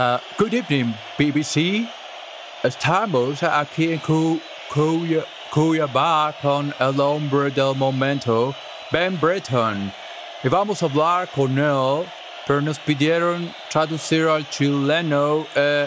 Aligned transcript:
Uh, 0.00 0.18
good 0.38 0.54
evening, 0.54 0.94
BBC. 1.18 1.86
Estamos 2.64 3.42
aquí 3.42 3.92
en 3.92 3.98
Cu 3.98 4.40
Cuya 4.70 6.32
con 6.40 6.72
el 6.80 7.00
hombre 7.02 7.50
del 7.50 7.74
momento, 7.74 8.54
Ben 8.90 9.18
Breton. 9.20 9.92
Y 10.42 10.48
vamos 10.48 10.82
a 10.82 10.86
hablar 10.86 11.28
con 11.28 11.58
él, 11.58 12.06
pero 12.46 12.62
nos 12.62 12.78
pidieron 12.78 13.54
traducir 13.68 14.26
al 14.26 14.48
chileno 14.48 15.46
eh, 15.54 15.86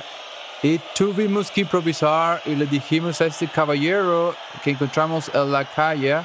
y 0.61 0.77
tuvimos 0.93 1.49
que 1.49 1.61
improvisar 1.61 2.39
y 2.45 2.53
le 2.53 2.67
dijimos 2.67 3.19
a 3.19 3.25
este 3.25 3.47
caballero 3.47 4.35
que 4.63 4.69
encontramos 4.69 5.31
en 5.33 5.51
la 5.51 5.65
calle, 5.65 6.17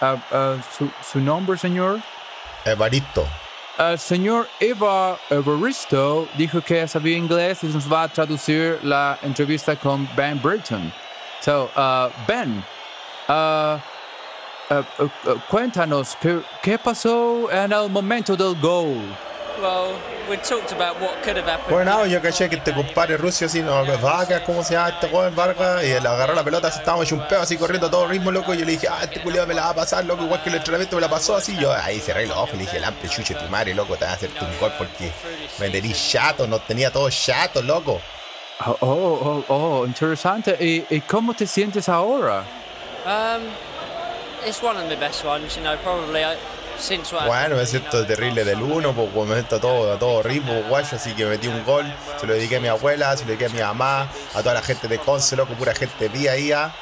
uh, 0.00 0.14
uh, 0.34 0.62
su, 0.78 0.90
su 1.12 1.20
nombre, 1.20 1.58
señor. 1.58 2.00
Evaristo. 2.64 3.26
El 3.76 3.98
señor 3.98 4.46
Eva 4.60 5.18
Evaristo 5.28 6.28
dijo 6.38 6.60
que 6.60 6.86
sabía 6.86 7.16
inglés 7.16 7.64
y 7.64 7.66
nos 7.66 7.92
va 7.92 8.04
a 8.04 8.08
traducir 8.08 8.78
la 8.84 9.18
entrevista 9.20 9.74
con 9.74 10.08
Ben 10.14 10.40
Britton. 10.40 10.92
So, 11.40 11.68
uh, 11.76 12.08
Ben, 12.24 12.64
uh, 13.28 13.78
uh, 14.70 14.84
uh, 15.00 15.40
cuéntanos, 15.50 16.16
¿qué, 16.20 16.40
¿qué 16.62 16.78
pasó 16.78 17.50
en 17.50 17.72
el 17.72 17.90
momento 17.90 18.36
del 18.36 18.54
gol? 18.60 19.02
Well, 19.60 19.94
we 20.28 20.36
talked 20.38 20.72
about 20.72 21.00
what 21.00 21.22
could 21.22 21.36
have 21.36 21.46
happened. 21.46 21.70
Bueno, 21.70 22.06
yo 22.06 22.20
caché 22.20 22.48
que 22.48 22.56
este 22.56 22.74
compadre 22.74 23.16
ruso 23.16 23.44
así, 23.46 23.62
no, 23.62 23.84
Vargas, 24.00 24.42
¿cómo 24.44 24.64
se 24.64 24.74
llama 24.74 24.88
este 24.90 25.08
joven 25.08 25.34
Vargas? 25.34 25.84
Y 25.84 25.92
él 25.92 26.06
agarró 26.06 26.34
la 26.34 26.42
pelota, 26.42 26.68
así, 26.68 26.80
estábamos 26.80 27.06
hecho 27.06 27.14
un 27.14 27.28
pedo 27.28 27.40
así 27.40 27.56
corriendo 27.56 27.86
a 27.86 27.90
todo 27.90 28.06
ritmo, 28.08 28.30
loco. 28.32 28.52
Y 28.52 28.58
yo 28.58 28.64
le 28.64 28.72
dije, 28.72 28.88
ah, 28.90 29.00
este 29.02 29.22
culiado 29.22 29.46
me 29.46 29.54
la 29.54 29.62
va 29.62 29.68
a 29.70 29.74
pasar, 29.74 30.04
loco, 30.04 30.24
igual 30.24 30.42
que 30.42 30.50
el 30.50 30.56
entrenamiento 30.56 30.96
me 30.96 31.02
la 31.02 31.08
pasó 31.08 31.36
así. 31.36 31.56
Yo 31.56 31.72
ahí 31.72 32.00
cerré 32.00 32.26
los 32.26 32.36
ojos 32.36 32.50
y 32.54 32.56
le 32.56 32.62
dije, 32.64 32.80
lampe, 32.80 33.08
chuche 33.08 33.34
tu 33.34 33.44
madre, 33.48 33.74
loco, 33.74 33.96
te 33.96 34.04
vas 34.04 34.14
a 34.14 34.16
hacerte 34.16 34.44
un 34.44 34.58
gol 34.58 34.72
porque 34.76 35.12
me 35.58 35.70
tení 35.70 35.92
chato, 35.92 36.46
no 36.46 36.58
tenía 36.58 36.90
todo 36.90 37.08
chato, 37.10 37.62
loco. 37.62 38.00
Oh, 38.66 38.76
oh, 38.80 39.44
oh, 39.48 39.54
oh, 39.80 39.86
interesante. 39.86 40.56
¿Y, 40.60 40.84
¿Y 40.90 41.00
cómo 41.02 41.34
te 41.34 41.46
sientes 41.46 41.88
ahora? 41.88 42.44
Um, 43.06 43.42
it's 44.46 44.62
one 44.62 44.76
of 44.76 44.88
the 44.88 44.96
best 44.96 45.24
ones, 45.24 45.56
you 45.56 45.62
know, 45.62 45.76
probably 45.82 46.24
uh, 46.24 46.34
Bueno, 47.26 47.56
me 47.56 47.66
siento 47.66 48.04
terrible 48.06 48.44
del 48.44 48.62
uno, 48.62 48.92
pues 48.92 49.28
me 49.28 49.34
siento 49.34 49.56
a 49.56 49.60
todo, 49.60 49.92
a 49.92 49.98
todo 49.98 50.22
ritmo, 50.22 50.62
guayo, 50.68 50.96
así 50.96 51.12
que 51.14 51.24
metí 51.24 51.48
un 51.48 51.64
gol, 51.64 51.84
se 52.20 52.26
lo 52.26 52.34
dediqué 52.34 52.56
a 52.56 52.60
mi 52.60 52.68
abuela, 52.68 53.16
se 53.16 53.24
lo 53.24 53.28
dediqué 53.28 53.46
a 53.46 53.48
mi 53.48 53.60
mamá, 53.60 54.08
a 54.34 54.38
toda 54.40 54.54
la 54.54 54.62
gente 54.62 54.88
de 54.88 54.98
Conce, 54.98 55.36
loco, 55.36 55.54
pura 55.54 55.74
gente 55.74 56.08
día 56.08 56.32
a 56.32 56.34
día. 56.34 56.74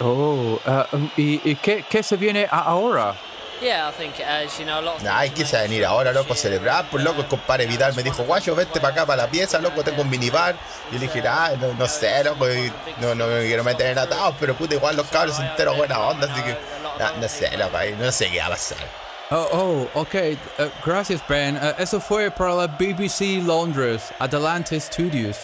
Oh, 0.00 0.58
uh, 0.64 0.98
¿y, 1.16 1.40
y 1.48 1.56
qué, 1.56 1.84
qué 1.88 2.02
se 2.02 2.16
viene 2.16 2.46
ahora? 2.50 3.14
Yeah, 3.60 3.88
I 3.88 3.92
think 3.92 4.18
it 4.18 4.26
has, 4.26 4.58
you 4.58 4.64
know, 4.64 4.80
a 4.80 4.82
lot 4.82 4.96
of 4.96 5.06
Ay, 5.06 5.30
things 5.30 5.50
quise 5.50 5.56
venir 5.62 5.84
ahora, 5.84 6.12
loco, 6.12 6.32
a 6.32 6.36
celebrar, 6.36 6.86
pues 6.90 7.04
loco, 7.04 7.20
el 7.20 7.28
compadre 7.28 7.64
Vidal 7.66 7.94
me 7.94 8.02
dijo, 8.02 8.24
guayo, 8.24 8.56
vete 8.56 8.80
para 8.80 8.92
acá, 8.92 9.06
para 9.06 9.22
la 9.22 9.30
pieza, 9.30 9.60
loco, 9.60 9.84
tengo 9.84 10.02
un 10.02 10.10
minibar. 10.10 10.56
Y 10.90 10.94
le 10.94 11.06
dije, 11.06 11.22
ah, 11.28 11.52
no, 11.60 11.72
no 11.74 11.86
sé, 11.86 12.24
loco, 12.24 12.50
y 12.50 12.72
no, 13.00 13.14
no 13.14 13.28
me 13.28 13.46
quiero 13.46 13.62
meter 13.62 13.86
en 13.86 13.98
atados, 13.98 14.34
pero 14.40 14.56
puta, 14.56 14.74
igual 14.74 14.96
los 14.96 15.06
cabros 15.06 15.38
enteros 15.38 15.76
buena 15.76 15.96
onda, 16.00 16.26
así 16.32 16.42
que, 16.42 16.58
ah, 17.00 17.12
no 17.20 17.28
sé, 17.28 17.56
loco, 17.56 17.78
no 18.00 18.10
sé 18.10 18.30
qué 18.32 18.40
va 18.40 18.46
a 18.46 18.50
pasar. 18.50 19.01
Oh, 19.34 19.48
oh, 19.94 20.00
ok. 20.00 20.14
Uh, 20.58 20.68
gracias, 20.84 21.22
Ben. 21.26 21.56
Uh, 21.56 21.72
eso 21.78 21.98
fue 21.98 22.30
para 22.30 22.54
la 22.54 22.66
BBC 22.66 23.42
Londres, 23.42 24.02
Adelante 24.18 24.78
Studios. 24.78 25.38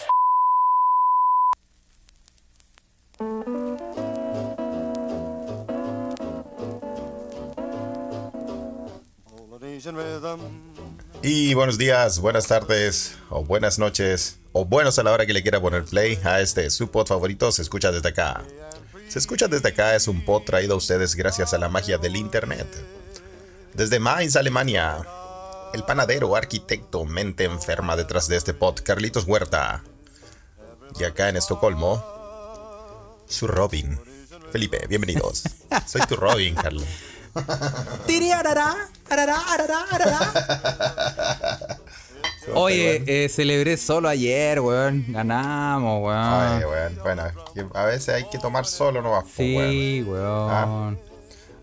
Y 11.23 11.55
buenos 11.55 11.79
días, 11.79 12.19
buenas 12.19 12.45
tardes, 12.45 13.17
o 13.31 13.43
buenas 13.43 13.79
noches, 13.79 14.37
o 14.51 14.65
buenos 14.65 14.99
a 14.99 15.03
la 15.03 15.11
hora 15.11 15.25
que 15.25 15.33
le 15.33 15.41
quiera 15.41 15.59
poner 15.59 15.83
play 15.85 16.19
a 16.23 16.41
este 16.41 16.69
su 16.69 16.91
pod 16.91 17.07
favorito, 17.07 17.51
se 17.51 17.63
escucha 17.63 17.91
desde 17.91 18.09
acá. 18.09 18.43
Se 19.07 19.17
escucha 19.17 19.47
desde 19.47 19.69
acá 19.69 19.95
es 19.95 20.07
un 20.07 20.23
pod 20.23 20.43
traído 20.43 20.75
a 20.75 20.77
ustedes 20.77 21.15
gracias 21.15 21.55
a 21.55 21.57
la 21.57 21.69
magia 21.69 21.97
del 21.97 22.17
internet. 22.17 22.67
Desde 23.79 23.97
Mainz, 23.97 24.35
Alemania, 24.35 24.97
el 25.73 25.85
panadero, 25.85 26.35
arquitecto, 26.35 27.05
mente 27.05 27.45
enferma 27.45 27.95
detrás 27.95 28.27
de 28.27 28.35
este 28.35 28.53
pod, 28.53 28.81
Carlitos 28.83 29.23
Huerta. 29.23 29.85
Y 30.99 31.05
acá 31.05 31.29
en 31.29 31.37
Estocolmo, 31.37 32.03
su 33.25 33.47
Robin. 33.47 33.97
Felipe, 34.51 34.85
bienvenidos. 34.89 35.43
Soy 35.87 36.01
tu 36.09 36.17
Robin, 36.17 36.55
Carlos. 36.55 36.83
Oye, 42.53 43.03
eh, 43.07 43.29
celebré 43.29 43.77
solo 43.77 44.09
ayer, 44.09 44.59
weón. 44.59 45.05
Ganamos, 45.07 46.03
weón. 46.03 46.17
Ay, 46.17 46.65
weón, 46.65 46.99
bueno, 47.01 47.23
a 47.73 47.85
veces 47.85 48.09
hay 48.09 48.29
que 48.29 48.39
tomar 48.39 48.65
solo 48.65 49.01
po, 49.01 49.09
weón. 49.11 49.25
sí, 49.37 50.03
weón. 50.05 51.08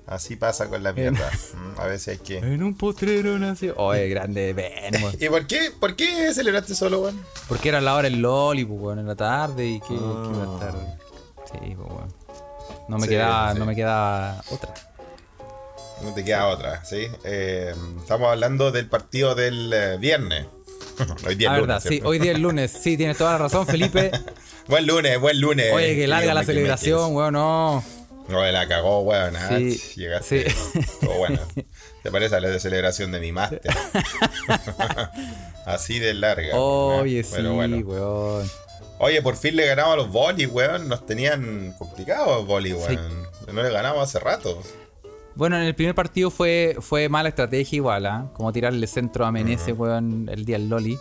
Así 0.06 0.36
pasa 0.36 0.68
con 0.68 0.82
la 0.84 0.92
mierda. 0.92 1.30
Mm, 1.54 1.80
A 1.80 1.86
veces 1.86 2.08
hay 2.08 2.18
que. 2.18 2.38
En 2.38 2.62
un 2.62 2.76
potrero 2.76 3.38
nació. 3.38 3.74
Oye, 3.76 4.08
grande 4.08 4.54
weón. 4.54 5.14
¿Y 5.20 5.28
por 5.28 5.46
qué, 5.46 5.72
por 5.80 5.96
qué 5.96 6.32
celebraste 6.32 6.74
solo, 6.76 7.00
weón? 7.00 7.20
Porque 7.48 7.68
era 7.70 7.80
la 7.80 7.94
hora 7.94 8.08
del 8.08 8.20
Loli, 8.20 8.64
pues, 8.64 8.78
weón, 8.80 8.98
en 9.00 9.06
la 9.08 9.16
tarde 9.16 9.66
y 9.66 9.80
que, 9.80 9.88
que 9.88 9.94
iba 9.94 10.44
a 10.48 10.54
estar. 10.54 10.98
Sí, 11.46 11.74
pues, 11.74 11.88
weón. 11.90 12.14
No 12.88 12.98
me 12.98 13.02
Sí, 13.04 13.08
quedaba, 13.10 13.52
sí. 13.52 13.58
no 13.58 13.66
me 13.66 13.74
quedaba 13.74 14.42
otra. 14.50 14.74
No 16.02 16.14
te 16.14 16.22
queda 16.24 16.46
otra, 16.48 16.84
¿sí? 16.84 17.08
Eh, 17.24 17.74
estamos 17.98 18.28
hablando 18.30 18.70
del 18.70 18.88
partido 18.88 19.34
del 19.34 19.72
eh, 19.72 19.96
viernes. 19.98 20.46
Hoy 21.26 21.34
día 21.34 21.50
La 21.50 21.56
es 21.56 21.60
verdad, 21.62 21.82
lunes. 21.84 21.98
sí, 22.00 22.00
hoy 22.06 22.18
día 22.18 22.32
es 22.32 22.38
lunes. 22.38 22.70
Sí, 22.70 22.96
tienes 22.96 23.18
toda 23.18 23.32
la 23.32 23.38
razón, 23.38 23.66
Felipe. 23.66 24.10
Buen 24.68 24.86
lunes, 24.86 25.18
buen 25.20 25.40
lunes. 25.40 25.72
Oye, 25.74 25.94
que 25.96 26.06
larga 26.06 26.32
la 26.32 26.44
celebración, 26.44 27.14
weón, 27.14 27.32
no. 27.34 27.82
No, 28.28 28.44
la 28.44 28.66
cagó, 28.66 29.00
weón. 29.00 29.34
Sí, 29.48 29.78
Llegaste. 29.96 30.50
sí. 30.50 30.80
Todo 31.00 31.18
bueno. 31.18 31.38
Te 32.02 32.10
parece 32.10 32.36
a 32.36 32.40
la 32.40 32.48
de 32.48 32.60
celebración 32.60 33.12
de 33.12 33.20
mi 33.20 33.32
máster. 33.32 33.60
Así 35.64 35.98
de 35.98 36.14
larga. 36.14 36.56
Oye, 36.56 37.22
sí, 37.22 37.42
bueno. 37.42 37.78
weón. 37.78 38.50
Oye, 38.98 39.20
por 39.22 39.36
fin 39.36 39.56
le 39.56 39.66
ganamos 39.66 39.94
a 39.94 39.96
los 39.96 40.10
boli, 40.10 40.46
weón. 40.46 40.88
Nos 40.88 41.04
tenían 41.06 41.74
complicados 41.78 42.28
los 42.28 42.46
boli, 42.46 42.72
weón. 42.72 43.26
No 43.52 43.62
le 43.62 43.70
ganamos 43.70 44.02
hace 44.02 44.18
rato. 44.18 44.60
Bueno, 45.34 45.56
en 45.56 45.64
el 45.64 45.74
primer 45.74 45.94
partido 45.94 46.30
fue, 46.30 46.76
fue 46.80 47.08
mala 47.08 47.28
estrategia 47.28 47.76
igual, 47.76 48.06
¿ah? 48.06 48.30
Como 48.32 48.52
tirarle 48.52 48.86
centro 48.86 49.26
a 49.26 49.32
Menezes, 49.32 49.74
weón, 49.76 50.28
el 50.32 50.44
día 50.46 50.58
del 50.58 50.68
Loli. 50.68 50.98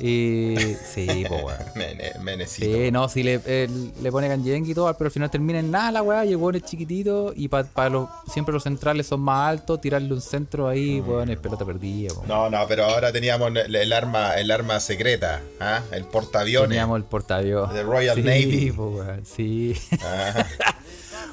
Y 0.00 0.56
sí, 0.92 1.24
pues, 1.28 1.44
weón. 1.44 1.58
Mene- 1.76 2.12
menecito. 2.20 2.66
Sí, 2.66 2.90
no, 2.90 3.08
sí 3.08 3.22
le, 3.22 3.40
eh, 3.46 3.68
le 4.02 4.10
pone 4.10 4.26
Ganjenki 4.28 4.72
y 4.72 4.74
todo, 4.74 4.92
pero 4.96 5.06
al 5.08 5.12
final 5.12 5.30
termina 5.30 5.60
en 5.60 5.70
nada 5.70 5.92
la 5.92 6.02
weá, 6.02 6.24
y 6.24 6.30
el 6.30 6.36
weón 6.36 6.56
es 6.56 6.64
chiquitito 6.64 7.32
y 7.36 7.46
para 7.48 7.88
los 7.90 8.08
siempre 8.32 8.52
los 8.52 8.64
centrales 8.64 9.06
son 9.06 9.20
más 9.20 9.48
altos, 9.50 9.80
tirarle 9.80 10.12
un 10.12 10.20
centro 10.20 10.66
ahí, 10.68 11.00
weón, 11.00 11.30
es 11.30 11.38
pelota 11.38 11.64
perdida, 11.64 12.12
weón. 12.14 12.26
No, 12.26 12.50
no, 12.50 12.66
pero 12.66 12.84
ahora 12.86 13.12
teníamos 13.12 13.50
el, 13.54 13.74
el 13.76 13.92
arma, 13.92 14.34
el 14.34 14.50
arma 14.50 14.80
secreta, 14.80 15.40
¿ah? 15.60 15.80
el 15.92 16.04
portaaviones. 16.04 16.70
Teníamos 16.70 16.96
el 16.96 17.04
portaaviones. 17.04 17.72
The 17.74 17.82
Royal 17.84 18.16
sí, 18.16 18.22
Navy. 18.22 18.72
po, 18.72 18.86
weón, 18.88 19.24
sí. 19.24 19.74
Ah, 20.02 20.44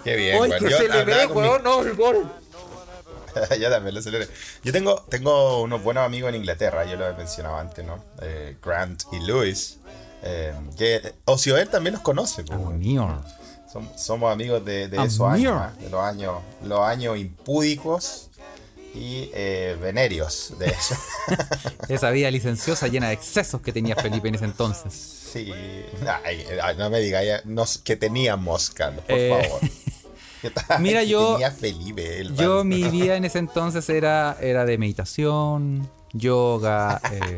qué 0.03 0.15
bien, 0.15 0.35
¡Ay, 0.35 0.49
weón. 0.51 0.63
que 0.63 0.69
Yo 0.69 0.77
se 0.77 0.87
le 0.87 1.03
ve, 1.03 1.27
mi- 1.27 1.33
weón! 1.33 1.63
¡No, 1.63 1.81
el 1.81 1.93
gol! 1.95 2.31
ya 3.59 3.69
también 3.69 3.95
lo 3.95 4.01
celebré. 4.01 4.27
Yo 4.63 4.71
tengo, 4.71 5.01
tengo 5.09 5.61
unos 5.61 5.83
buenos 5.83 6.05
amigos 6.05 6.29
en 6.29 6.35
Inglaterra, 6.35 6.85
yo 6.85 6.95
lo 6.97 7.07
he 7.07 7.13
mencionado 7.13 7.57
antes, 7.57 7.85
¿no? 7.85 8.03
Eh, 8.21 8.57
Grant 8.63 9.03
y 9.11 9.19
Lewis. 9.19 9.77
eh, 10.23 10.53
que 10.77 11.13
Ocioel 11.25 11.69
también 11.69 11.93
los 11.93 12.01
conoce, 12.03 12.43
po, 12.43 12.53
weón. 12.55 12.79
Mío. 12.79 13.23
Som- 13.71 13.89
somos 13.97 14.31
amigos 14.31 14.63
de, 14.65 14.87
de 14.89 14.99
Ah, 14.99 15.05
esos 15.05 15.21
años. 15.29 15.53
¿ah? 15.55 15.73
de 15.79 15.89
los 15.89 16.01
años, 16.01 16.41
los 16.63 16.79
años 16.81 17.17
impúdicos 17.17 18.29
y 18.93 19.29
eh, 19.33 19.77
venerios 19.81 20.53
de 20.59 20.65
eso. 20.67 20.95
Esa 21.87 22.09
vida 22.11 22.29
licenciosa 22.29 22.87
llena 22.89 23.07
de 23.07 23.13
excesos 23.13 23.61
que 23.61 23.71
tenía 23.71 23.95
Felipe 23.95 24.27
en 24.27 24.35
ese 24.35 24.43
entonces. 24.45 24.93
sí, 25.31 25.49
ay, 26.25 26.45
ay, 26.61 26.75
no 26.77 26.89
me 26.89 26.99
digas 26.99 27.41
que 27.85 27.95
teníamos, 27.95 28.69
Carlos, 28.71 29.05
por 29.05 29.17
Eh, 29.17 29.43
favor. 29.49 29.61
Mira, 30.79 31.03
yo- 31.03 31.33
Tenía 31.33 31.51
Felipe. 31.51 32.19
el 32.19 32.35
Yo, 32.35 32.63
mi 32.63 32.83
vida 32.89 33.15
en 33.15 33.25
ese 33.25 33.39
entonces 33.39 33.87
era, 33.89 34.37
era 34.41 34.65
de 34.65 34.77
meditación, 34.77 35.89
yoga, 36.13 37.01
eh, 37.11 37.37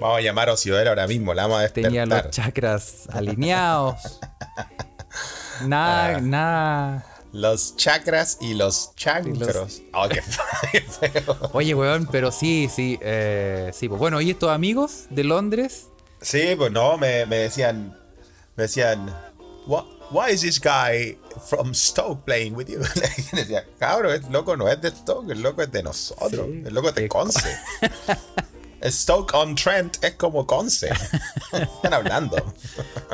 Vamos 0.00 0.18
a 0.18 0.20
llamar 0.20 0.48
a 0.48 0.54
Ocioel 0.54 0.88
ahora 0.88 1.06
mismo, 1.06 1.32
la 1.32 1.42
vamos 1.42 1.58
a 1.58 1.62
despertar. 1.62 1.90
tenía 1.92 2.06
los 2.06 2.30
chakras 2.30 3.08
alineados. 3.12 4.18
Nada, 5.64 6.16
Ah. 6.16 6.20
nada. 6.20 7.06
Los 7.32 7.76
chakras 7.76 8.36
y 8.40 8.54
los 8.54 8.94
chancros. 8.96 9.80
Oh, 9.94 10.06
qué 10.08 10.20
feo. 10.20 11.50
Oye, 11.52 11.74
weón, 11.74 12.06
pero 12.10 12.30
sí, 12.32 12.68
sí, 12.74 12.98
eh, 13.00 13.70
sí. 13.72 13.88
Pues 13.88 13.98
bueno, 13.98 14.20
y 14.20 14.30
estos 14.30 14.50
amigos 14.50 15.04
de 15.10 15.24
Londres, 15.24 15.86
Sí, 16.20 16.54
pues 16.56 16.70
no, 16.72 16.98
me, 16.98 17.24
me 17.26 17.36
decían, 17.36 17.96
me 18.56 18.62
decían, 18.64 19.06
"Wha- 19.66 19.86
why 20.12 20.30
is 20.30 20.42
this 20.42 20.58
guy 20.60 21.16
from 21.48 21.74
Stoke 21.74 22.24
playing 22.24 22.54
with 22.54 22.68
you? 22.68 22.80
Y 23.32 23.36
decía, 23.36 23.64
cabrón, 23.78 24.12
el 24.24 24.32
loco 24.32 24.56
no 24.56 24.68
es 24.68 24.80
de 24.80 24.90
Stoke, 24.90 25.30
el 25.32 25.40
loco 25.42 25.62
es 25.62 25.72
de 25.72 25.82
nosotros, 25.82 26.46
Sí, 26.46 26.62
el 26.66 26.74
loco 26.74 26.88
es 26.90 26.94
de 26.94 27.08
Conce. 27.08 27.56
Stoke 28.84 29.32
on 29.34 29.54
Trent 29.54 30.02
es 30.02 30.14
como 30.14 30.44
Conce. 30.46 30.90
Están 31.52 31.94
hablando. 31.94 32.36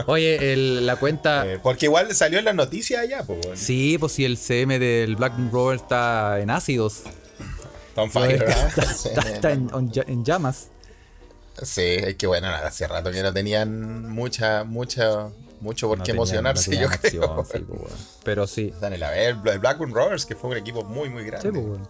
Oye, 0.06 0.53
el- 0.55 0.87
la 0.87 0.97
cuenta. 0.97 1.47
Eh, 1.47 1.59
porque 1.62 1.87
igual 1.87 2.15
salió 2.15 2.39
en 2.39 2.47
las 2.47 2.55
noticias 2.55 3.03
allá, 3.03 3.23
pues. 3.25 3.39
bueno. 3.41 3.56
Sí, 3.56 3.99
pues 3.99 4.12
si 4.12 4.25
el 4.25 4.39
CM 4.39 4.79
del 4.79 5.17
Black 5.17 5.35
Rover 5.53 5.77
está 5.77 6.41
en 6.41 6.49
ácidos. 6.50 7.03
Está 7.91 8.03
on 8.03 8.11
fire, 8.11 8.39
¿verdad? 8.39 8.69
está, 8.69 8.95
Sí. 8.95 9.09
está- 9.11 9.21
está 9.31 9.50
en, 9.53 9.73
on 9.75 9.93
en 9.95 10.25
llamas. 10.25 10.69
Sí, 11.62 11.83
es 11.83 12.15
que 12.15 12.27
bueno, 12.27 12.47
hace 12.49 12.87
rato 12.87 13.11
que 13.11 13.23
no 13.23 13.33
tenían 13.35 14.09
mucha, 14.09 14.65
mucha, 14.65 15.29
mucho 15.61 15.89
por 15.89 15.99
No 15.99 16.05
qué 16.05 16.11
emocionarse, 16.13 16.71
no 16.75 16.81
yo 16.83 16.89
creo. 16.89 17.33
acción, 17.35 17.47
sí, 17.53 17.59
pues. 17.69 17.93
Pero 18.25 18.47
sí. 18.47 18.69
Están 18.75 18.93
el 18.95 19.35
Blackburn 19.59 19.93
Rovers, 19.95 20.25
que 20.27 20.35
fue 20.37 20.51
un 20.51 20.57
equipo 20.57 20.85
muy, 20.85 21.09
muy 21.09 21.25
grande. 21.25 21.51
Sí, 21.51 21.59
pues. 21.67 21.81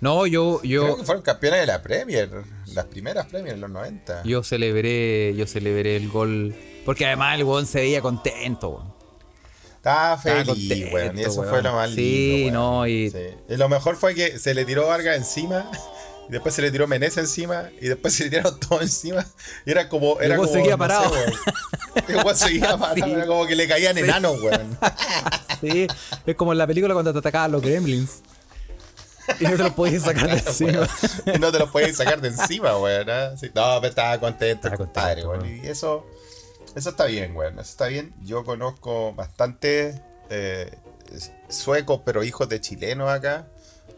No, 0.00 0.26
yo, 0.26 0.58
Creo 0.60 0.88
yo, 0.88 0.96
que 0.96 1.04
fueron 1.04 1.22
campeones 1.22 1.60
de 1.60 1.66
la 1.66 1.80
Premier, 1.82 2.28
las 2.74 2.84
primeras 2.86 3.26
Premier 3.26 3.54
en 3.54 3.60
los 3.62 3.70
90. 3.70 4.22
yo 4.24 4.42
celebré, 4.42 5.34
yo 5.34 5.46
celebré 5.46 5.96
el 5.96 6.08
gol. 6.10 6.54
Porque 6.84 7.06
además 7.06 7.38
el 7.38 7.44
weón 7.44 7.66
se 7.66 7.80
veía 7.80 8.02
contento, 8.02 8.68
weón. 8.70 8.92
Estaba 9.76 10.18
feliz, 10.18 10.46
contento, 10.46 10.94
weón, 10.94 11.18
y 11.18 11.22
eso 11.22 11.40
weón. 11.40 11.50
fue 11.50 11.62
lo 11.62 11.72
más 11.72 11.90
lindo. 11.90 12.02
Sí, 12.02 12.42
weón. 12.44 12.54
no, 12.54 12.86
y- 12.86 13.10
Sí. 13.10 13.18
Y 13.48 13.56
lo 13.56 13.68
mejor 13.70 13.96
fue 13.96 14.14
que 14.14 14.38
se 14.38 14.52
le 14.54 14.64
tiró 14.66 14.86
Vargas 14.88 15.16
encima, 15.16 15.70
y 16.28 16.32
después 16.32 16.54
se 16.54 16.60
le 16.62 16.70
tiró 16.70 16.86
Menezes 16.86 17.18
encima, 17.24 17.70
y 17.80 17.88
después 17.88 18.12
se 18.14 18.24
le 18.24 18.30
tiraron 18.30 18.58
todos 18.60 18.82
encima. 18.82 19.24
Y 19.64 19.70
era 19.70 19.88
como. 19.88 20.20
Era 20.20 20.36
como, 20.36 20.48
seguía 20.48 20.72
no 20.72 20.78
parado. 20.78 21.10
sé, 21.14 21.32
seguía 22.34 22.78
Sí. 22.94 23.02
como 23.26 23.46
que 23.46 23.54
le 23.56 23.68
caían 23.68 23.94
Sí. 23.96 24.02
enanos, 24.02 24.40
weón. 24.42 24.78
Sí, 25.60 25.86
es 26.26 26.34
como 26.36 26.52
en 26.52 26.58
la 26.58 26.66
película 26.66 26.92
cuando 26.94 27.12
te 27.12 27.18
atacaban 27.20 27.52
los 27.52 27.62
gremlins. 27.62 28.22
Y 29.40 29.44
no 29.44 29.56
te 29.56 29.62
los 29.62 29.72
podías 29.72 30.02
sacar 30.02 30.26
de 30.28 30.36
encima. 30.38 30.86
no 31.40 31.50
te 31.52 31.58
los 31.58 31.70
podías 31.70 31.96
sacar 31.96 32.20
de 32.20 32.28
encima, 32.28 32.76
weón. 32.78 33.08
¿ah? 33.08 33.34
Sí. 33.36 33.46
No, 33.54 33.76
pero 33.80 33.86
estaba 33.88 34.18
contento, 34.20 34.68
Estaba 34.68 34.76
compadre, 34.76 35.22
contento, 35.22 35.46
weón. 35.46 35.64
Y 35.64 35.68
eso, 35.68 36.06
eso 36.74 36.90
está 36.90 37.06
bien, 37.06 37.34
weón. 37.34 37.54
Eso 37.58 37.70
está 37.70 37.86
bien. 37.86 38.14
Yo 38.22 38.44
conozco 38.44 39.14
bastante 39.14 40.02
eh, 40.28 40.76
suecos, 41.48 42.00
pero 42.04 42.22
hijos 42.24 42.48
de 42.50 42.60
chilenos 42.60 43.08
acá. 43.08 43.46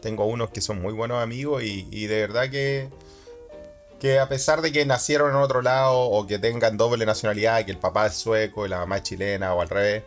Tengo 0.01 0.25
unos 0.25 0.51
que 0.51 0.61
son 0.61 0.81
muy 0.81 0.93
buenos 0.93 1.21
amigos 1.21 1.63
y, 1.63 1.87
y 1.91 2.05
de 2.05 2.21
verdad 2.21 2.49
que, 2.49 2.87
que 3.99 4.19
a 4.19 4.29
pesar 4.29 4.61
de 4.61 4.71
que 4.71 4.85
nacieron 4.85 5.31
en 5.31 5.37
otro 5.37 5.61
lado 5.61 5.97
o 5.97 6.27
que 6.27 6.39
tengan 6.39 6.77
doble 6.77 7.05
nacionalidad, 7.05 7.65
que 7.65 7.71
el 7.71 7.77
papá 7.77 8.07
es 8.07 8.15
sueco 8.15 8.65
y 8.65 8.69
la 8.69 8.77
mamá 8.77 8.97
es 8.97 9.03
chilena 9.03 9.53
o 9.53 9.61
al 9.61 9.69
revés, 9.69 10.03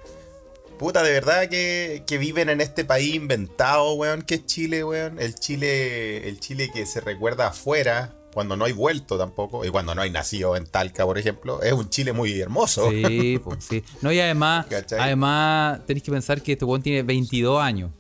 Puta, 0.80 1.02
de 1.02 1.12
verdad 1.12 1.46
que, 1.50 2.04
que 2.06 2.16
viven 2.16 2.48
en 2.48 2.62
este 2.62 2.86
país 2.86 3.14
inventado, 3.14 3.92
weón, 3.92 4.22
que 4.22 4.36
es 4.36 4.46
Chile, 4.46 4.82
weón. 4.82 5.18
El 5.18 5.34
Chile, 5.34 6.26
el 6.26 6.40
Chile 6.40 6.70
que 6.72 6.86
se 6.86 7.02
recuerda 7.02 7.48
afuera, 7.48 8.14
cuando 8.32 8.56
no 8.56 8.64
hay 8.64 8.72
vuelto 8.72 9.18
tampoco, 9.18 9.62
y 9.62 9.68
cuando 9.68 9.94
no 9.94 10.00
hay 10.00 10.08
nacido 10.08 10.56
en 10.56 10.64
Talca, 10.64 11.04
por 11.04 11.18
ejemplo, 11.18 11.60
es 11.60 11.74
un 11.74 11.90
Chile 11.90 12.14
muy 12.14 12.40
hermoso. 12.40 12.88
Sí, 12.88 13.38
pues 13.44 13.62
sí. 13.62 13.84
No, 14.00 14.10
y 14.10 14.20
además, 14.20 14.64
¿Cachai? 14.70 15.00
además 15.00 15.80
tenéis 15.84 16.02
que 16.02 16.12
pensar 16.12 16.40
que 16.40 16.52
este 16.52 16.64
weón 16.64 16.80
tiene 16.80 17.02
22 17.02 17.60
años. 17.62 17.90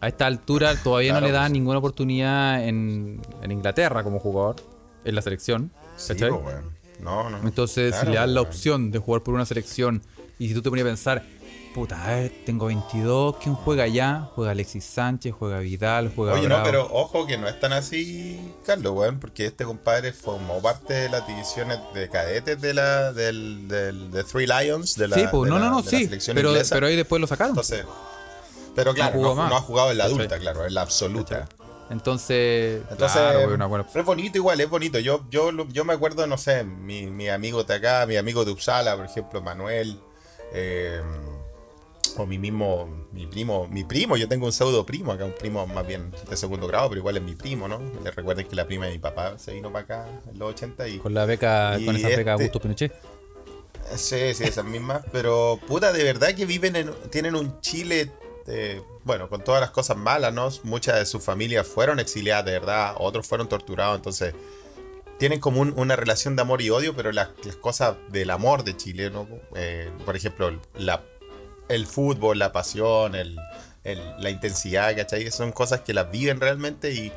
A 0.00 0.08
esta 0.08 0.24
altura 0.24 0.76
todavía 0.82 1.12
no 1.12 1.20
le 1.20 1.30
dan 1.30 1.42
pues. 1.42 1.52
ninguna 1.52 1.78
oportunidad 1.78 2.66
en, 2.66 3.20
en 3.42 3.52
Inglaterra 3.52 4.02
como 4.02 4.18
jugador, 4.18 4.56
en 5.04 5.14
la 5.14 5.22
selección. 5.22 5.70
Sí, 5.96 6.08
¿cachai? 6.14 6.30
weón. 6.30 6.74
No, 7.00 7.28
no. 7.30 7.38
Entonces, 7.42 7.90
Claro, 7.92 8.06
si 8.06 8.12
le 8.12 8.18
dan 8.18 8.34
la 8.34 8.40
opción 8.40 8.90
de 8.90 8.98
jugar 8.98 9.22
por 9.22 9.34
una 9.34 9.44
selección, 9.44 10.02
y 10.38 10.48
si 10.48 10.54
tú 10.54 10.62
te 10.62 10.70
ponías 10.70 10.86
a 10.86 10.88
pensar, 10.90 11.22
puta, 11.74 12.02
a 12.04 12.14
ver, 12.14 12.32
tengo 12.46 12.66
22, 12.66 13.36
¿quién 13.42 13.54
juega 13.56 13.82
allá? 13.84 14.28
Juega 14.34 14.52
Alexis 14.52 14.84
Sánchez, 14.84 15.34
juega 15.36 15.58
Vidal, 15.58 16.12
juega 16.14 16.34
Oye, 16.34 16.48
no, 16.48 16.62
pero 16.62 16.88
ojo 16.92 17.26
que 17.26 17.36
no 17.36 17.48
es 17.48 17.58
tan 17.58 17.72
así, 17.72 18.40
Carlos, 18.64 18.92
weón, 18.94 19.18
porque 19.18 19.46
este 19.46 19.64
compadre 19.64 20.12
formó 20.12 20.62
parte 20.62 20.94
de 20.94 21.08
las 21.08 21.26
divisiones 21.26 21.78
de 21.92 22.08
cadetes 22.08 22.60
de 22.60 22.74
la 22.74 23.12
del, 23.12 23.66
del 23.68 24.10
de 24.12 24.22
Three 24.24 24.46
Lions, 24.46 24.94
de 24.96 25.08
la, 25.08 25.16
sí, 25.16 25.24
pues, 25.30 25.44
de 25.44 25.50
no, 25.50 25.58
la- 25.58 25.64
no, 25.66 25.70
no, 25.72 25.82
de 25.82 25.90
sí. 26.20 26.30
Pero, 26.32 26.50
inglesa. 26.50 26.76
pero 26.76 26.86
ahí 26.86 26.96
después 26.96 27.20
lo 27.20 27.26
sacaron. 27.26 27.50
Entonces, 27.50 27.84
pero 28.74 28.94
claro, 28.94 29.34
no, 29.34 29.56
ha 29.56 29.60
jugado 29.60 29.90
en 29.90 29.98
la 29.98 30.04
adulta, 30.04 30.38
claro, 30.38 30.64
en 30.64 30.74
la 30.74 30.82
absoluta. 30.82 31.48
Entonces, 31.90 32.82
Entonces, 32.90 33.20
claro, 33.20 33.40
es 33.40 33.48
una 33.48 33.66
buena 33.66 33.86
es 33.94 34.04
bonito 34.04 34.38
igual, 34.38 34.60
es 34.60 34.68
bonito. 34.70 34.98
Yo, 34.98 35.24
yo, 35.30 35.50
yo 35.68 35.84
me 35.84 35.92
acuerdo, 35.92 36.26
no 36.26 36.38
sé, 36.38 36.64
mi, 36.64 37.06
mi 37.06 37.28
amigo 37.28 37.62
de 37.64 37.74
acá, 37.74 38.06
mi 38.06 38.16
amigo 38.16 38.44
de 38.44 38.52
Uppsala, 38.52 38.96
por 38.96 39.04
ejemplo, 39.04 39.42
Manuel, 39.42 40.00
eh, 40.52 41.02
o 42.16 42.26
mi 42.26 42.38
mismo, 42.38 43.06
mi 43.12 43.26
primo, 43.26 43.66
mi 43.68 43.84
primo, 43.84 44.16
yo 44.16 44.28
tengo 44.28 44.46
un 44.46 44.52
pseudo 44.52 44.86
primo 44.86 45.12
acá, 45.12 45.24
un 45.24 45.34
primo 45.34 45.66
más 45.66 45.86
bien 45.86 46.12
de 46.28 46.36
segundo 46.36 46.66
grado, 46.66 46.88
pero 46.88 47.00
igual 47.00 47.16
es 47.16 47.22
mi 47.22 47.34
primo, 47.34 47.68
¿no? 47.68 47.80
Le 48.02 48.10
recuerden 48.10 48.46
que 48.46 48.54
la 48.56 48.66
prima 48.66 48.86
de 48.86 48.92
mi 48.92 48.98
papá 48.98 49.38
se 49.38 49.52
vino 49.52 49.70
para 49.72 49.84
acá 49.84 50.06
en 50.30 50.38
los 50.38 50.50
80 50.50 50.88
y... 50.88 50.98
Con 50.98 51.12
la 51.12 51.26
beca, 51.26 51.78
con 51.84 51.96
esa 51.96 52.08
beca 52.08 52.20
este- 52.20 52.30
Augusto 52.30 52.60
Pinochet. 52.60 52.92
Sí, 53.96 54.34
sí, 54.34 54.44
esas 54.44 54.64
mismas. 54.64 55.02
Pero, 55.12 55.58
puta, 55.66 55.92
de 55.92 56.02
verdad 56.04 56.34
que 56.34 56.46
viven 56.46 56.76
en. 56.76 56.90
Tienen 57.10 57.34
un 57.34 57.60
Chile. 57.60 58.10
Eh, 58.46 58.82
bueno, 59.04 59.28
con 59.28 59.42
todas 59.44 59.60
las 59.60 59.70
cosas 59.70 59.96
malas, 59.96 60.32
¿no? 60.32 60.48
Muchas 60.62 60.96
de 60.98 61.06
sus 61.06 61.22
familias 61.22 61.66
fueron 61.66 61.98
exiliadas, 62.00 62.44
de 62.44 62.52
verdad. 62.52 62.94
Otros 62.98 63.26
fueron 63.26 63.48
torturados. 63.48 63.96
Entonces, 63.96 64.34
tienen 65.18 65.40
como 65.40 65.60
un- 65.60 65.72
una 65.78 65.96
relación 65.96 66.36
de 66.36 66.42
amor 66.42 66.60
y 66.62 66.70
odio, 66.70 66.94
pero 66.96 67.12
las, 67.12 67.28
las 67.44 67.56
cosas 67.56 67.96
del 68.10 68.30
amor 68.30 68.64
de 68.64 68.76
Chile, 68.76 69.10
¿no? 69.10 69.26
Eh, 69.54 69.90
por 70.04 70.16
ejemplo, 70.16 70.58
la, 70.76 71.02
el 71.68 71.86
fútbol, 71.86 72.38
la 72.38 72.52
pasión, 72.52 73.14
el, 73.14 73.38
el- 73.84 74.02
la 74.18 74.30
intensidad, 74.30 74.94
¿cachai? 74.96 75.30
Son 75.30 75.52
cosas 75.52 75.80
que 75.80 75.94
las 75.94 76.10
viven 76.10 76.40
realmente 76.40 76.92
y. 76.92 77.12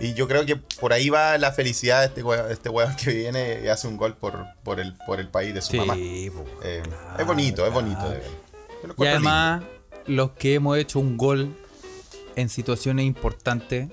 Y 0.00 0.14
yo 0.14 0.26
creo 0.26 0.44
que 0.44 0.56
por 0.56 0.92
ahí 0.92 1.10
va 1.10 1.36
la 1.38 1.52
felicidad 1.52 2.00
de 2.00 2.06
este 2.06 2.22
weón, 2.24 2.50
este 2.50 2.68
weón 2.70 2.96
que 2.96 3.12
viene 3.12 3.60
y 3.62 3.68
hace 3.68 3.86
un 3.86 3.96
gol 3.96 4.16
por, 4.16 4.46
por, 4.64 4.80
el, 4.80 4.94
por 5.06 5.20
el 5.20 5.28
país 5.28 5.54
de 5.54 5.62
su 5.62 5.70
mamá. 5.76 5.94
Sí. 5.94 6.32
Eh, 6.64 6.82
Claro, 6.82 7.20
es 7.20 7.26
bonito, 7.26 7.66
es 7.66 7.72
bonito 7.72 8.02
de 8.08 8.16
ver. 8.18 8.30
Y 9.04 9.06
además, 9.10 9.62
los 10.06 10.32
que 10.32 10.54
hemos 10.54 10.78
hecho 10.78 10.98
un 11.00 11.16
gol 11.16 11.54
en 12.36 12.48
situaciones 12.48 13.04
importantes, 13.06 13.90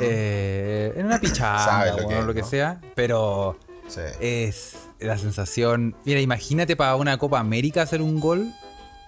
eh, 0.00 0.92
en 0.96 1.06
una 1.06 1.20
pichada, 1.20 1.94
o 1.94 2.22
lo, 2.22 2.34
que 2.34 2.40
¿no? 2.42 2.46
sea, 2.46 2.80
pero 2.94 3.56
Sí. 3.88 4.00
es 4.20 4.76
la 5.00 5.18
sensación. 5.18 5.94
Mira, 6.04 6.20
imagínate 6.20 6.76
para 6.76 6.96
una 6.96 7.18
Copa 7.18 7.38
América 7.38 7.82
hacer 7.82 8.02
un 8.02 8.20
gol. 8.20 8.52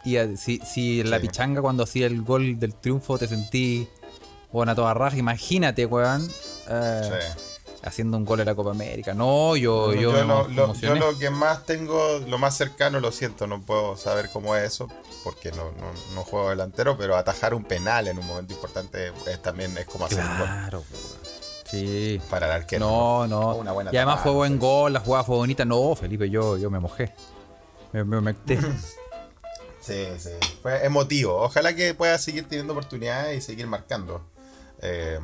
Y 0.05 0.17
si, 0.37 0.59
si 0.59 1.03
la 1.03 1.19
pichanga 1.19 1.63
cuando 1.63 1.85
hacía 1.85 2.07
el 2.07 2.23
gol 2.23 2.59
del 2.59 2.75
triunfo 2.75 3.17
te 3.19 3.27
sentí 3.27 3.89
bueno, 4.53 4.73
a 4.73 4.75
toda 4.75 4.93
raja, 4.95 5.17
imagínate, 5.17 5.87
weón. 5.87 6.29
eh, 6.69 7.03
sí. 7.03 7.54
Haciendo 7.85 8.17
un 8.17 8.25
gol 8.25 8.41
en 8.41 8.47
la 8.47 8.55
Copa 8.55 8.71
América. 8.71 9.15
No, 9.15 9.57
yo, 9.57 9.93
yo, 9.93 10.01
yo, 10.01 10.13
lo, 10.13 10.19
emo- 10.23 10.49
lo- 10.49 10.51
yo 10.55 10.65
emocioné. 10.65 11.01
lo 11.01 11.19
que 11.19 11.31
más 11.31 11.65
tengo, 11.67 12.19
lo 12.27 12.39
más 12.39 12.57
cercano, 12.57 13.01
lo 13.01 13.13
siento, 13.13 13.47
no 13.47 13.61
puedo 13.63 13.97
saber 13.97 14.31
cómo 14.33 14.57
es 14.57 14.65
eso, 14.73 14.89
porque 15.23 15.51
no, 15.53 15.65
no, 15.73 15.93
no 16.15 16.23
juego 16.25 16.51
delantero, 16.51 16.97
pero 16.97 17.17
atajar 17.17 17.55
un 17.55 17.65
penal 17.65 18.09
en 18.09 18.19
un 18.19 18.27
momento 18.27 18.55
importante 18.55 19.13
es, 19.27 19.43
también 19.43 19.77
es 19.79 19.87
como 19.87 20.07
hacer 20.07 20.21
un 20.21 20.39
gol 20.39 20.47
Claro. 20.47 20.85
Sí. 21.71 22.21
para 22.31 22.47
el 22.47 22.53
arquero. 22.53 22.87
No, 22.87 23.27
no. 23.27 23.57
Una 23.57 23.73
buena 23.73 23.91
y 23.93 23.97
además 23.97 24.21
fue 24.23 24.33
buen 24.33 24.59
gol, 24.59 24.93
la 24.93 25.01
jugada 25.01 25.25
fue 25.25 25.37
bonita. 25.37 25.65
No, 25.65 25.95
Felipe, 25.97 26.31
yo, 26.31 26.57
yo 26.57 26.71
me 26.71 26.79
mojé. 26.81 27.15
Me, 27.93 28.05
me. 28.05 28.35
Sí, 29.81 30.07
sí. 30.19 30.31
Fue 30.63 30.85
emotivo. 30.87 31.43
Ojalá 31.43 31.75
que 31.77 31.93
pueda 31.95 32.17
seguir 32.19 32.49
teniendo 32.49 32.73
oportunidades 32.73 33.37
y 33.37 33.41
seguir 33.43 33.67
marcando. 33.67 34.23
Eh, 34.81 35.19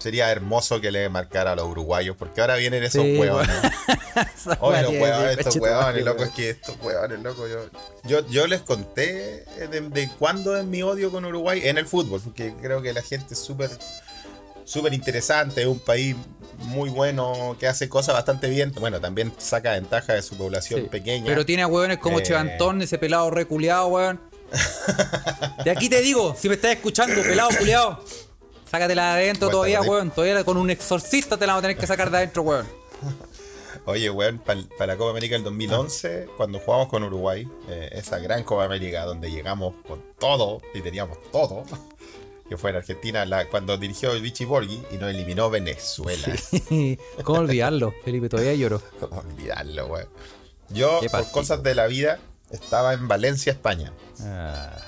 sería 0.00 0.30
hermoso 0.32 0.80
que 0.80 0.90
le 0.90 1.08
marcara 1.08 1.52
a 1.52 1.54
los 1.54 1.66
uruguayos, 1.66 2.16
porque 2.16 2.40
ahora 2.40 2.56
vienen 2.56 2.82
esos 2.82 3.02
Sí, 3.04 3.16
huevones. 3.18 3.48
Oye, 4.60 4.82
los 4.82 4.90
huevones, 4.92 5.38
estos 5.38 5.56
huevones, 5.56 6.04
loco, 6.04 6.24
es 6.24 6.30
que 6.30 6.50
estos 6.50 6.74
huevones, 6.82 7.20
loco, 7.20 7.46
yo, 7.46 7.58
yo, 8.04 8.26
yo 8.28 8.46
les 8.46 8.62
conté 8.62 9.44
de, 9.70 9.80
de 9.88 10.08
cuándo 10.18 10.56
es 10.56 10.64
mi 10.64 10.82
odio 10.82 11.10
con 11.10 11.24
Uruguay 11.24 11.60
en 11.64 11.78
el 11.78 11.86
fútbol, 11.86 12.20
porque 12.22 12.52
creo 12.60 12.82
que 12.82 12.92
la 12.92 13.02
gente 13.02 13.34
es 13.34 13.40
súper 13.40 13.70
súper 14.64 14.94
interesante, 14.94 15.62
es 15.62 15.66
un 15.66 15.80
país 15.80 16.14
muy 16.58 16.90
bueno, 16.90 17.56
que 17.58 17.66
hace 17.66 17.88
cosas 17.88 18.14
bastante 18.14 18.48
bien, 18.48 18.72
bueno, 18.78 19.00
también 19.00 19.32
saca 19.38 19.72
ventaja 19.72 20.12
de 20.12 20.22
su 20.22 20.36
población 20.36 20.82
Sí. 20.82 20.88
pequeña. 20.88 21.26
Pero 21.26 21.44
tiene 21.44 21.62
a 21.62 21.66
hueones 21.66 21.98
como 21.98 22.20
Eh. 22.20 22.22
Chevantón, 22.22 22.80
ese 22.80 22.96
pelado 22.98 23.30
reculeado, 23.30 23.88
weón. 23.88 24.20
De 25.64 25.70
aquí 25.72 25.88
te 25.88 26.00
digo, 26.00 26.36
si 26.38 26.48
me 26.48 26.54
estás 26.54 26.72
escuchando, 26.72 27.20
pelado 27.22 27.50
culeado. 27.58 28.04
Sácatela 28.70 29.16
de 29.16 29.24
adentro 29.24 29.48
todavía, 29.48 29.82
weón. 29.82 30.10
Todavía 30.12 30.44
con 30.44 30.56
un 30.56 30.70
exorcista 30.70 31.36
te 31.36 31.44
la 31.44 31.54
vamos 31.54 31.60
a 31.60 31.68
tener 31.68 31.76
que 31.76 31.88
sacar 31.88 32.08
de 32.10 32.18
adentro, 32.18 32.42
weón. 32.42 32.66
Oye, 33.86 34.08
weón, 34.10 34.38
para 34.38 34.86
la 34.86 34.96
Copa 34.96 35.10
América 35.10 35.34
del 35.34 35.42
2011, 35.42 36.28
cuando 36.36 36.60
jugamos 36.60 36.86
con 36.86 37.02
Uruguay, 37.02 37.48
eh, 37.68 37.88
esa 37.92 38.18
gran 38.18 38.44
Copa 38.44 38.64
América 38.64 39.04
donde 39.04 39.28
llegamos 39.30 39.74
con 39.88 40.00
todo 40.20 40.62
y 40.72 40.82
teníamos 40.82 41.18
todo, 41.32 41.64
que 42.48 42.56
fue 42.56 42.70
en 42.70 42.76
Argentina, 42.76 43.24
la, 43.24 43.48
cuando 43.48 43.76
dirigió 43.76 44.12
el 44.12 44.22
Vichy 44.22 44.44
Borghi 44.44 44.80
y 44.92 44.98
nos 44.98 45.10
eliminó 45.10 45.50
Venezuela. 45.50 46.28
¿Cómo 47.24 47.40
olvidarlo? 47.40 47.92
Felipe, 48.04 48.28
todavía 48.28 48.54
lloro. 48.54 48.80
Olvidarlo, 49.00 49.86
weón. 49.86 50.08
Yo, 50.68 51.00
por 51.10 51.28
cosas 51.32 51.64
de 51.64 51.74
la 51.74 51.88
vida, 51.88 52.20
estaba 52.50 52.94
en 52.94 53.08
Valencia, 53.08 53.50
España. 53.50 53.92
Ah, 54.20 54.78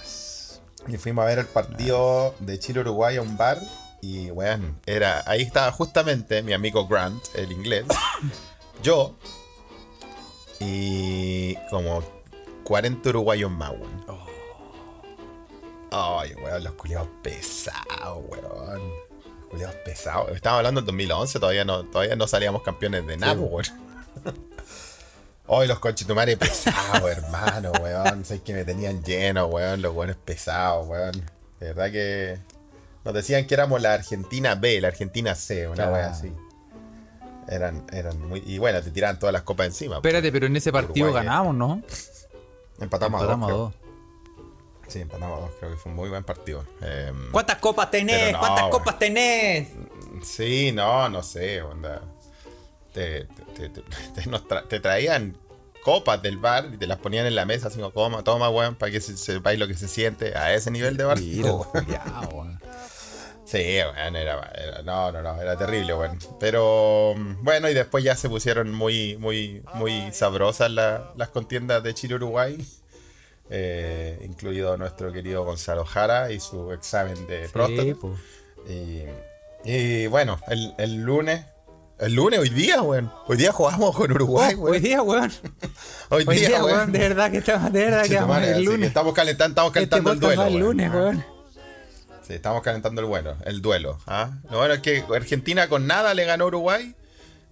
Y 0.88 0.96
fuimos 0.96 1.22
a 1.22 1.26
ver 1.26 1.38
el 1.38 1.46
partido 1.46 2.34
de 2.40 2.58
Chile-Uruguay 2.58 3.16
a 3.16 3.22
un 3.22 3.36
bar 3.36 3.58
Y 4.00 4.30
weón, 4.30 4.78
era. 4.84 5.22
Ahí 5.26 5.42
estaba 5.42 5.70
justamente 5.70 6.42
mi 6.42 6.52
amigo 6.52 6.86
Grant, 6.86 7.22
el 7.34 7.52
inglés. 7.52 7.84
yo. 8.82 9.16
Y 10.58 11.54
como 11.70 12.02
40 12.64 13.08
uruguayos 13.08 13.50
más, 13.50 13.70
weón. 13.70 14.04
Ay, 15.90 16.34
weón, 16.34 16.64
los 16.64 16.72
culiados 16.74 17.08
pesados, 17.22 18.24
weón. 18.28 18.42
Los 18.42 19.48
culiados 19.50 19.76
pesados. 19.84 20.30
Estamos 20.32 20.58
hablando 20.58 20.80
del 20.80 20.86
2011, 20.86 21.38
todavía 21.38 21.64
no, 21.64 21.84
todavía 21.84 22.16
no 22.16 22.26
salíamos 22.26 22.62
campeones 22.62 23.06
de 23.06 23.16
nada, 23.16 23.34
weón. 23.34 23.64
Ay, 25.54 25.68
los 25.68 25.78
conchetumares 25.80 26.38
pesados, 26.38 27.10
hermano, 27.16 27.72
weón. 27.82 28.24
Sé 28.24 28.40
que 28.42 28.54
me 28.54 28.64
tenían 28.64 29.02
lleno, 29.04 29.46
weón. 29.46 29.82
Los 29.82 29.94
weones 29.94 30.16
pesados, 30.16 30.86
weón. 30.88 31.12
De 31.60 31.66
verdad 31.72 31.90
que. 31.92 32.38
Nos 33.04 33.14
decían 33.14 33.46
que 33.46 33.54
éramos 33.54 33.82
la 33.82 33.94
Argentina 33.94 34.54
B, 34.54 34.80
la 34.80 34.88
Argentina 34.88 35.34
C, 35.34 35.66
una 35.66 35.74
Claro. 35.74 35.92
wea 35.92 36.06
así. 36.10 36.32
Eran, 37.48 37.84
eran 37.92 38.20
muy. 38.28 38.42
Y 38.46 38.58
bueno, 38.58 38.80
te 38.80 38.90
tiraban 38.90 39.18
todas 39.18 39.32
las 39.32 39.42
copas 39.42 39.66
encima. 39.66 39.96
pues. 40.00 40.10
Espérate, 40.14 40.30
pero 40.32 40.46
en 40.46 40.56
ese 40.56 40.72
partido 40.72 41.06
Uruguay, 41.06 41.22
eh. 41.24 41.26
ganamos, 41.26 41.54
¿no? 41.54 41.82
Empatamos, 42.80 43.20
a 43.20 43.24
Empatamos 43.24 43.50
a 43.50 43.52
dos. 43.52 43.74
Sí, 44.88 45.00
empatamos 45.00 45.38
a 45.38 45.40
dos. 45.42 45.50
Creo 45.58 45.70
que 45.72 45.76
fue 45.76 45.90
un 45.90 45.96
muy 45.96 46.08
buen 46.08 46.22
partido. 46.24 46.64
Em, 46.80 47.30
¿Cuántas 47.32 47.56
copas 47.58 47.90
tenés? 47.90 48.32
No, 48.32 48.38
¿Cuántas 48.38 48.68
copas 48.68 48.98
tenés? 48.98 49.68
Sí, 50.22 50.70
no, 50.72 51.08
no 51.08 51.22
sé, 51.22 51.60
onda. 51.62 52.00
Te, 52.92 53.24
te, 53.56 53.68
te- 53.70 53.82
te- 54.14 54.26
nos 54.30 54.44
tra- 54.46 54.68
te 54.68 54.78
traían 54.78 55.36
copas 55.82 56.22
del 56.22 56.38
bar 56.38 56.68
y 56.72 56.76
te 56.78 56.86
las 56.86 56.98
ponían 56.98 57.26
en 57.26 57.34
la 57.34 57.44
mesa, 57.44 57.68
así 57.68 57.76
como, 57.80 57.90
toma, 57.90 58.22
toma, 58.24 58.48
weón, 58.50 58.74
para 58.76 58.92
que 58.92 59.00
se- 59.00 59.16
sepáis 59.16 59.58
lo 59.58 59.66
que 59.66 59.74
se 59.74 59.88
siente 59.88 60.36
a 60.36 60.54
ese 60.54 60.70
nivel 60.70 60.96
de 60.96 61.04
bar. 61.04 61.18
Mira, 61.20 61.52
weón. 62.32 62.60
Sí, 63.44 63.58
weón, 63.58 64.16
era, 64.16 64.50
era- 64.54 64.82
no, 64.82 65.10
no, 65.12 65.20
no, 65.22 65.40
era 65.42 65.56
terrible, 65.58 65.94
weón. 65.94 66.18
Pero 66.40 67.14
bueno, 67.42 67.68
y 67.68 67.74
después 67.74 68.02
ya 68.04 68.16
se 68.16 68.28
pusieron 68.28 68.72
muy, 68.72 69.16
muy, 69.18 69.62
muy 69.74 70.10
sabrosas 70.12 70.70
la- 70.70 71.12
las 71.16 71.28
contiendas 71.28 71.82
de 71.82 71.94
Chile 71.94 72.14
Uruguay. 72.14 72.64
eh, 73.54 74.18
incluido 74.24 74.76
nuestro 74.78 75.12
querido 75.12 75.44
Gonzalo 75.44 75.84
Jara 75.84 76.30
y 76.32 76.40
su 76.40 76.72
examen 76.72 77.26
de 77.26 77.48
próstata. 77.50 77.82
Sí. 78.66 78.72
Y, 79.64 79.70
y 79.70 80.06
bueno, 80.06 80.38
el, 80.48 80.74
el 80.78 81.02
lunes. 81.02 81.44
El 82.02 82.14
lunes, 82.14 82.40
hoy 82.40 82.48
día, 82.48 82.82
weón. 82.82 83.12
Hoy 83.28 83.36
día 83.36 83.52
jugamos 83.52 83.94
con 83.96 84.10
Uruguay, 84.10 84.56
Oh, 84.58 84.62
Hoy 84.64 84.70
weón. 84.72 84.82
día, 84.82 85.02
weón. 85.02 85.32
Hoy, 86.10 86.24
Hoy 86.26 86.36
día, 86.36 86.64
weón. 86.64 86.64
weón, 86.78 86.92
de 86.92 86.98
verdad 86.98 87.30
que 87.30 87.38
estamos, 87.38 87.72
de 87.72 87.84
verdad 87.84 88.02
que 88.06 88.14
vamos 88.16 88.28
madre, 88.28 88.52
el 88.56 88.64
lunes. 88.64 88.88
Estamos 88.88 89.14
calentando, 89.14 89.50
estamos 89.68 89.76
Este 89.76 89.88
calentando 89.88 90.30
el 90.30 90.36
duelo. 90.36 90.42
el 90.56 90.58
lunes, 90.58 90.92
weón. 90.92 91.24
Sí, 92.26 92.32
estamos 92.34 92.62
calentando 92.62 93.00
el 93.00 93.06
bueno, 93.06 93.36
el 93.44 93.62
duelo. 93.62 93.98
¿ah? 94.08 94.32
Lo 94.50 94.58
bueno 94.58 94.74
es 94.74 94.80
que 94.80 95.04
Argentina 95.14 95.68
con 95.68 95.86
nada 95.86 96.12
le 96.14 96.24
ganó 96.24 96.44
a 96.44 96.46
Uruguay. 96.48 96.94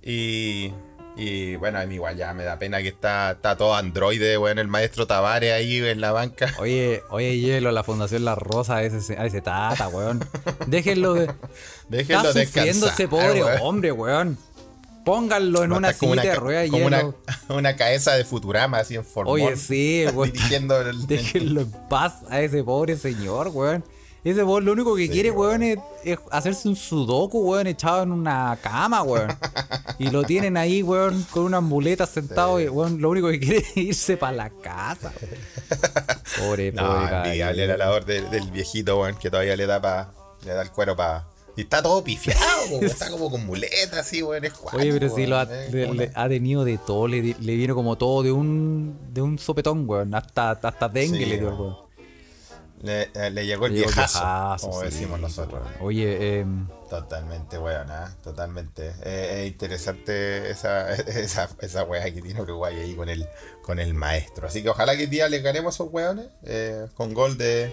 Y, 0.02 0.73
y 1.17 1.57
bueno, 1.57 1.79
a 1.79 1.87
mí 1.87 1.97
igual 1.97 2.17
ya 2.17 2.33
me 2.35 2.45
da 2.45 2.59
pena 2.59 2.81
que 2.81 2.88
está, 2.88 3.33
está 3.33 3.57
todo 3.57 3.75
androide, 3.75 4.38
weón, 4.38 4.59
el 4.59 4.69
maestro 4.69 5.07
Tavares 5.07 5.52
ahí 5.52 5.79
en 5.79 6.00
la 6.00 6.12
banca. 6.12 6.55
Oye, 6.59 7.02
oye, 7.11 7.38
hielo, 7.38 7.73
la 7.73 7.83
Fundación 7.83 8.25
La 8.25 8.35
Rosa, 8.35 8.83
ese, 8.83 9.17
ese 9.23 9.40
tata, 9.40 9.88
weón. 9.88 10.25
Déjenlo 10.67 11.14
de. 11.14 11.31
Déjenlo 11.88 12.31
Está 12.31 12.64
ese 12.64 13.09
pobre 13.09 13.43
weón. 13.43 13.59
hombre, 13.62 13.93
weón. 13.93 14.38
Pónganlo 15.05 15.64
en 15.64 15.73
una 15.73 15.93
silla 15.93 16.23
de 16.23 16.35
ruedas 16.35 16.71
como 16.71 16.87
una, 16.87 16.99
hielo. 16.99 17.14
una 17.49 17.75
cabeza 17.75 18.14
de 18.14 18.25
Futurama 18.25 18.79
así 18.79 18.95
en 18.95 19.05
forma. 19.05 19.33
Oye, 19.33 19.57
sí, 19.57 20.05
weón. 20.14 20.31
Dirigiendo 20.31 20.81
el, 20.81 21.07
Déjenlo 21.07 21.62
en 21.62 21.71
paz 21.88 22.23
a 22.31 22.40
ese 22.40 22.62
pobre 22.62 22.97
señor, 22.97 23.49
weón. 23.49 23.85
Ese 24.23 24.45
weón 24.45 24.65
lo 24.67 24.73
único 24.73 24.95
que 24.95 25.09
quiere, 25.09 25.31
weón, 25.31 25.62
es, 25.62 25.79
es 26.05 26.19
hacerse 26.31 26.69
un 26.69 26.77
sudoku, 26.77 27.41
weón, 27.50 27.67
echado 27.67 28.03
en 28.03 28.12
una 28.12 28.59
cama, 28.62 29.03
weón. 29.03 29.29
Y 29.99 30.11
lo 30.11 30.25
tienen 30.25 30.57
ahí, 30.59 30.83
weón, 30.83 31.27
con 31.31 31.45
unas 31.45 31.62
muletas 31.62 32.11
sentado 32.11 32.61
y, 32.61 32.69
weón, 32.69 33.00
lo 33.00 33.09
único 33.11 33.29
que 33.31 33.41
quiere 33.41 33.59
es 33.59 33.77
irse 33.77 34.17
para 34.19 34.37
la 34.37 34.50
casa. 34.50 35.12
Pobre, 36.39 36.73
No, 36.73 36.87
pobre. 36.87 37.17
envidiable 37.17 37.67
la 37.67 37.77
labor 37.77 38.05
de- 38.05 38.23
del 38.29 38.50
viejito, 38.50 39.00
weón, 39.00 39.17
que 39.17 39.31
todavía 39.31 39.57
le 39.57 39.67
da 39.67 39.81
pa, 39.81 40.12
le 40.45 40.53
da 40.53 40.62
el 40.62 40.71
cuero 40.71 40.95
para. 40.97 41.27
Y 41.57 41.62
está 41.62 41.83
todo 41.83 42.03
pifiado, 42.05 42.41
weón, 42.71 42.85
está 42.85 43.11
como 43.11 43.31
con 43.31 43.45
muletas 43.47 44.00
así, 44.00 44.23
weón, 44.23 44.45
es 44.45 44.53
Oye, 44.73 44.93
pero 44.93 45.09
cuático, 45.09 45.17
sí 45.17 45.27
lo 45.27 45.39
ha, 45.39 45.45
weón, 45.45 45.97
le- 45.97 46.09
una- 46.15 46.29
tenido 46.29 46.65
de 46.65 46.79
todo, 46.79 47.09
le, 47.09 47.23
le 47.39 47.57
vino 47.57 47.75
como 47.75 47.97
todo 47.97 48.23
de 48.23 48.33
un 48.33 48.99
de 49.12 49.23
un 49.23 49.39
sopetón, 49.39 49.89
weón. 49.89 50.15
Hasta, 50.15 50.50
hasta 50.53 50.89
dengue 50.89 51.19
Sí, 51.19 51.25
le 51.27 51.39
dio 51.39 51.49
weón. 51.57 51.77
Le, 52.82 53.10
eh, 53.14 53.30
le 53.30 53.44
llegó 53.46 53.66
el 53.66 53.72
Le 53.75 53.80
el 53.80 53.84
viejazo, 53.84 54.66
como 54.66 54.80
sí, 54.80 54.87
decimos 54.87 55.20
nosotros. 55.20 55.60
Oye, 55.80 56.40
em, 56.40 56.66
Totalmente, 56.88 57.56
weón, 57.58 57.88
¿ah? 57.90 58.12
totalmente. 58.22 58.92
Eh, 59.04 59.42
es 59.44 59.52
interesante 59.52 60.50
esa, 60.50 60.92
esa, 60.94 61.49
esa 61.60 61.84
weá 61.84 62.04
que 62.12 62.20
tiene 62.20 62.40
Uruguay 62.42 62.76
ahí 62.80 62.94
con 62.96 63.08
el, 63.08 63.26
con 63.62 63.78
el 63.78 63.94
maestro. 63.94 64.49
Así 64.49 64.62
que 64.62 64.70
ojalá 64.70 64.96
que 64.96 65.04
el 65.04 65.10
día 65.10 65.28
le 65.28 65.40
ganemos 65.40 65.75
a 65.75 65.76
esos 65.76 65.92
weones 65.92 66.26
eh, 66.44 66.87
con 66.94 67.14
gol 67.14 67.37
de, 67.38 67.72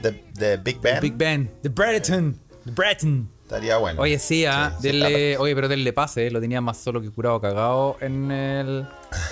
de, 0.00 0.22
de 0.34 0.56
Big 0.58 0.80
Ben. 0.80 1.00
Big 1.00 1.16
Ben, 1.16 1.50
The 1.62 1.70
Breton, 1.70 2.38
The 2.64 2.70
Breton. 2.70 3.30
Estaría 3.42 3.76
bueno. 3.78 4.00
Oye, 4.00 4.18
sí, 4.18 4.46
ah, 4.46 4.76
Sí, 4.80 4.88
denle- 4.88 5.36
oye, 5.38 5.54
pero 5.54 5.68
denle 5.68 5.92
pase, 5.92 6.26
eh, 6.26 6.30
lo 6.30 6.40
tenía 6.40 6.60
más 6.60 6.78
solo 6.78 7.00
que 7.02 7.10
curado 7.10 7.40
cagado 7.40 7.96
en 8.00 8.30
el 8.30 8.86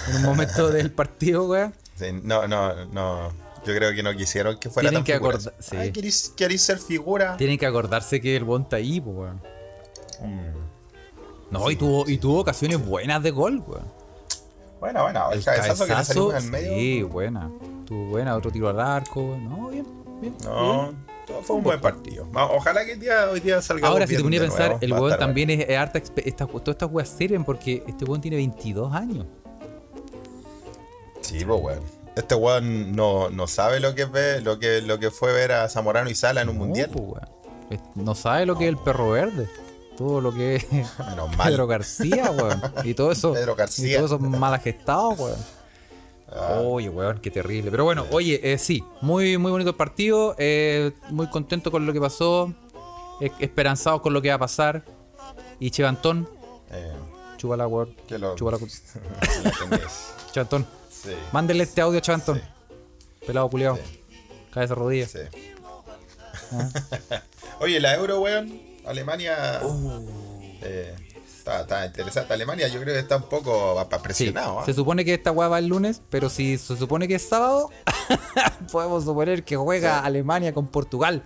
en 0.08 0.16
un 0.16 0.22
momento 0.24 0.70
del 0.70 0.90
partido, 0.90 1.46
weón. 1.46 1.72
Sí, 1.94 2.06
no, 2.22 2.48
no, 2.48 2.86
no. 2.86 3.30
Yo 3.64 3.74
creo 3.74 3.94
que 3.94 4.02
no 4.02 4.14
quisieron 4.16 4.58
que 4.58 4.70
fuera 4.70 4.88
Tienen 4.88 5.04
tan 5.04 5.06
que 5.06 5.14
acordar- 5.14 5.54
sí. 5.58 5.76
Ay, 5.76 5.92
¿queréis, 5.92 6.32
queréis 6.36 6.62
ser 6.62 6.78
figura? 6.78 7.36
Tienen 7.36 7.58
que 7.58 7.66
acordarse 7.66 8.20
que 8.20 8.34
el 8.36 8.44
bon 8.44 8.62
está 8.62 8.76
ahí, 8.76 9.00
pues, 9.00 9.16
weón. 9.16 9.40
Mm. 10.22 11.50
No, 11.50 11.70
y 11.70 11.76
tuvo, 11.76 12.08
y 12.08 12.16
tuvo 12.18 12.40
ocasiones 12.40 12.84
buenas 12.84 13.22
de 13.22 13.30
gol, 13.30 13.62
weón. 13.66 13.84
Bueno, 14.80 15.02
bueno, 15.02 15.30
el, 15.32 15.44
cabezazo, 15.44 16.28
que 16.28 16.34
le 16.34 16.38
en 16.38 16.50
medio. 16.50 16.72
sí, 16.72 17.02
buena. 17.02 17.50
Tuvo 17.84 18.06
buena, 18.06 18.34
otro 18.36 18.50
tiro 18.50 18.68
al 18.70 18.80
arco, 18.80 19.20
weón. 19.20 19.48
No, 19.48 19.68
bien, 19.68 19.86
bien. 20.22 20.34
No, 20.44 20.94
todo 21.26 21.42
fue 21.42 21.56
un 21.56 21.62
buen 21.62 21.80
partido. 21.80 22.26
Ojalá 22.32 22.84
que 22.86 22.92
el 22.92 23.00
día, 23.00 23.28
hoy 23.30 23.40
día 23.40 23.60
salga 23.60 23.88
Ahora, 23.88 24.06
si 24.06 24.16
te 24.16 24.22
ponía 24.22 24.40
a 24.40 24.44
pensar, 24.44 24.78
el 24.80 24.92
weón 24.92 25.18
también 25.18 25.50
es, 25.50 25.68
es 25.68 25.76
harta. 25.76 25.98
esta- 25.98 26.46
todas 26.46 26.68
estas 26.68 26.90
weas 26.90 27.08
sirven 27.10 27.44
porque 27.44 27.84
este 27.86 28.04
weón 28.06 28.22
tiene 28.22 28.38
22 28.38 28.90
años. 28.94 29.26
Sí, 31.20 31.44
pues 31.44 31.60
weón. 31.62 31.99
Este 32.16 32.34
weón 32.34 32.94
no, 32.96 33.30
no 33.30 33.46
sabe 33.46 33.80
lo 33.80 33.94
que 33.94 34.04
ve, 34.04 34.40
lo 34.40 34.58
que, 34.58 34.82
lo 34.82 34.98
que 34.98 35.10
fue 35.10 35.32
ver 35.32 35.52
a 35.52 35.68
Zamorano 35.68 36.10
y 36.10 36.14
Sala 36.14 36.42
en 36.42 36.48
un 36.48 36.58
No, 36.58 36.64
mundial. 36.64 36.90
pues, 36.92 37.04
weón. 37.04 37.28
Es- 37.70 37.80
No 37.94 38.14
sabe 38.14 38.46
lo 38.46 38.58
que 38.58 38.64
es 38.64 38.68
el 38.70 38.76
perro 38.78 39.10
verde. 39.10 39.48
Todo 39.96 40.20
lo 40.20 40.32
que 40.34 40.56
es 40.56 40.72
Menos 40.72 41.36
mal. 41.36 41.48
Pedro 41.50 41.66
García, 41.66 42.30
weón. 42.30 42.60
Y 42.84 42.94
todo 42.94 43.12
eso. 43.12 43.32
Pedro 43.32 43.54
García. 43.54 43.92
Y 43.92 43.96
todo 43.96 44.06
eso 44.06 44.18
mal 44.18 44.58
gestado, 44.60 45.10
weón. 45.10 45.38
Ah. 46.32 46.60
Oye, 46.64 46.88
weón, 46.88 47.18
qué 47.20 47.30
terrible. 47.30 47.70
Pero 47.70 47.84
bueno, 47.84 48.06
oye, 48.10 48.40
eh, 48.52 48.58
sí, 48.58 48.84
muy, 49.00 49.36
muy 49.38 49.50
bonito 49.50 49.70
el 49.70 49.76
partido. 49.76 50.34
eh, 50.38 50.92
muy 51.10 51.28
contento 51.28 51.70
con 51.70 51.86
lo 51.86 51.92
que 51.92 52.00
pasó. 52.00 52.52
eh, 53.20 53.30
esperanzados 53.38 54.00
con 54.00 54.12
lo 54.14 54.22
que 54.22 54.30
va 54.30 54.36
a 54.36 54.38
pasar. 54.38 54.82
Y 55.58 55.70
Chevantón, 55.70 56.28
Eh, 56.70 56.92
chúpala, 57.36 57.66
weón. 57.66 57.94
lo 58.18 58.34
tenés. 59.70 60.12
Chevantón. 60.32 60.66
Sí, 61.02 61.10
Mándele 61.32 61.64
este 61.64 61.80
audio 61.80 61.98
a 61.98 62.02
Chevantón. 62.02 62.42
Pelado 63.26 63.48
culiao. 63.48 63.78
Cabeza 64.52 64.74
rodilla. 64.74 65.06
sí. 65.08 65.18
Ah. 66.52 66.68
Oye, 67.60 67.78
la 67.80 67.94
Euro, 67.94 68.20
weón. 68.20 68.60
Alemania. 68.86 69.60
Uh. 69.62 70.06
eh, 70.62 70.94
está, 71.38 71.60
está 71.60 71.86
interesante. 71.86 72.32
Alemania 72.32 72.68
yo 72.68 72.80
creo 72.80 72.94
que 72.94 73.00
está 73.00 73.16
un 73.16 73.28
poco 73.28 73.80
Sí, 73.90 73.96
presionado. 74.02 74.60
¿ah? 74.60 74.64
se 74.66 74.74
supone 74.74 75.04
que 75.04 75.14
esta 75.14 75.30
weá 75.32 75.48
va 75.48 75.58
el 75.58 75.66
lunes, 75.66 76.02
pero 76.10 76.28
si 76.28 76.58
se 76.58 76.76
supone 76.76 77.06
que 77.06 77.16
es 77.16 77.28
sábado, 77.28 77.70
podemos 78.72 79.04
suponer 79.04 79.44
que 79.44 79.56
juega 79.56 80.00
Alemania 80.00 80.52
con 80.52 80.66
Portugal. 80.66 81.22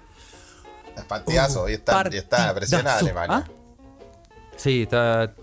Es 0.96 1.04
partidazo. 1.04 1.68
y 1.68 1.74
está, 1.74 2.04
y 2.12 2.16
está 2.16 2.54
presionada 2.54 2.98
Alemania. 2.98 3.36
¿ah? 3.38 3.50
Sí, 4.56 4.82
está, 4.82 5.34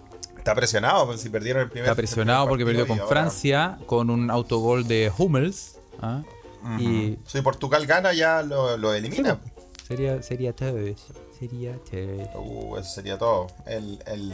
Está 0.42 0.56
presionado 0.56 1.06
pues, 1.06 1.22
si 1.22 1.30
perdieron 1.30 1.62
el 1.62 1.70
primer 1.70 1.86
está 1.90 1.96
presionado 1.96 2.44
el 2.46 2.50
porque 2.50 2.66
perdió 2.66 2.88
con 2.88 3.00
ahora- 3.00 3.10
Francia 3.10 3.78
con 3.86 4.10
un 4.10 4.32
autogol 4.32 4.88
de 4.88 5.12
Hummels. 5.16 5.78
¿ah? 6.02 6.24
Y 6.80 7.18
Si 7.28 7.42
Portugal 7.42 7.86
gana, 7.86 8.12
ya 8.14 8.42
lo, 8.42 8.76
lo 8.78 8.92
elimina. 8.94 9.40
sería, 9.88 10.22
sería 10.24 10.54
todo. 10.56 10.78
Sería 11.40 11.74
todo. 11.92 12.42
Uh, 12.42 12.78
eso 12.78 12.90
sería 12.90 13.18
todo. 13.20 13.48
El, 13.68 14.00
el, 14.08 14.34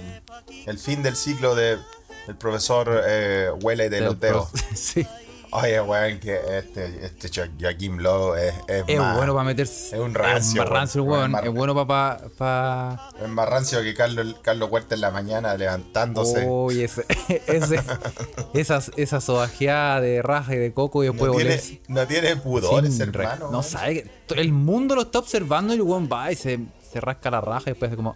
el 0.65 0.77
fin 0.79 1.03
del 1.03 1.15
ciclo 1.17 1.55
de, 1.55 1.77
del 2.25 2.35
profesor 2.37 3.01
eh, 3.05 3.49
Huele 3.61 3.89
de 3.89 4.01
los 4.01 4.19
Del 4.19 4.33
profe- 4.33 4.63
sí. 4.75 5.05
Oye, 5.51 5.79
weón, 5.81 6.19
que 6.19 6.35
este, 6.57 7.05
este 7.05 7.29
Jo- 7.29 7.49
Joaquim 7.59 7.97
Lowe 7.99 8.35
es, 8.35 8.53
es, 8.67 8.83
Es 8.87 8.99
más, 8.99 9.15
bueno 9.15 9.33
para 9.33 9.45
meterse. 9.45 9.95
es 9.95 10.01
un 10.01 10.13
rancio, 10.13 10.61
Es 10.63 10.69
rancio, 10.69 11.03
weón. 11.03 11.31
weón. 11.33 11.43
Es 11.43 11.49
Es 11.49 11.55
bueno 11.55 11.87
para. 11.87 12.27
Pa, 12.37 13.11
es 13.21 13.29
más 13.29 13.47
rancio 13.47 13.81
que 13.81 13.93
Carlos, 13.93 14.35
Carlos 14.41 14.69
Huerta 14.69 14.95
en 14.95 15.01
la 15.01 15.11
mañana 15.11 15.55
levantándose. 15.55 16.45
Uy, 16.45 16.83
ese, 16.83 17.05
ese, 17.47 17.79
esas, 18.53 18.91
esa 18.97 19.21
sobajeada 19.21 20.01
de 20.01 20.21
raja 20.21 20.53
y 20.55 20.57
de 20.57 20.73
coco 20.73 21.03
y 21.03 21.07
después 21.07 21.31
no, 21.31 21.37
tiene, 21.37 21.61
no 21.87 22.07
tiene 22.07 22.35
pudores, 22.35 22.95
Sin 22.97 23.13
re- 23.13 23.23
hermano. 23.23 23.49
No 23.51 23.63
sabe 23.63 24.09
el 24.35 24.51
mundo 24.51 24.95
lo 24.95 25.03
está 25.03 25.19
observando 25.19 25.73
y 25.73 25.77
el 25.77 25.81
weón 25.83 26.09
va 26.11 26.31
y 26.31 26.35
se, 26.35 26.57
se 26.57 26.87
se 26.93 27.01
rasca 27.01 27.29
la 27.31 27.41
raja 27.41 27.63
y 27.67 27.71
después 27.71 27.89
hace 27.89 27.95
como 27.97 28.15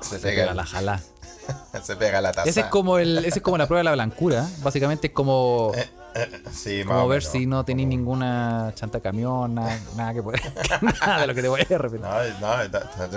Se 0.00 0.16
se 0.16 0.18
pega 0.18 0.42
pega, 0.42 0.54
la 0.54 0.64
jala. 0.64 1.00
se 1.82 1.96
pega 1.96 2.20
la 2.20 2.32
taza. 2.32 2.48
Ese 2.48 2.60
es 2.60 2.66
como 2.66 2.98
el, 2.98 3.18
ese 3.18 3.38
es 3.38 3.42
como 3.42 3.58
la 3.58 3.66
prueba 3.66 3.80
de 3.80 3.84
la 3.84 3.92
blancura. 3.92 4.48
Básicamente 4.62 5.08
es 5.08 5.12
como, 5.12 5.72
Sí, 6.52 6.78
más 6.84 6.86
como 6.94 7.04
o 7.04 7.08
ver 7.08 7.22
si 7.22 7.46
no 7.46 7.64
tenéis 7.64 7.88
ninguna 7.88 8.72
chanta 8.74 9.00
camión, 9.00 9.54
nada, 9.54 9.78
nada 9.96 10.12
que 10.14 10.22
pueda. 10.22 10.38
nada 11.00 11.20
de 11.22 11.26
lo 11.26 11.34
que 11.34 11.42
te 11.42 11.48
voy 11.48 11.60
a 11.62 11.78
repetir. 11.78 12.00
No, 12.00 12.26
y- 12.26 12.40
no, 12.40 12.64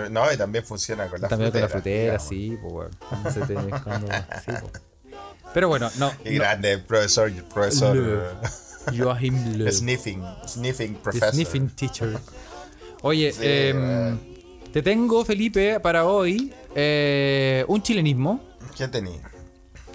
y 0.07 0.09
no, 0.11 0.31
y 0.31 0.37
también 0.37 0.63
funciona 0.63 1.07
con 1.07 1.19
la 1.21 1.27
También 1.27 1.51
con 1.51 1.61
la 1.61 1.67
frutera, 1.67 2.17
frutera, 2.17 2.17
digamos. 2.17 2.27
sí, 2.29 2.57
pues 2.61 2.73
bueno. 2.73 2.91
cuando 3.09 3.31
se 3.31 3.39
te- 3.41 3.53
cuando- 3.83 4.07
sí, 4.07 4.51
pues. 4.61 4.83
Pero 5.53 5.67
bueno, 5.69 5.89
no. 5.99 6.11
Qué 6.23 6.31
no. 6.31 6.39
grande, 6.39 6.77
profesor, 6.79 7.31
profesor 7.53 7.95
Love. 7.95 8.97
Joachim 8.97 9.57
Löw. 9.57 9.71
sniffing, 9.71 10.23
sniffing 10.47 10.93
The 10.95 10.99
professor. 10.99 11.31
Sniffing 11.33 11.69
Teacher. 11.69 12.17
Oye, 13.01 13.31
Sí, 13.33 13.39
em, 13.43 13.77
weón. 13.77 14.34
Te 14.75 14.81
tengo, 14.81 15.23
Felipe, 15.23 15.79
para 15.79 16.03
hoy 16.03 16.53
eh, 16.75 17.63
un 17.69 17.81
chilenismo 17.81 18.41
¿Qué 18.77 18.89
tenía? 18.89 19.31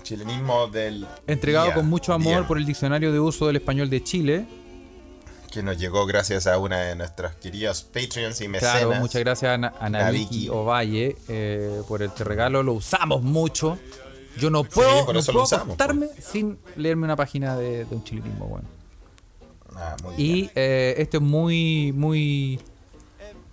Chilenismo 0.03 0.69
del 0.69 1.07
entregado 1.27 1.67
día, 1.67 1.75
con 1.75 1.87
mucho 1.87 2.15
amor 2.15 2.33
día, 2.39 2.49
por 2.49 2.57
el 2.57 2.65
Diccionario 2.65 3.13
de 3.13 3.21
Uso 3.21 3.47
del 3.47 3.57
Español 3.57 3.91
de 3.91 4.03
Chile. 4.03 4.47
que 5.53 5.63
nos 5.63 5.77
llegó 5.77 6.07
gracias 6.07 6.47
a 6.47 6.57
una 6.57 6.79
de 6.81 6.97
nuestras 6.97 7.37
queridas 7.37 7.83
Patreons 7.83 8.41
y 8.41 8.49
mecenas. 8.49 8.79
Claro, 8.79 8.95
muchas 9.01 9.21
gracias 9.21 9.53
a, 9.53 9.59
Na- 9.59 9.75
a 9.79 9.91
Nabiki. 9.91 10.49
Ovalle 10.49 11.15
eh, 11.29 11.83
por 11.87 12.03
este 12.03 12.25
regalo. 12.25 12.63
Lo 12.63 12.73
usamos 12.73 13.23
mucho. 13.23 13.79
Yo 14.39 14.49
no 14.49 14.65
puedo, 14.65 15.13
no 15.13 15.19
usamos, 15.19 15.53
acostarme 15.53 16.07
sin 16.21 16.59
leerme 16.77 17.05
una 17.05 17.17
página 17.17 17.55
de, 17.59 17.85
de 17.85 17.95
un 17.95 18.03
chilenismo, 18.03 18.47
bueno. 18.47 18.67
Ah, 19.77 19.97
muy 20.03 20.17
bien. 20.17 20.37
Y 20.47 20.51
eh, 20.55 20.95
esto 20.97 21.19
es 21.19 21.23
muy, 21.23 21.93
muy, 21.93 22.59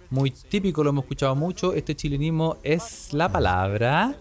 muy 0.10 0.32
típico, 0.32 0.84
lo 0.84 0.90
hemos 0.92 1.04
escuchado 1.04 1.36
mucho. 1.36 1.74
Este 1.74 1.96
chilenismo 1.96 2.58
es 2.64 3.14
la 3.14 3.30
palabra 3.32 4.16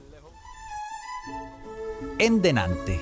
endenante. 2.19 3.01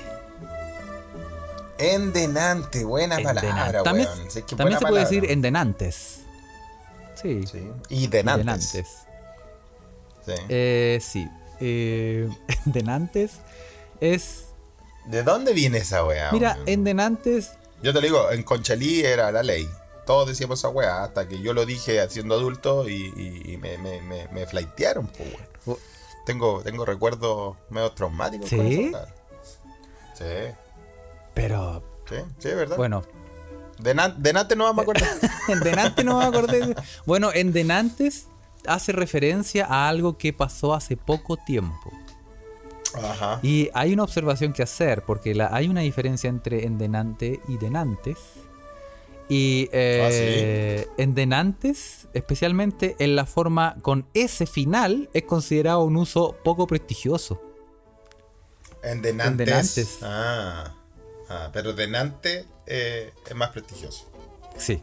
Endenante, 1.77 2.83
buena 2.85 3.15
Endenante. 3.17 3.47
palabra, 3.49 3.83
También, 3.83 4.07
weón. 4.07 4.31
Sí, 4.31 4.41
también 4.43 4.57
buena 4.57 4.79
se 4.79 4.85
puede 4.85 5.01
decir 5.03 5.25
endenantes. 5.29 6.19
Sí. 7.21 7.45
Sí. 7.51 7.69
Y 7.89 8.07
denantes. 8.07 9.05
Sí. 10.25 10.31
Eh, 10.49 10.99
sí. 11.01 11.27
Eh, 11.59 12.29
endenantes 12.65 13.39
es. 13.99 14.45
¿De 15.05 15.23
dónde 15.23 15.53
viene 15.53 15.79
esa 15.79 16.03
weá? 16.05 16.31
Mira, 16.31 16.57
endenantes. 16.65 17.51
Yo 17.83 17.93
te 17.93 17.99
lo 17.99 18.01
digo, 18.01 18.31
en 18.31 18.43
Conchalí 18.43 19.01
era 19.01 19.31
la 19.31 19.43
ley. 19.43 19.69
Todos 20.05 20.27
decíamos 20.27 20.59
esa 20.59 20.69
weá 20.69 21.03
hasta 21.03 21.27
que 21.27 21.41
yo 21.41 21.53
lo 21.53 21.65
dije 21.65 22.07
siendo 22.09 22.35
adulto 22.35 22.87
y, 22.87 23.11
y- 23.15 23.53
y 23.53 23.57
me, 23.57 23.77
me, 23.77 24.01
me, 24.01 24.27
me 24.29 24.45
flaitearon, 24.45 25.07
po, 25.07 25.23
weón. 25.23 25.47
Oh. 25.65 25.77
Tengo, 26.25 26.61
tengo 26.63 26.85
recuerdos 26.85 27.55
medio 27.69 27.91
traumáticos 27.91 28.49
con 28.49 28.59
¿Sí? 28.67 28.73
esa 28.85 28.91
palabra. 28.91 29.15
Sí, 30.15 30.55
Pero 31.33 31.83
sí, 32.09 32.15
sí, 32.39 32.49
¿verdad? 32.49 32.77
bueno, 32.77 33.03
Denan- 33.79 34.15
denante 34.17 34.55
no 34.55 34.63
vamos 34.63 34.79
a 34.79 34.81
acordar. 34.83 35.09
Endenante 35.49 36.03
no 36.03 36.17
me 36.19 36.25
acordé. 36.25 36.75
Bueno, 37.05 37.31
endenantes 37.33 38.27
hace 38.67 38.91
referencia 38.93 39.65
a 39.65 39.89
algo 39.89 40.17
que 40.17 40.31
pasó 40.33 40.73
hace 40.73 40.95
poco 40.97 41.35
tiempo. 41.37 41.91
Ajá. 43.03 43.39
Y 43.43 43.69
hay 43.73 43.91
una 43.93 44.03
observación 44.03 44.53
que 44.53 44.63
hacer, 44.63 45.03
porque 45.03 45.35
la- 45.35 45.49
hay 45.53 45.67
una 45.67 45.81
diferencia 45.81 46.29
entre 46.29 46.65
endenante 46.65 47.41
y 47.49 47.57
denantes. 47.57 48.17
Y 49.27 49.69
eh, 49.71 50.87
endenantes, 50.97 52.07
especialmente 52.13 52.95
en 52.99 53.15
la 53.15 53.25
forma 53.25 53.75
con 53.81 54.07
S 54.13 54.45
final, 54.45 55.09
es 55.13 55.23
considerado 55.23 55.83
un 55.83 55.97
uso 55.97 56.37
poco 56.43 56.67
prestigioso. 56.67 57.41
En 58.83 59.01
denantes. 59.01 59.31
En 59.31 59.37
denantes. 59.37 59.97
Ah, 60.03 60.75
ah, 61.29 61.49
pero 61.51 61.73
denante 61.73 62.45
eh, 62.67 63.11
es 63.27 63.35
más 63.35 63.49
prestigioso. 63.49 64.11
Sí. 64.57 64.81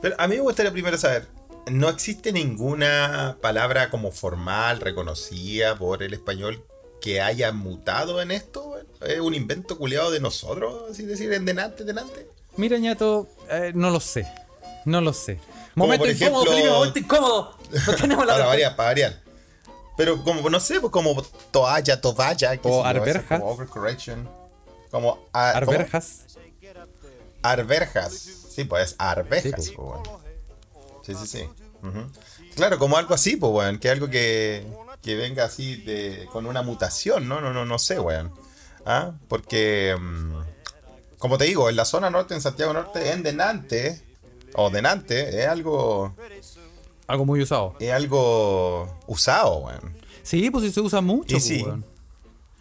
Pero 0.00 0.14
a 0.18 0.28
mí 0.28 0.36
me 0.36 0.42
gustaría 0.42 0.72
primero 0.72 0.96
saber, 0.96 1.28
¿no 1.70 1.88
existe 1.90 2.32
ninguna 2.32 3.36
palabra 3.42 3.90
como 3.90 4.12
formal, 4.12 4.80
reconocida 4.80 5.76
por 5.76 6.02
el 6.02 6.14
español 6.14 6.64
que 7.00 7.20
haya 7.20 7.52
mutado 7.52 8.20
en 8.22 8.30
esto? 8.30 8.76
¿Es 9.00 9.20
un 9.20 9.34
invento 9.34 9.78
culiado 9.78 10.10
de 10.10 10.20
nosotros, 10.20 10.90
así 10.90 11.04
decir, 11.04 11.32
en 11.32 11.44
denante, 11.44 11.84
denante? 11.84 12.28
Mira, 12.56 12.78
ñato, 12.78 13.28
eh, 13.50 13.72
no 13.74 13.90
lo 13.90 14.00
sé. 14.00 14.26
No 14.84 15.00
lo 15.00 15.12
sé. 15.12 15.38
Momento 15.74 16.04
por 16.06 16.12
incómodo, 16.14 16.42
ejemplo- 16.44 16.50
Felipe, 16.52 16.70
momento 16.70 16.98
incómodo. 16.98 17.58
No 17.86 17.94
tenemos 17.94 18.26
la 18.26 18.32
Para 18.34 18.46
variar, 18.46 18.76
para 18.76 18.88
variar. 18.88 19.22
Pero 19.96 20.22
como, 20.24 20.48
no 20.50 20.60
sé, 20.60 20.80
pues 20.80 20.92
como 20.92 21.22
toalla, 21.50 22.00
tovalla, 22.00 22.56
qué 22.56 22.68
O 22.68 22.70
sé 22.70 22.76
yo, 22.76 22.80
eso, 22.80 22.84
arberja. 22.88 23.38
como 23.40 23.50
overcorrection. 23.52 24.28
Como 24.90 25.10
a- 25.32 25.52
¿cómo? 25.60 25.72
Arberjas. 25.72 26.24
Arberjas. 27.42 28.12
Sí, 28.14 28.64
pues 28.64 28.96
arvejas, 28.98 29.64
Sí, 29.64 29.72
pues. 29.76 29.98
Sí, 31.04 31.14
sí, 31.14 31.26
sí. 31.26 31.48
Claro, 32.56 32.78
como 32.78 32.96
algo 32.96 33.14
así, 33.14 33.36
pues, 33.36 33.52
weón. 33.52 33.78
Que 33.78 33.88
algo 33.90 34.08
que, 34.08 34.66
que 35.02 35.16
venga 35.16 35.44
así 35.44 35.76
de, 35.76 36.26
con 36.32 36.46
una 36.46 36.62
mutación, 36.62 37.28
¿no? 37.28 37.40
No, 37.40 37.52
no, 37.52 37.64
no 37.64 37.78
sé, 37.78 37.98
weón. 38.00 38.32
¿Ah? 38.86 39.12
Porque, 39.28 39.96
mm, 39.98 40.40
como 41.18 41.38
te 41.38 41.44
digo, 41.44 41.68
en 41.68 41.76
la 41.76 41.84
zona 41.84 42.10
norte, 42.10 42.34
en 42.34 42.40
Santiago 42.40 42.72
Norte, 42.72 43.12
en 43.12 43.22
Denante, 43.22 44.02
o 44.54 44.70
Denante, 44.70 45.40
es 45.42 45.46
algo, 45.48 46.14
Algo 47.06 47.24
muy 47.24 47.42
usado. 47.42 47.74
es 47.80 47.92
algo 47.92 48.98
usado, 49.06 49.56
weón. 49.58 49.96
Sí, 50.22 50.50
pues 50.50 50.64
sí 50.64 50.72
se 50.72 50.80
usa 50.80 51.00
mucho. 51.00 51.30
Y 51.36 51.38
pues, 51.38 51.44
sí. 51.44 51.62
weón. 51.62 51.84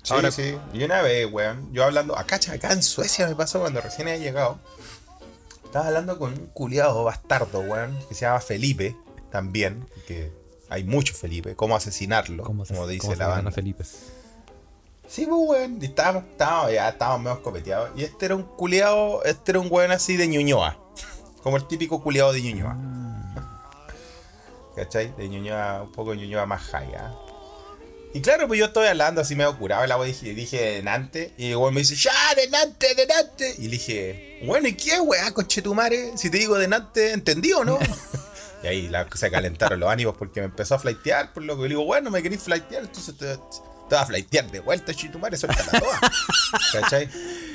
Sí, 0.04 0.13
Ahora- 0.13 0.32
sí. 0.32 0.58
Y 0.73 0.84
una 0.84 1.02
vez, 1.02 1.28
weón, 1.32 1.71
yo 1.73 1.84
hablando, 1.84 2.17
acá, 2.17 2.39
acá 2.52 2.71
en 2.71 2.82
Suecia 2.84 3.28
me 3.28 3.36
pasó 3.36 3.60
cuando 3.60 3.82
recién 3.82 4.08
había 4.08 4.19
llegado. 4.19 4.60
Estaba 5.65 5.88
hablando 5.88 6.17
con 6.17 6.32
un 6.34 6.45
culiado 6.47 7.04
bastardo, 7.04 7.60
weón, 7.60 7.97
que 8.08 8.15
se 8.15 8.21
llama 8.21 8.39
Felipe, 8.39 8.95
también, 9.32 9.86
que 10.08 10.32
hay 10.69 10.84
muchos 10.84 11.17
Felipe, 11.17 11.56
cómo 11.56 11.75
asesinarlo, 11.75 12.43
¿Cómo 12.43 12.65
como 12.65 12.88
dice 12.88 13.01
cómo 13.01 13.15
la 13.15 13.27
banda. 13.27 13.51
Felipe? 13.51 13.84
Sí, 15.08 15.25
pues, 15.25 15.39
weón, 15.47 15.80
y 15.82 15.86
estábamos, 15.86 16.25
estábamos, 16.32 16.73
ya 16.73 16.89
estábamos 16.89 17.21
medio 17.21 17.36
escopeteados. 17.38 17.91
Y 17.95 18.03
este 18.03 18.25
era 18.25 18.36
un 18.36 18.43
culiado, 18.43 19.23
este 19.23 19.51
era 19.51 19.60
un 19.60 19.67
weón 19.69 19.91
así 19.91 20.17
de 20.17 20.27
Ñuñoa, 20.27 20.77
como 21.43 21.58
el 21.58 21.65
típico 21.65 22.03
culiado 22.03 22.34
de 22.34 22.41
Ñuñoa. 22.41 22.77
¿Cachai? 24.75 25.13
De 25.15 25.27
Ñuñoa, 25.30 25.84
un 25.84 25.91
poco 25.91 26.12
de 26.12 26.17
Ñuñoa 26.17 26.45
más 26.45 26.62
high, 26.63 26.93
¿ah? 26.95 27.15
Y 28.13 28.21
claro, 28.21 28.47
pues 28.47 28.60
yo 28.60 28.65
estoy 28.65 28.88
hablando 28.88 29.21
así 29.21 29.36
medio 29.36 29.58
curado, 29.58 29.84
el 29.84 29.91
agua 29.91 30.06
dije, 30.06 30.34
dije 30.34 30.58
denante, 30.58 31.34
y 31.38 31.51
el 31.51 31.58
weón 31.58 31.73
me 31.73 31.82
dice, 31.82 31.95
ya, 31.95 32.12
denante, 32.36 32.93
denante. 32.95 33.56
Y 33.58 33.63
le 33.63 33.69
dije, 33.69 34.39
bueno, 34.45 34.67
¿y 34.67 34.73
qué, 34.73 34.99
weá, 34.99 35.32
conchetumare? 35.34 36.17
Si 36.17 36.30
te 36.30 36.38
digo 36.38 36.58
denante, 36.58 37.13
¿entendí 37.13 37.53
o 37.53 37.63
no? 37.63 37.80
y 38.67 38.69
ahí 38.69 38.88
la, 38.89 39.08
se 39.13 39.32
calentaron 39.32 39.80
los 39.80 39.89
ánimos 39.89 40.15
porque 40.17 40.41
me 40.41 40.45
empezó 40.47 40.75
a 40.75 40.80
flaitear, 40.80 41.34
por 41.34 41.43
lo 41.43 41.56
que 41.56 41.63
le 41.63 41.69
digo, 41.69 41.86
bueno, 41.86 42.12
me 42.12 42.21
querís 42.21 42.41
flaitear, 42.43 42.84
entonces 42.84 43.15
te, 43.17 43.36
te 43.38 43.95
vas 43.95 44.03
a 44.03 44.06
flaitear 44.08 44.51
de 44.51 44.60
vuelta, 44.60 44.93
chitumare, 44.93 45.38
suéltala 45.38 45.80
toda. 45.80 45.99
¿Cachai? 46.82 47.10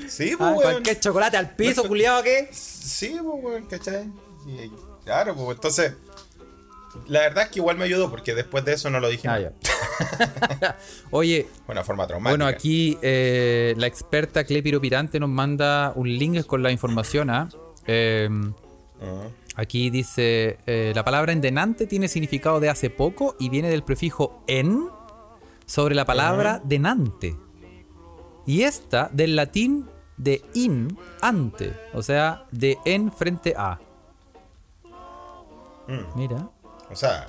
Sí, 0.08 0.34
pues, 0.36 0.40
Ah, 0.40 0.50
weón. 0.52 0.60
cualquier 0.62 1.00
chocolate 1.00 1.36
al 1.36 1.54
piso, 1.54 1.84
culiado, 1.84 2.22
¿qué? 2.22 2.48
Sí, 2.52 3.16
pues, 3.22 3.44
weón, 3.44 3.66
¿cachai? 3.66 4.10
Y- 4.46 4.70
claro, 5.04 5.34
pues, 5.34 5.56
entonces, 5.56 5.92
la 7.06 7.20
verdad 7.20 7.44
es 7.44 7.50
que 7.50 7.58
igual 7.60 7.76
me 7.78 7.84
ayudó 7.84 8.10
porque 8.10 8.34
después 8.34 8.64
de 8.64 8.74
eso 8.74 8.90
no 8.90 9.00
lo 9.00 9.08
dije. 9.08 9.28
Ah, 9.28 9.38
ya. 9.40 9.52
Oye, 11.10 11.46
una 11.68 11.82
forma 11.84 12.06
traumática. 12.06 12.30
bueno, 12.32 12.46
aquí 12.46 12.98
eh, 13.02 13.74
la 13.76 13.86
experta 13.86 14.44
Clepiro 14.44 14.80
Pirante 14.80 15.18
nos 15.20 15.28
manda 15.30 15.92
un 15.94 16.08
link 16.08 16.44
con 16.46 16.62
la 16.62 16.70
información. 16.70 17.30
¿ah? 17.30 17.48
Eh. 17.86 18.28
Aquí 19.54 19.90
dice: 19.90 20.58
eh, 20.66 20.92
La 20.94 21.04
palabra 21.04 21.32
endenante 21.32 21.86
tiene 21.86 22.08
significado 22.08 22.60
de 22.60 22.68
hace 22.70 22.90
poco 22.90 23.36
y 23.38 23.48
viene 23.48 23.68
del 23.70 23.82
prefijo 23.84 24.42
en 24.46 24.88
sobre 25.66 25.94
la 25.94 26.04
palabra 26.04 26.60
denante. 26.64 27.36
Y 28.46 28.62
esta 28.62 29.08
del 29.12 29.36
latín 29.36 29.88
de 30.16 30.42
in, 30.54 30.96
ante, 31.20 31.72
o 31.94 32.02
sea, 32.02 32.44
de 32.50 32.78
en 32.84 33.10
frente 33.12 33.54
a. 33.56 33.78
Mm. 35.88 36.16
Mira. 36.18 36.48
O 36.90 36.94
sea, 36.96 37.26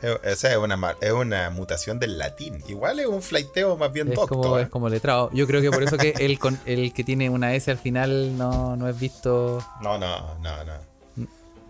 es- 0.00 0.18
esa 0.24 0.50
es 0.50 0.56
una, 0.56 0.96
es 1.00 1.12
una 1.12 1.50
mutación 1.50 1.98
del 1.98 2.18
latín. 2.18 2.62
Igual 2.68 3.00
es 3.00 3.06
un 3.06 3.22
flaiteo 3.22 3.76
más 3.76 3.92
bien 3.92 4.12
Es 4.12 4.18
como, 4.18 4.58
¿eh? 4.58 4.62
es 4.62 4.68
como 4.68 4.88
letrado. 4.88 5.30
Yo 5.32 5.46
creo 5.46 5.60
que 5.60 5.70
por 5.70 5.82
eso 5.82 5.96
que 5.96 6.14
el, 6.18 6.38
con, 6.38 6.58
el 6.66 6.92
que 6.92 7.04
tiene 7.04 7.28
una 7.30 7.54
S 7.54 7.70
al 7.70 7.78
final 7.78 8.36
no, 8.36 8.76
no 8.76 8.88
es 8.88 8.98
visto, 8.98 9.58
No, 9.82 9.98
no, 9.98 10.34
no, 10.38 10.64
no. 10.64 10.93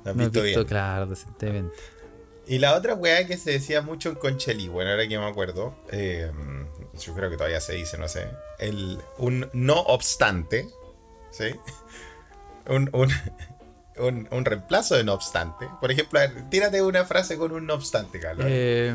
No 0.04 0.10
has 0.10 0.16
no 0.16 0.22
es 0.24 0.30
visto 0.30 0.42
visto 0.42 0.60
bien. 0.60 0.68
claro, 0.68 1.06
decentemente. 1.06 1.76
Y 2.46 2.58
la 2.58 2.74
otra 2.74 2.94
weá 2.94 3.26
que 3.26 3.38
se 3.38 3.52
decía 3.52 3.80
mucho 3.80 4.10
en 4.10 4.16
Conchelí, 4.16 4.68
bueno, 4.68 4.90
ahora 4.90 5.08
que 5.08 5.18
me 5.18 5.24
acuerdo, 5.26 5.74
eh, 5.90 6.30
yo 7.00 7.14
creo 7.14 7.30
que 7.30 7.36
todavía 7.38 7.60
se 7.60 7.72
dice, 7.74 7.96
no 7.96 8.06
sé, 8.06 8.28
el, 8.58 8.98
un 9.16 9.48
no 9.54 9.80
obstante, 9.80 10.68
¿sí? 11.30 11.46
Un, 12.66 12.88
un, 12.94 13.10
un, 13.98 14.26
un 14.30 14.44
reemplazo 14.46 14.94
de 14.94 15.04
no 15.04 15.12
obstante. 15.12 15.68
Por 15.80 15.90
ejemplo, 15.92 16.18
a 16.18 16.22
ver, 16.26 16.48
tírate 16.48 16.80
una 16.80 17.04
frase 17.04 17.36
con 17.36 17.52
un 17.52 17.66
no 17.66 17.74
obstante, 17.74 18.18
Carlos. 18.20 18.46
Eh, 18.48 18.94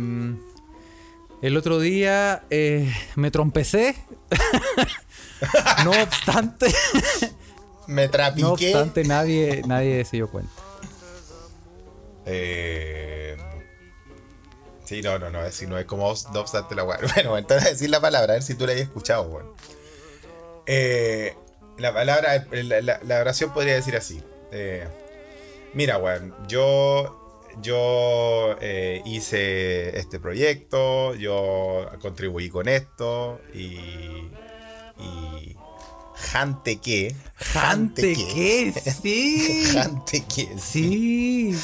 el 1.43 1.56
otro 1.58 1.80
día 1.80 2.43
eh, 2.50 2.91
me 3.15 3.30
trompecé. 3.30 3.95
no 5.86 5.91
obstante, 6.02 6.74
Me 7.88 8.08
trapiqué. 8.10 8.41
no 8.41 8.54
obstante, 8.54 9.04
nadie, 9.04 9.62
nadie 9.67 10.04
se 10.06 10.17
dio 10.17 10.30
cuenta. 10.30 10.52
Eh, 12.32 13.36
sí, 14.86 15.02
no, 15.02 15.18
no, 15.20 15.30
no, 15.30 15.44
es, 15.46 15.62
no 15.68 15.78
es 15.78 15.86
como 15.86 16.13
no 16.34 16.39
obstante 16.39 16.76
la 16.76 16.84
weá. 16.84 17.00
Bueno, 17.15 17.38
entonces 17.38 17.72
decir 17.72 17.89
la 17.89 18.00
palabra, 18.02 18.34
a 18.34 18.36
ver 18.36 18.44
si 18.44 18.56
tú 18.56 18.65
la 18.65 18.74
hayas 18.74 18.84
escuchado, 18.86 19.24
weón. 19.24 19.52
Eh, 20.65 21.36
la 21.78 21.94
palabra, 21.94 22.46
la, 22.52 22.82
la- 22.82 23.00
la 23.04 23.20
oración 23.20 23.54
podría 23.54 23.74
decir 23.74 23.96
así. 23.96 24.22
Eh, 24.52 24.88
mira, 25.74 25.98
weón, 25.98 26.36
yo, 26.48 27.42
yo 27.62 28.56
eh, 28.62 29.02
hice 29.06 29.98
este 29.98 30.20
proyecto, 30.20 31.15
yo 31.15 31.89
contribuí 32.02 32.50
con 32.50 32.68
esto 32.68 33.39
y... 33.54 34.30
y 35.00 35.56
jante 36.15 36.78
que... 36.82 37.15
Jante 37.36 38.13
que 38.13 38.74
sí. 39.02 39.63
Jante 39.74 40.26
que... 40.26 40.58
Sí. 40.60 41.58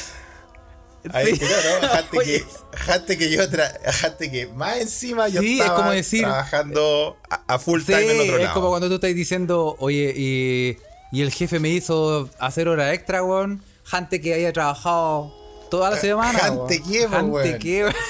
Pero 1.12 1.82
no, 1.82 1.88
jate 1.88 2.18
que, 2.20 2.46
jate 2.78 3.18
que 3.18 3.30
yo 3.32 3.44
tra- 3.50 3.80
jate 3.92 4.32
que 4.32 4.48
más 4.48 4.78
encima 4.78 5.28
yo 5.28 5.42
Sí, 5.42 5.56
es 5.56 5.62
estaba 5.62 5.78
como 5.80 5.92
decir- 5.92 6.22
trabajando 6.22 7.18
a, 7.30 7.56
a 7.56 7.60
full 7.60 7.80
Sí, 7.82 7.88
time 7.88 8.12
en 8.12 8.22
otro 8.22 8.36
es 8.38 8.42
lado. 8.44 8.54
como 8.54 8.70
cuando 8.70 8.88
tú 8.90 8.96
estás 8.96 9.14
diciendo, 9.16 9.76
oye, 9.80 10.14
y, 10.16 10.78
y 11.12 11.22
el 11.22 11.32
jefe 11.32 11.60
me 11.60 11.70
hizo 11.70 12.30
hacer 12.40 12.68
hora 12.68 12.94
extra, 12.94 13.24
weón. 13.24 13.64
Jante 13.84 14.20
que 14.20 14.34
haya 14.34 14.52
trabajado 14.52 15.32
toda 15.70 15.92
la 15.92 15.98
semana. 15.98 16.40
Jante 16.40 16.80
weón. 16.82 16.92
que, 16.92 17.04
po, 17.04 17.10
Jante 17.10 17.32
weón. 17.32 17.60
que, 17.60 17.84
weón. 17.84 17.96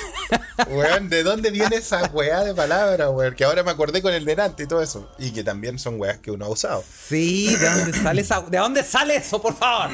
Weón, 0.71 1.09
¿de 1.09 1.21
dónde 1.21 1.51
viene 1.51 1.75
esa 1.75 2.05
weá 2.13 2.43
de 2.43 2.55
palabra, 2.55 3.11
weón? 3.11 3.35
Que 3.35 3.43
ahora 3.43 3.61
me 3.61 3.69
acordé 3.69 4.01
con 4.01 4.11
el 4.11 4.25
delante 4.25 4.63
y 4.63 4.67
todo 4.67 4.81
eso. 4.81 5.11
Y 5.19 5.29
que 5.31 5.43
también 5.43 5.77
son 5.77 5.99
weas 5.99 6.17
que 6.17 6.31
uno 6.31 6.45
ha 6.45 6.49
usado. 6.49 6.83
Sí, 7.07 7.55
¿de 7.55 7.69
dónde 7.69 7.93
sale 8.01 8.21
esa, 8.21 8.41
¿De 8.41 8.57
dónde 8.57 8.81
sale 8.83 9.17
eso, 9.17 9.39
por 9.39 9.55
favor? 9.55 9.91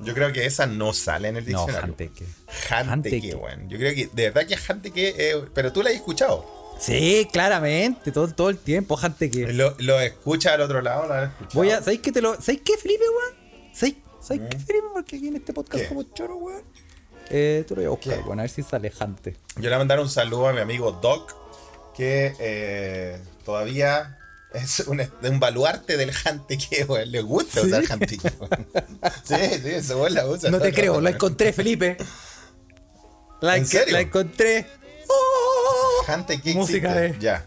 Yo 0.00 0.14
creo 0.14 0.32
que 0.32 0.46
esa 0.46 0.66
no 0.66 0.92
sale 0.92 1.28
en 1.28 1.36
el 1.36 1.50
No, 1.50 1.64
diccionario. 1.66 1.96
que. 1.96 2.10
Jante 2.68 3.10
que, 3.10 3.20
que. 3.30 3.34
weón. 3.34 3.68
Yo 3.68 3.78
creo 3.78 3.94
que, 3.94 4.06
de 4.12 4.30
verdad 4.30 4.46
que 4.46 4.56
jante 4.56 4.90
que, 4.92 5.14
eh, 5.18 5.44
pero 5.54 5.72
tú 5.72 5.82
la 5.82 5.90
has 5.90 5.96
escuchado. 5.96 6.44
Sí, 6.78 7.26
claramente, 7.32 8.12
todo, 8.12 8.28
todo 8.32 8.50
el 8.50 8.58
tiempo, 8.58 8.96
jante 8.96 9.30
que. 9.30 9.52
Lo, 9.52 9.74
lo 9.78 10.00
escuchas 10.00 10.52
al 10.52 10.60
otro 10.60 10.80
lado, 10.80 11.08
lo. 11.08 11.32
Voy 11.54 11.70
a, 11.70 11.78
¿sabéis 11.78 12.00
qué 12.00 12.12
te 12.12 12.20
lo, 12.22 12.34
¿sabéis 12.40 12.60
qué, 12.64 12.76
Felipe, 12.78 13.02
weón? 13.08 13.72
¿Sabéis, 13.74 13.96
¿sabéis 14.20 14.42
qué, 14.50 14.58
Felipe? 14.58 14.86
Porque 14.92 15.16
aquí 15.16 15.28
en 15.28 15.36
este 15.36 15.52
podcast 15.52 15.82
¿Qué? 15.82 15.88
somos 15.88 16.12
choros, 16.14 16.36
weón. 16.40 16.62
Eh, 17.30 17.64
tú 17.66 17.74
lo 17.74 17.80
voy 17.80 17.86
a 17.86 17.90
buscar, 17.90 18.20
weón, 18.24 18.38
a 18.38 18.42
ver 18.42 18.50
si 18.50 18.62
sale 18.62 18.90
jante. 18.90 19.32
Yo 19.56 19.62
le 19.62 19.68
voy 19.70 19.74
a 19.74 19.78
mandar 19.78 19.98
un 20.00 20.08
saludo 20.08 20.46
a 20.48 20.52
mi 20.52 20.60
amigo 20.60 20.92
Doc, 20.92 21.34
que 21.96 22.34
eh, 22.38 23.18
todavía 23.44 24.17
es 24.54 24.80
un, 24.80 25.00
un 25.22 25.40
baluarte 25.40 25.96
del 25.96 26.12
hanteque, 26.24 26.84
weón. 26.88 27.10
Le 27.10 27.20
gusta 27.22 27.62
usar 27.62 27.84
hanteque, 27.88 28.32
weón. 28.38 28.66
Sí, 29.24 29.34
sí, 29.62 29.68
ese 29.70 29.94
weón 29.94 30.14
la 30.14 30.26
usa. 30.26 30.50
No 30.50 30.58
te 30.60 30.72
creo, 30.72 31.00
la 31.00 31.10
encontré, 31.10 31.52
Felipe. 31.52 31.96
La, 33.40 33.56
¿En 33.56 33.66
serio? 33.66 33.92
la 33.94 34.00
encontré. 34.00 34.66
¡Oh! 35.08 36.04
Música 36.54 36.94
de- 36.94 37.16
Ya. 37.18 37.44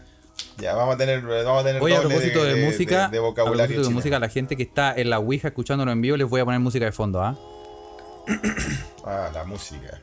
Ya, 0.58 0.74
vamos 0.74 0.94
a 0.94 0.98
tener, 0.98 1.22
vamos 1.22 1.62
a 1.62 1.64
tener 1.64 1.82
Oye, 1.82 1.96
a 1.96 2.00
propósito 2.00 2.44
de, 2.44 2.64
música, 2.64 3.08
de, 3.08 3.18
a 3.18 3.20
vocabulario 3.20 3.66
propósito 3.76 3.88
de 3.88 3.94
música, 3.94 4.18
la 4.18 4.28
gente 4.28 4.56
que 4.56 4.62
está 4.62 4.94
en 4.94 5.10
la 5.10 5.18
Ouija 5.18 5.48
escuchándolo 5.48 5.90
en 5.92 6.00
vivo, 6.00 6.16
les 6.16 6.28
voy 6.28 6.40
a 6.40 6.44
poner 6.44 6.60
música 6.60 6.84
de 6.84 6.92
fondo, 6.92 7.22
¿ah? 7.22 7.38
Ah, 9.04 9.30
la 9.32 9.44
música. 9.44 10.00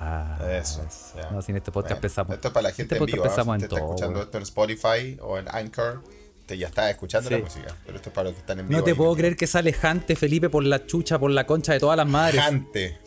Ah, 0.00 0.38
Eso. 0.50 0.84
No, 1.30 1.40
sin 1.42 1.56
este 1.56 1.70
podcast 1.70 1.92
Bueno, 1.92 2.00
pensamos. 2.02 2.34
Esto 2.34 2.48
es 2.48 2.54
para 2.54 2.68
la 2.68 2.74
gente 2.74 2.94
Este 2.94 3.04
en 3.04 3.06
vivo. 3.06 3.24
¿ah? 3.24 3.30
Si 3.34 3.40
en 3.40 3.48
usted 3.48 3.62
está 3.64 3.68
todo, 3.76 3.84
escuchando 3.94 4.22
esto 4.22 4.36
en 4.38 4.42
Spotify 4.42 5.18
o 5.22 5.38
en 5.38 5.48
Anchor, 5.48 6.02
te 6.46 6.58
ya 6.58 6.66
está 6.66 6.90
escuchando 6.90 7.28
Sí. 7.28 7.34
la 7.36 7.40
música. 7.44 7.76
Pero 7.86 7.96
esto 7.96 8.08
es 8.10 8.14
para 8.14 8.24
los 8.24 8.34
que 8.34 8.40
están 8.40 8.58
en 8.60 8.68
vivo. 8.68 8.78
No 8.80 8.84
te 8.84 8.94
puedo 8.94 9.14
creer 9.14 9.36
que 9.36 9.46
sale 9.46 9.72
Jante, 9.72 10.16
Felipe, 10.16 10.50
por 10.50 10.64
la 10.64 10.84
chucha, 10.84 11.18
por 11.18 11.30
la 11.30 11.46
concha 11.46 11.72
de 11.72 11.80
todas 11.80 11.96
las 11.96 12.06
madres. 12.08 12.40
Jante. 12.40 12.98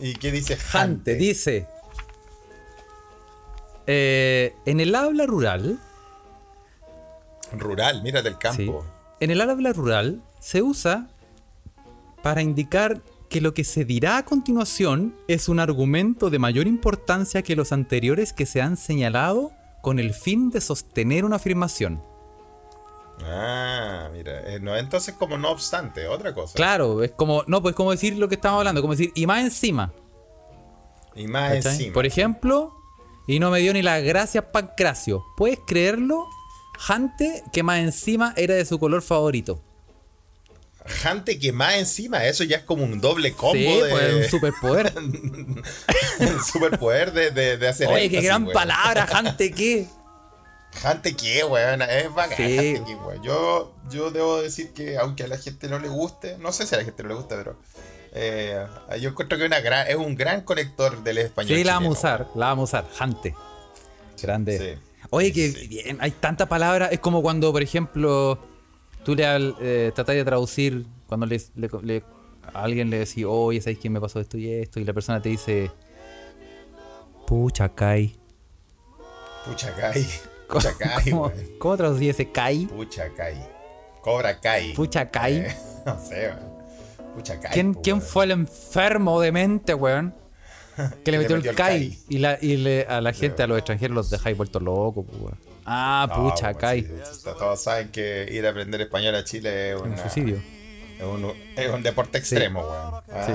¿Y 0.00 0.14
qué 0.14 0.30
dice 0.32 0.56
Jante 0.56 1.14
dice. 1.16 1.66
eh, 3.86 4.54
en 4.66 4.80
el 4.80 4.94
habla 4.94 5.26
rural, 5.26 5.78
Rural, 7.52 8.02
mírate 8.02 8.28
el 8.28 8.38
campo. 8.38 8.82
sí, 8.84 9.14
en 9.20 9.30
el 9.30 9.40
habla 9.40 9.72
rural 9.72 10.20
se 10.40 10.62
usa 10.62 11.08
para 12.22 12.42
indicar 12.42 13.00
que 13.28 13.40
lo 13.40 13.54
que 13.54 13.64
se 13.64 13.84
dirá 13.84 14.18
a 14.18 14.24
continuación 14.24 15.16
es 15.28 15.48
un 15.48 15.60
argumento 15.60 16.30
de 16.30 16.38
mayor 16.38 16.66
importancia 16.66 17.42
que 17.42 17.56
los 17.56 17.72
anteriores 17.72 18.32
que 18.32 18.46
se 18.46 18.60
han 18.60 18.76
señalado 18.76 19.52
con 19.82 19.98
el 19.98 20.14
fin 20.14 20.50
de 20.50 20.60
sostener 20.60 21.24
una 21.24 21.36
afirmación. 21.36 22.02
Ah, 23.24 24.10
mira. 24.12 24.54
eh, 24.54 24.60
no, 24.60 24.76
entonces, 24.76 25.14
como 25.14 25.38
no 25.38 25.50
obstante, 25.50 26.06
otra 26.06 26.34
cosa. 26.34 26.54
Claro, 26.54 27.02
es 27.02 27.12
como, 27.12 27.44
no, 27.46 27.62
pues 27.62 27.74
como 27.74 27.90
decir 27.90 28.16
lo 28.16 28.28
que 28.28 28.34
estamos 28.34 28.58
hablando, 28.58 28.80
como 28.82 28.94
decir, 28.94 29.12
y 29.14 29.26
más 29.26 29.44
encima. 29.44 29.92
Y 31.14 31.26
más 31.26 31.54
¿cachai? 31.54 31.72
encima. 31.72 31.94
Por 31.94 32.04
ejemplo, 32.06 32.74
y 33.26 33.40
no 33.40 33.50
me 33.50 33.60
dio 33.60 33.72
ni 33.72 33.82
las 33.82 34.02
gracias 34.02 34.44
Pancracio. 34.52 35.24
¿Puedes 35.36 35.58
creerlo? 35.66 36.26
Jante, 36.78 37.42
que 37.52 37.62
más 37.62 37.78
encima 37.78 38.34
era 38.36 38.54
de 38.54 38.64
su 38.64 38.78
color 38.78 39.02
favorito. 39.02 39.62
Jante 40.88 41.38
que 41.38 41.52
más 41.52 41.74
encima, 41.74 42.24
eso 42.26 42.44
ya 42.44 42.58
es 42.58 42.62
como 42.64 42.84
un 42.84 43.00
doble 43.00 43.32
combo 43.32 43.54
sí, 43.54 43.80
de. 43.80 43.90
pues 43.90 44.14
un 44.14 44.24
superpoder. 44.30 44.92
un 44.96 46.44
superpoder 46.44 47.12
de, 47.12 47.30
de, 47.30 47.56
de 47.56 47.68
hacer 47.68 47.88
Oye, 47.88 48.08
qué 48.10 48.20
gran 48.20 48.44
weón. 48.44 48.52
palabra, 48.54 49.06
Jante, 49.06 49.50
¿qué? 49.52 49.86
Jante 50.82 51.16
que, 51.16 51.44
weón. 51.44 51.82
Es 51.82 52.12
bacán, 52.14 52.36
Sí. 52.36 52.44
Que, 52.86 52.94
weón. 53.04 53.22
Yo, 53.22 53.74
yo 53.90 54.10
debo 54.10 54.40
decir 54.42 54.72
que, 54.72 54.96
aunque 54.98 55.24
a 55.24 55.28
la 55.28 55.38
gente 55.38 55.68
no 55.68 55.78
le 55.78 55.88
guste, 55.88 56.36
no 56.38 56.52
sé 56.52 56.66
si 56.66 56.74
a 56.74 56.78
la 56.78 56.84
gente 56.84 57.02
no 57.02 57.08
le 57.10 57.14
gusta, 57.16 57.36
pero. 57.36 57.58
eh, 58.12 58.64
yo 59.00 59.10
encuentro 59.10 59.38
que 59.38 59.44
una 59.44 59.60
gran, 59.60 59.86
es 59.88 59.96
un 59.96 60.14
gran 60.14 60.42
conector 60.42 61.02
del 61.02 61.18
español. 61.18 61.56
Sí, 61.56 61.64
la 61.64 61.74
vamos 61.74 61.96
a 61.96 61.98
usar, 61.98 62.26
la 62.34 62.46
vamos 62.46 62.74
a 62.74 62.80
usar, 62.80 62.92
Jante. 62.96 63.34
Grande. 64.22 64.58
Sí. 64.58 64.82
Oye, 65.10 65.32
Sí, 65.32 65.34
que 65.34 65.66
bien, 65.68 65.98
hay 66.00 66.10
tanta 66.12 66.46
palabra. 66.46 66.86
Es 66.86 67.00
como 67.00 67.22
cuando, 67.22 67.52
por 67.52 67.62
ejemplo, 67.62 68.38
tú 69.06 69.14
le 69.14 69.24
eh, 69.60 69.92
tratás 69.94 70.16
de 70.16 70.24
traducir, 70.24 70.84
cuando 71.06 71.26
le, 71.26 71.40
le- 71.54 71.70
le- 71.82 72.02
a 72.52 72.62
alguien 72.64 72.90
le 72.90 72.98
decís, 72.98 73.24
oye, 73.26 73.60
¿sabes 73.60 73.78
quién 73.78 73.92
me 73.92 74.00
pasó 74.00 74.18
esto 74.20 74.36
y 74.36 74.50
esto? 74.52 74.80
Y 74.80 74.84
la 74.84 74.92
persona 74.92 75.22
te 75.22 75.28
dice, 75.28 75.70
pucha, 77.26 77.68
Kai. 77.68 78.16
Puchacay. 79.44 80.06
Puchacay, 80.48 81.10
¿Cómo, 81.10 81.22
weón. 81.26 81.32
¿Cómo 81.58 81.76
traducí 81.76 82.08
ese 82.08 82.30
Kai? 82.30 82.66
Puchacay. 82.66 83.36
Cobra 84.02 84.40
Kai. 84.40 84.74
Pucha, 84.74 85.08
Kai. 85.10 85.36
Eh, 85.38 85.56
no 85.86 85.98
sé, 86.00 86.28
weón. 86.28 87.14
Puchacay. 87.14 87.52
¿Quién, 87.52 87.74
po, 87.74 87.82
quién 87.82 88.02
fue 88.02 88.24
el 88.24 88.32
enfermo 88.32 89.20
de 89.20 89.30
mente, 89.32 89.72
weón? 89.74 90.14
Que 91.04 91.10
le 91.12 91.18
Le 91.18 91.18
metió, 91.24 91.36
el 91.36 91.46
el 91.46 91.54
Kai. 91.54 91.88
Kai. 91.90 91.98
Y, 92.08 92.18
la, 92.18 92.38
y 92.40 92.56
le- 92.58 92.86
a 92.86 93.00
la 93.00 93.12
gente, 93.12 93.42
a 93.42 93.46
los 93.46 93.56
extranjeros, 93.58 93.94
los 93.94 94.10
dejáis 94.10 94.36
vueltos 94.36 94.62
locos, 94.62 95.04
pues, 95.08 95.20
weón. 95.20 95.38
Ah, 95.66 96.06
No, 96.08 96.14
pucha, 96.30 96.52
pues, 96.52 96.56
Kai. 96.58 96.88
sea, 97.12 97.34
todos 97.34 97.60
saben 97.62 97.88
que 97.90 98.28
ir 98.30 98.46
a 98.46 98.50
aprender 98.50 98.80
español 98.80 99.14
a 99.16 99.24
Chile 99.24 99.72
es, 99.72 99.80
Un 99.80 99.96
suicidio. 99.98 100.36
es, 100.98 101.04
un, 101.04 101.32
es 101.56 101.70
un 101.70 101.82
deporte 101.82 102.18
extremo, 102.18 102.60
weón. 102.60 103.02
Ah, 103.12 103.26
Sí. 103.26 103.32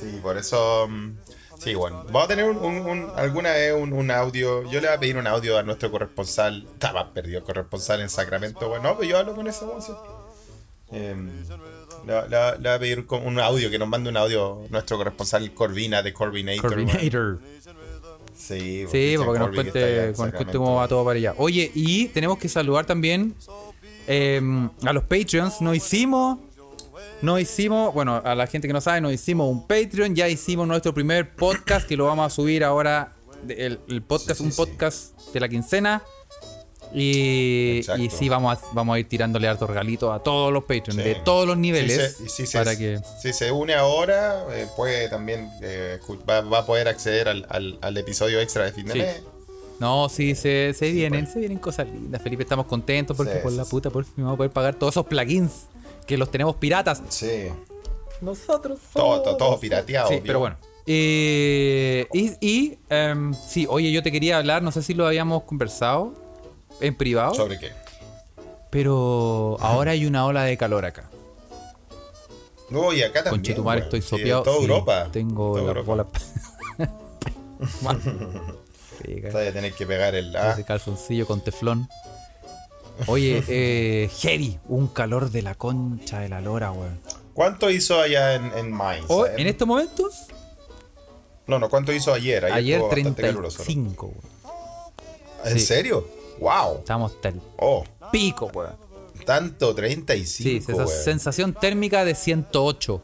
Sí, 0.00 0.18
por 0.22 0.36
eso. 0.36 0.86
mm, 0.88 1.16
Sí, 1.58 1.74
bueno. 1.74 2.02
Vamos 2.06 2.24
a 2.24 2.28
tener 2.28 2.44
un, 2.46 2.56
un- 2.58 2.86
un- 2.86 3.10
alguna 3.16 3.52
vez 3.52 3.72
un, 3.72 3.92
un 3.92 4.10
audio. 4.10 4.64
Yo 4.64 4.80
le 4.80 4.88
voy 4.88 4.96
a 4.96 5.00
pedir 5.00 5.16
un 5.16 5.26
audio 5.26 5.56
a 5.56 5.62
nuestro 5.62 5.90
corresponsal. 5.90 6.66
Estaba 6.74 7.14
perdido 7.14 7.42
corresponsal 7.44 8.00
en 8.00 8.10
Sacramento. 8.10 8.68
Bueno, 8.68 8.82
no, 8.90 8.98
pero 8.98 9.08
yo 9.08 9.18
hablo 9.18 9.34
con 9.34 9.46
ese 9.46 9.64
weón. 9.64 9.80
Em, 10.90 11.30
le, 12.06 12.28
le- 12.28 12.28
le 12.28 12.56
voy 12.58 12.68
a 12.68 12.78
pedir 12.78 13.06
con 13.06 13.26
un 13.26 13.38
audio, 13.38 13.70
que 13.70 13.78
nos 13.78 13.88
mande 13.88 14.10
un 14.10 14.16
audio 14.16 14.66
nuestro 14.68 14.98
corresponsal 14.98 15.54
Corvina 15.54 16.02
de 16.02 16.12
Corvinator. 16.12 16.70
weón. 16.76 16.86
Coordinator. 16.86 17.38
Sí, 18.36 18.84
Sí, 18.90 19.14
para 19.18 19.32
que 19.32 19.38
nos 19.38 19.50
cuente, 19.54 20.06
nos 20.18 20.32
cuente 20.32 20.58
cómo 20.58 20.76
va 20.76 20.88
todo 20.88 21.04
para 21.04 21.16
allá. 21.16 21.34
Oye, 21.38 21.70
y 21.74 22.06
tenemos 22.08 22.38
que 22.38 22.48
saludar 22.48 22.84
también 22.84 23.34
eh, 24.06 24.40
a 24.84 24.92
los 24.92 25.04
Patreons. 25.04 25.60
Nos 25.60 25.76
hicimos, 25.76 26.38
nos 27.22 27.40
hicimos, 27.40 27.94
bueno, 27.94 28.20
a 28.24 28.34
la 28.34 28.46
gente 28.46 28.66
que 28.66 28.74
no 28.74 28.80
sabe, 28.80 29.00
nos 29.00 29.12
hicimos 29.12 29.50
un 29.50 29.66
Patreon. 29.66 30.14
Ya 30.14 30.28
hicimos 30.28 30.66
nuestro 30.66 30.92
primer 30.92 31.34
podcast 31.34 31.86
que 31.88 31.96
lo 31.96 32.06
vamos 32.06 32.26
a 32.26 32.30
subir 32.30 32.64
ahora. 32.64 33.12
El, 33.48 33.78
el 33.88 34.02
podcast, 34.02 34.40
un 34.40 34.52
podcast 34.52 35.18
de 35.32 35.40
la 35.40 35.48
quincena. 35.48 36.02
Y, 36.94 37.82
sí, 38.16 38.28
vamos 38.28 38.56
a, 38.56 38.60
vamos 38.72 38.94
a 38.94 38.98
ir 39.00 39.08
tirándole 39.08 39.48
harto 39.48 39.66
regalito 39.66 40.12
a 40.12 40.22
todos 40.22 40.52
los 40.52 40.62
Patreons, 40.62 40.94
Sí. 40.96 41.02
de 41.02 41.14
todos 41.16 41.46
los 41.46 41.56
niveles. 41.56 42.16
Si 42.16 42.16
se, 42.16 42.24
y 42.24 42.28
si 42.28 42.46
se- 42.46 42.58
para 42.58 42.76
que. 42.76 43.00
si 43.20 43.32
se 43.32 43.50
une 43.50 43.74
ahora, 43.74 44.44
eh, 44.52 44.66
puede 44.76 45.08
también 45.08 45.50
eh, 45.62 45.98
va, 46.28 46.40
va 46.42 46.58
a 46.60 46.66
poder 46.66 46.86
acceder 46.88 47.28
al, 47.28 47.46
al- 47.48 47.78
al 47.82 47.96
episodio 47.96 48.40
extra 48.40 48.64
de 48.64 48.72
fin 48.72 48.86
de 48.86 48.92
Sí. 48.92 48.98
mes. 49.00 49.22
No, 49.80 50.08
sí, 50.08 50.36
se, 50.36 50.72
se 50.72 50.92
vienen, 50.92 51.22
pues. 51.24 51.32
se 51.32 51.40
vienen 51.40 51.58
cosas 51.58 51.88
lindas, 51.88 52.22
Felipe. 52.22 52.44
Estamos 52.44 52.66
contentos 52.66 53.16
porque 53.16 53.34
por 53.36 53.50
la 53.52 53.64
puta, 53.64 53.90
por 53.90 54.04
fin 54.04 54.14
vamos 54.18 54.34
a 54.34 54.36
poder 54.36 54.52
pagar 54.52 54.74
todos 54.76 54.94
esos 54.94 55.06
plugins. 55.06 55.66
que 56.06 56.16
los 56.18 56.30
tenemos 56.30 56.56
piratas. 56.56 57.02
Sí. 57.08 57.46
Nosotros 58.20 58.78
Todo, 58.92 59.22
todo, 59.22 59.36
todo 59.38 59.58
pirateado. 59.60 60.08
Sí, 60.08 60.14
obvio. 60.16 60.22
pero 60.26 60.38
bueno. 60.38 60.56
Eh, 60.86 62.06
y, 62.12 62.32
y, 62.40 62.78
em, 62.90 63.32
sí, 63.34 63.66
oye, 63.68 63.90
yo 63.90 64.02
te 64.02 64.12
quería 64.12 64.36
hablar, 64.36 64.62
no 64.62 64.70
sé 64.70 64.82
si 64.82 64.92
lo 64.94 65.06
habíamos 65.06 65.44
conversado 65.44 66.12
en 66.80 66.94
privado, 66.96 67.34
¿Sobre 67.34 67.58
qué? 67.58 67.72
pero 68.70 69.56
ahora 69.60 69.92
hay 69.92 70.04
una 70.06 70.26
ola 70.26 70.42
de 70.44 70.56
calor 70.56 70.84
acá. 70.84 71.10
No, 72.70 72.92
y 72.92 73.02
acá 73.02 73.22
también. 73.22 73.42
Conchetumare, 73.42 73.80
weón. 73.82 73.84
estoy 73.94 74.02
Sí, 74.02 74.08
sopeado. 74.08 74.42
toda 74.42 74.56
sí, 74.56 74.62
Europa. 74.62 75.08
Tengo 75.12 75.52
Toda 75.52 75.62
la 75.62 75.68
Europa. 75.80 75.86
bola. 75.86 76.06
Sí, 79.04 79.20
Vas 79.20 79.34
a 79.48 79.52
tener 79.52 79.72
que 79.74 79.86
pegar 79.86 80.14
el. 80.14 80.34
Ah, 80.36 80.52
Ese 80.52 80.64
calzoncillo 80.64 81.26
con 81.26 81.42
teflón. 81.42 81.88
Oye, 83.06 83.42
eh, 83.48 84.08
Heavy, 84.20 84.58
un 84.68 84.88
calor 84.88 85.30
de 85.30 85.42
la 85.42 85.54
concha 85.56 86.20
de 86.20 86.28
la 86.28 86.40
lora, 86.40 86.70
weón. 86.72 86.98
¿Cuánto 87.34 87.68
hizo 87.70 88.00
allá 88.00 88.34
en, 88.34 88.52
en 88.56 88.72
Mainz? 88.72 89.08
¿sabes? 89.08 89.32
en 89.38 89.46
estos 89.48 89.66
momentos, 89.66 90.26
No, 91.48 91.58
no, 91.58 91.68
¿cuánto 91.68 91.92
hizo 91.92 92.12
ayer? 92.14 92.44
ayer 92.46 92.80
¿no? 92.80 92.88
35, 92.88 94.06
weón. 94.06 94.20
¿En 95.44 95.60
serio? 95.60 96.08
¡Wow! 96.44 96.78
Estamos 96.80 97.12
hasta 97.14 97.32
Oh, 97.56 97.84
pico, 98.12 98.50
weón. 98.52 98.76
tanto, 99.24 99.70
Sí, 99.70 99.74
35. 99.76 100.72
esa 100.72 100.84
weón. 100.84 100.88
sensación 101.04 101.54
térmica 101.54 102.04
de 102.04 102.14
108. 102.14 103.02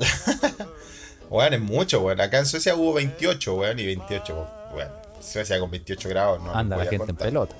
Weón, 1.30 1.54
es 1.54 1.60
mucho, 1.60 2.00
weón. 2.00 2.20
Acá 2.22 2.38
en 2.38 2.46
Suecia 2.46 2.74
hubo 2.74 2.94
28, 2.94 3.54
weón, 3.54 3.78
y 3.78 3.84
28, 3.86 4.48
weón. 4.74 4.88
Suecia 5.20 5.60
con 5.60 5.70
28 5.70 6.08
grados, 6.08 6.42
no. 6.42 6.54
Anda 6.54 6.76
la 6.78 6.86
gente 6.86 7.10
en 7.10 7.16
pelota. 7.16 7.54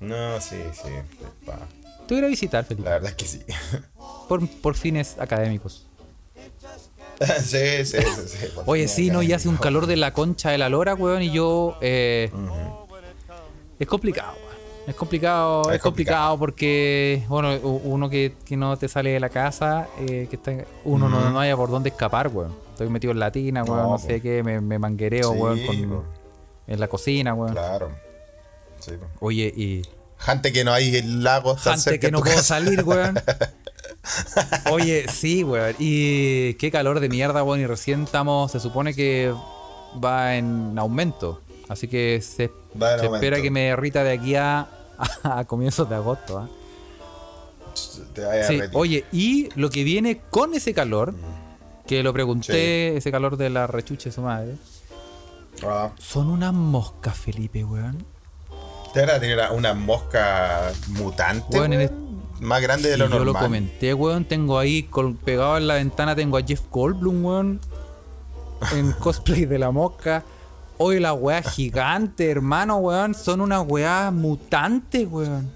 No, 0.00 0.40
sí, 0.40 0.56
sí. 0.72 0.88
pa. 1.44 1.58
Te 2.06 2.14
voy 2.14 2.16
a 2.16 2.18
ir 2.20 2.24
a 2.24 2.28
visitar, 2.28 2.62
La 2.62 2.68
Felipe. 2.68 2.88
verdad 2.88 3.10
es 3.10 3.14
que 3.16 3.26
sí. 3.26 3.42
Por, 4.28 4.48
por 4.48 4.74
fines 4.74 5.16
académicos. 5.18 5.86
sí, 7.42 7.84
sí, 7.84 7.98
sí. 7.98 7.98
sí. 8.26 8.46
Oye, 8.66 8.88
sí, 8.88 9.10
no, 9.10 9.22
y 9.22 9.32
hace 9.34 9.48
un 9.48 9.56
calor 9.56 9.86
de 9.86 9.96
la 9.96 10.12
concha 10.14 10.50
de 10.50 10.58
la 10.58 10.68
lora, 10.70 10.94
weón, 10.94 11.20
y 11.22 11.30
yo. 11.30 11.76
eh, 11.82 12.30
Es 13.78 13.86
complicado, 13.86 14.32
weón. 14.42 14.48
Es 14.86 14.94
complicado, 14.94 15.62
es, 15.70 15.76
Es 15.76 15.82
complicado 15.82 16.38
porque, 16.38 17.22
bueno, 17.28 17.54
uno 17.60 18.08
que, 18.08 18.34
que 18.44 18.56
no 18.56 18.76
te 18.78 18.88
sale 18.88 19.10
de 19.10 19.20
la 19.20 19.28
casa, 19.28 19.86
eh, 20.00 20.26
que 20.30 20.36
está, 20.36 20.52
uno 20.84 21.08
no, 21.10 21.28
no 21.30 21.38
haya 21.40 21.54
por 21.56 21.68
dónde 21.70 21.90
escapar, 21.90 22.28
weón. 22.28 22.54
Estoy 22.72 22.88
metido 22.88 23.12
en 23.12 23.18
la 23.18 23.30
tina, 23.30 23.64
weón, 23.64 23.82
no, 23.82 23.90
No, 23.90 23.98
sé 23.98 24.20
qué, 24.22 24.42
me, 24.42 24.60
me 24.62 24.78
manguereo, 24.78 25.32
Sí, 25.32 25.38
weón, 25.38 25.60
con- 25.66 26.04
en 26.66 26.80
la 26.80 26.88
cocina, 26.88 27.34
weón. 27.34 27.52
Claro. 27.52 27.90
Sí. 28.80 28.92
po. 28.92 29.06
Oye, 29.26 29.52
y 29.54 29.82
Jante 30.16 30.52
que 30.52 30.64
no 30.64 30.72
hay 30.72 31.00
lagos 31.02 31.62
tan 31.62 31.78
cerca 31.78 32.00
que 32.06 32.10
no 32.10 32.20
puedo 32.20 32.34
casa. 32.36 32.54
salir, 32.56 32.82
weón. 32.82 33.18
Oye, 34.70 35.06
sí, 35.08 35.44
weón. 35.44 35.74
Y 35.78 36.54
qué 36.54 36.70
calor 36.70 37.00
de 37.00 37.08
mierda, 37.08 37.42
weón. 37.42 37.60
Y 37.60 37.66
recién 37.66 38.04
estamos, 38.04 38.52
se 38.52 38.60
supone 38.60 38.94
que 38.94 39.32
va 40.02 40.36
en 40.36 40.78
aumento. 40.78 41.42
Así 41.68 41.86
que 41.88 42.20
se, 42.22 42.50
espera 42.74 43.40
que 43.42 43.50
me 43.50 43.64
derrita 43.64 44.02
de 44.04 44.12
aquí 44.12 44.34
a, 44.36 44.68
a 45.22 45.44
comienzos 45.44 45.88
de 45.88 45.94
agosto. 45.96 46.38
¿ah? 46.38 46.48
Te 48.14 48.24
vaya 48.24 48.40
a 48.44 48.46
Sí, 48.46 48.54
derretir. 48.56 48.76
oye, 48.78 49.04
y 49.12 49.48
lo 49.54 49.70
que 49.70 49.84
viene 49.84 50.20
con 50.30 50.54
ese 50.54 50.72
calor, 50.74 51.14
que 51.86 52.02
lo 52.02 52.12
pregunté, 52.12 52.96
ese 52.96 53.10
calor 53.10 53.36
de 53.36 53.50
la 53.50 53.66
rechucha 53.66 54.04
de 54.08 54.12
su 54.12 54.22
madre, 54.22 54.54
Ah, 55.66 55.90
son 55.98 56.30
unas 56.30 56.52
moscas, 56.52 57.16
Felipe, 57.16 57.64
weón. 57.64 58.04
te 58.94 59.00
van 59.00 59.10
a 59.10 59.18
tener 59.20 59.38
una 59.52 59.74
mosca 59.74 60.70
mutante, 60.88 61.58
Weón, 61.58 62.08
más 62.40 62.62
grande 62.62 62.90
de 62.90 62.96
lo 62.96 63.06
yo 63.06 63.10
normal. 63.18 63.26
lo 63.34 63.40
comenté, 63.40 63.92
weón. 63.92 64.24
Tengo 64.24 64.58
ahí 64.58 64.88
pegado 65.24 65.56
en 65.56 65.66
la 65.66 65.74
ventana, 65.74 66.14
tengo 66.14 66.36
a 66.36 66.42
Jeff 66.42 66.62
Goldblum, 66.70 67.24
weón. 67.24 67.60
En 68.72 68.92
cosplay 69.00 69.46
de 69.46 69.58
la 69.58 69.70
mosca. 69.72 70.24
Hoy 70.78 71.00
la 71.00 71.12
weá 71.12 71.42
gigante, 71.42 72.30
hermano, 72.30 72.76
weón. 72.78 73.14
Son 73.14 73.40
unas 73.40 73.64
weá 73.66 74.10
mutantes, 74.10 75.06
weón. 75.10 75.50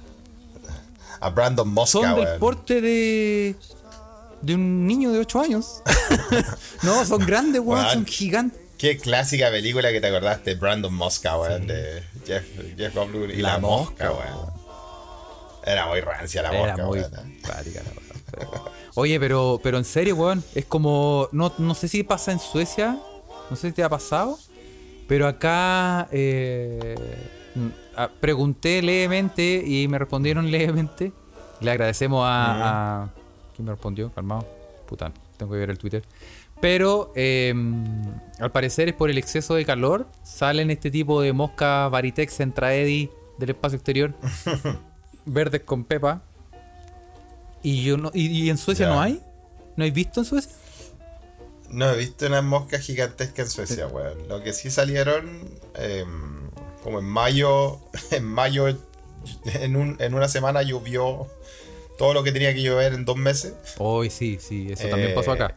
A 1.20 1.30
Brandon 1.30 1.68
Mosca, 1.68 1.92
Son 2.00 2.14
del 2.16 2.24
weón. 2.24 2.38
porte 2.40 2.80
de. 2.80 3.54
de 4.40 4.54
un 4.54 4.86
niño 4.86 5.12
de 5.12 5.20
8 5.20 5.40
años. 5.40 5.82
no, 6.82 7.04
son 7.04 7.24
grandes, 7.24 7.60
weón. 7.62 7.80
Weón. 7.84 7.92
Son 7.94 8.06
gigantes. 8.06 8.60
Qué 8.78 8.98
clásica 8.98 9.48
película 9.50 9.92
que 9.92 10.00
te 10.00 10.08
acordaste, 10.08 10.56
Brandon 10.56 10.92
Mosca, 10.92 11.38
weón, 11.38 11.68
de 11.68 12.02
Jeff, 12.26 12.44
Jeff 12.76 12.92
Goldblum 12.92 13.30
y 13.30 13.36
la, 13.36 13.52
La 13.52 13.58
mosca, 13.60 14.10
mosca, 14.10 14.24
weón. 14.34 14.50
Era 15.64 15.86
muy 15.86 16.00
rancia 16.00 16.42
la 16.42 16.48
Era 16.50 16.66
mosca, 16.76 16.84
muy 16.86 16.98
weón. 16.98 17.38
práctica 17.42 17.80
la 17.84 17.90
pero- 18.32 18.64
Oye, 18.94 19.20
pero, 19.20 19.60
pero 19.62 19.78
en 19.78 19.84
serio, 19.84 20.16
weón, 20.16 20.42
es 20.56 20.64
como. 20.64 21.28
No, 21.30 21.52
no 21.58 21.74
sé 21.76 21.86
si 21.86 22.02
pasa 22.02 22.32
en 22.32 22.40
Suecia. 22.40 22.98
No 23.50 23.54
sé 23.56 23.68
si 23.68 23.72
te 23.74 23.84
ha 23.84 23.88
pasado. 23.88 24.36
Pero 25.12 25.28
acá 25.28 26.08
eh, 26.10 26.94
pregunté 28.18 28.80
levemente 28.80 29.62
y 29.62 29.86
me 29.86 29.98
respondieron 29.98 30.50
levemente. 30.50 31.12
Le 31.60 31.70
agradecemos 31.70 32.24
a. 32.26 33.02
a- 33.02 33.10
¿Quién 33.54 33.66
me 33.66 33.72
respondió? 33.72 34.10
Calmado. 34.14 34.48
Puta, 34.88 35.12
tengo 35.36 35.52
que 35.52 35.58
ver 35.58 35.68
el 35.68 35.76
Twitter. 35.76 36.02
Pero 36.62 37.12
eh, 37.14 37.52
al 38.40 38.52
parecer 38.52 38.88
es 38.88 38.94
por 38.94 39.10
el 39.10 39.18
exceso 39.18 39.54
de 39.54 39.66
calor. 39.66 40.06
Salen 40.22 40.70
este 40.70 40.90
tipo 40.90 41.20
de 41.20 41.34
mosca 41.34 41.90
Varitex 41.90 42.34
Centraedi 42.34 43.10
del 43.36 43.50
espacio 43.50 43.76
exterior. 43.76 44.14
verdes 45.26 45.60
con 45.60 45.84
pepa. 45.84 46.22
Y 47.62 47.82
yo 47.82 47.98
no. 47.98 48.10
¿Y, 48.14 48.28
y 48.28 48.48
en 48.48 48.56
Suecia 48.56 48.88
no 48.88 48.98
hay? 48.98 49.20
¿No 49.76 49.84
hay 49.84 49.90
visto 49.90 50.20
en 50.20 50.24
Suecia? 50.24 50.52
No 51.72 51.90
he 51.90 51.96
visto 51.96 52.26
unas 52.26 52.44
moscas 52.44 52.82
gigantescas 52.82 53.46
en 53.46 53.50
Suecia, 53.50 53.86
weón. 53.88 54.28
Lo 54.28 54.42
que 54.42 54.52
sí 54.52 54.70
salieron, 54.70 55.48
em, 55.74 56.50
como 56.84 56.98
en 56.98 57.04
mayo, 57.06 57.80
en 58.10 58.24
mayo, 58.24 58.68
en, 59.46 59.76
un- 59.76 59.96
en 59.98 60.14
una 60.14 60.28
semana 60.28 60.62
llovió 60.62 61.26
todo 61.98 62.12
lo 62.14 62.22
que 62.22 62.32
tenía 62.32 62.52
que 62.54 62.62
llover 62.62 62.92
en 62.94 63.04
dos 63.04 63.16
meses. 63.16 63.54
Hoy 63.78 64.10
sí, 64.10 64.38
sí, 64.40 64.68
eso 64.72 64.88
también 64.88 65.12
Eh, 65.12 65.14
pasó 65.14 65.32
acá. 65.32 65.56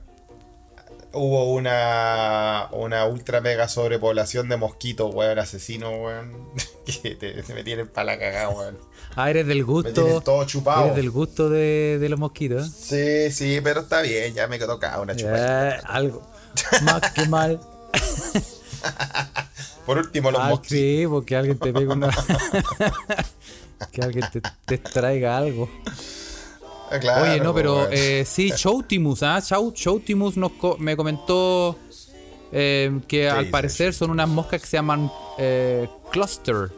Hubo 1.18 1.54
una, 1.54 2.68
una 2.72 3.06
ultra 3.06 3.40
mega 3.42 3.68
sobrepoblación 3.70 4.50
de 4.50 4.58
mosquitos, 4.58 5.14
weón, 5.16 5.40
asesinos, 5.40 5.92
weón. 5.98 6.50
Que 7.02 7.16
te, 7.16 7.42
me 7.54 7.64
tienen 7.64 7.88
para 7.88 8.06
la 8.14 8.20
cagada, 8.20 8.50
weón. 8.50 8.78
Ah, 9.16 9.30
eres 9.32 9.48
del 9.48 9.60
Me 9.60 9.64
gusto. 9.64 10.04
tienen 10.04 10.22
todo 10.22 10.44
chupado. 10.46 10.84
Eres 10.86 10.96
del 10.98 11.10
gusto 11.10 11.50
de, 11.50 11.98
de 12.00 12.10
los 12.10 12.20
mosquitos. 12.20 12.70
Sí, 12.70 13.32
sí, 13.32 13.60
pero 13.64 13.82
está 13.82 14.02
bien, 14.02 14.34
ya 14.36 14.48
me 14.48 14.60
tocaba 14.60 15.02
una 15.02 15.16
chupada. 15.16 15.78
Eh, 15.78 15.82
algo. 15.86 16.22
Más 16.84 17.12
que 17.12 17.26
mal. 17.28 17.60
Por 19.86 19.98
último, 20.00 20.32
los 20.32 20.42
Ah, 20.42 20.50
mosquitos. 20.50 20.78
sí, 20.78 21.06
porque 21.08 21.36
alguien 21.36 21.58
te 21.60 21.72
pega 21.74 21.94
una. 21.94 22.10
que 23.92 24.02
alguien 24.02 24.26
te, 24.32 24.42
te 24.66 24.78
traiga 24.78 25.38
algo. 25.38 25.70
Ah, 26.96 27.00
claro, 27.00 27.24
Oye, 27.24 27.40
no, 27.40 27.54
pero 27.54 27.88
eh, 27.92 28.24
sí, 28.26 28.52
Showtimus, 28.56 29.24
¿ah? 29.24 29.40
Show- 29.42 29.74
Showtimus 29.76 30.38
nos 30.38 30.52
co- 30.54 30.78
me 30.80 30.96
comentó 30.98 31.78
eh, 32.52 33.00
que 33.08 33.30
al 33.30 33.48
parecer 33.50 33.94
son 33.94 34.12
unas 34.12 34.30
moscas 34.30 34.62
que 34.62 34.68
se 34.68 34.78
llaman 34.78 35.12
eh, 35.38 35.88
Cluster. 36.12 36.72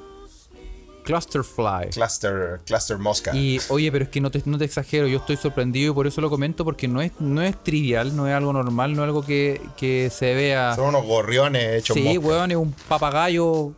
Cluster 1.03 1.41
Fly. 1.41 1.89
Cluster, 1.93 2.59
cluster 2.65 2.97
mosca. 2.97 3.33
Y 3.33 3.61
oye, 3.69 3.89
pero 3.93 4.03
es 4.03 4.09
que 4.09 4.19
no 4.19 4.29
te, 4.29 4.41
no 4.43 4.57
te 4.57 4.65
exagero, 4.65 5.07
yo 5.07 5.19
estoy 5.19 5.37
sorprendido 5.37 5.91
y 5.93 5.95
por 5.95 6.05
eso 6.05 6.19
lo 6.19 6.29
comento, 6.29 6.65
porque 6.65 6.89
no 6.89 7.01
es, 7.01 7.13
no 7.19 7.41
es 7.41 7.63
trivial, 7.63 8.13
no 8.13 8.27
es 8.27 8.33
algo 8.33 8.51
normal, 8.51 8.93
no 8.93 9.03
es 9.03 9.07
algo 9.07 9.23
que, 9.23 9.61
que 9.77 10.09
se 10.13 10.33
vea. 10.33 10.75
Son 10.75 10.87
unos 10.89 11.05
gorriones 11.05 11.79
hechos 11.81 11.93
Sí, 11.95 12.03
mosca. 12.03 12.19
weón, 12.19 12.51
es 12.51 12.57
un 12.57 12.73
papagayo 12.89 13.71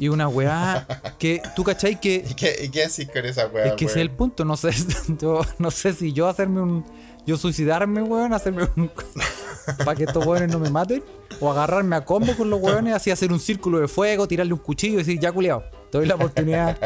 y 0.00 0.08
una 0.08 0.26
weá 0.28 0.86
que 1.18 1.42
tú 1.54 1.62
cachai 1.62 2.00
que 2.00 2.24
¿Y 2.30 2.34
qué, 2.34 2.56
y 2.64 2.68
qué 2.70 2.84
haces 2.84 3.08
con 3.10 3.24
esa 3.24 3.46
weá? 3.46 3.66
es 3.66 3.72
que 3.74 3.84
ese 3.84 3.94
es 3.94 4.00
el 4.00 4.10
punto, 4.10 4.44
no 4.44 4.56
sé, 4.56 4.70
yo 5.20 5.42
no 5.58 5.70
sé 5.70 5.92
si 5.92 6.12
yo 6.12 6.26
hacerme 6.26 6.62
un 6.62 6.84
yo 7.26 7.36
suicidarme, 7.36 8.02
weón, 8.02 8.32
hacerme 8.32 8.66
un 8.76 8.90
para 9.84 9.94
que 9.94 10.04
estos 10.04 10.24
weones 10.26 10.50
no 10.50 10.58
me 10.58 10.70
maten 10.70 11.04
o 11.38 11.50
agarrarme 11.52 11.94
a 11.96 12.04
combo 12.04 12.34
con 12.34 12.48
los 12.48 12.60
weones, 12.60 12.94
así 12.94 13.10
hacer 13.10 13.30
un 13.30 13.38
círculo 13.38 13.78
de 13.78 13.88
fuego, 13.88 14.26
tirarle 14.26 14.54
un 14.54 14.58
cuchillo 14.58 14.94
y 14.94 14.96
decir, 14.96 15.20
"Ya 15.20 15.30
culiao, 15.30 15.62
te 15.92 15.98
doy 15.98 16.06
la 16.06 16.14
oportunidad." 16.14 16.78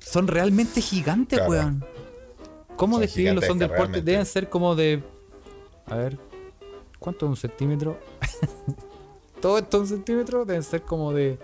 Son 0.00 0.26
realmente 0.26 0.80
gigantes, 0.82 1.38
Claro. 1.38 1.50
weón. 1.52 1.84
¿Cómo 2.76 2.96
Son 2.96 3.02
describirlo? 3.02 3.40
Son 3.42 3.58
del 3.58 3.70
porte, 3.70 4.02
deben 4.02 4.26
ser 4.26 4.50
como 4.50 4.74
de 4.74 5.02
a 5.86 5.94
ver, 5.94 6.18
¿cuánto 6.98 7.26
es 7.26 7.30
un 7.30 7.36
centímetro? 7.36 7.96
Todo 9.40 9.58
esto 9.58 9.76
es 9.76 9.82
un 9.82 9.96
centímetro, 9.98 10.44
deben 10.44 10.64
ser 10.64 10.82
como 10.82 11.12
de 11.12 11.38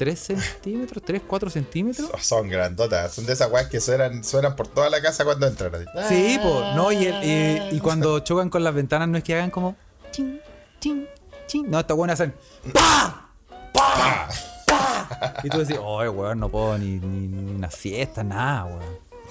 3 0.00 0.18
centímetros, 0.18 1.02
3, 1.04 1.20
4 1.26 1.50
centímetros. 1.50 2.10
Son 2.22 2.48
grandotas. 2.48 3.12
Son 3.12 3.26
de 3.26 3.34
esas 3.34 3.50
weas 3.52 3.68
que 3.68 3.80
suenan, 3.82 4.24
suenan 4.24 4.56
por 4.56 4.66
toda 4.66 4.88
la 4.88 5.02
casa 5.02 5.26
cuando 5.26 5.46
entran. 5.46 5.74
así. 5.98 6.14
Sí, 6.32 6.38
po, 6.42 6.62
no, 6.74 6.90
y, 6.90 7.04
el- 7.04 7.22
y- 7.22 7.76
y 7.76 7.80
cuando 7.80 8.18
chocan 8.20 8.48
con 8.48 8.64
las 8.64 8.72
ventanas 8.74 9.08
no 9.10 9.18
es 9.18 9.24
que 9.24 9.34
hagan 9.34 9.50
como 9.50 9.76
chin, 10.10 10.40
chin, 10.80 11.06
chin. 11.46 11.70
No, 11.70 11.78
estas 11.80 11.94
buenas 11.98 12.18
hacen 12.18 12.34
¡Pa! 12.72 13.28
¡Pa! 13.74 14.28
¡Pa! 14.66 15.34
Y 15.44 15.50
tú 15.50 15.58
decís, 15.58 15.76
oye, 15.78 16.08
weón, 16.08 16.40
no 16.40 16.48
puedo 16.48 16.78
ni, 16.78 16.92
ni, 16.98 17.26
ni 17.28 17.52
una 17.52 17.70
siesta, 17.70 18.24
nada, 18.24 18.64
weón. 18.64 18.80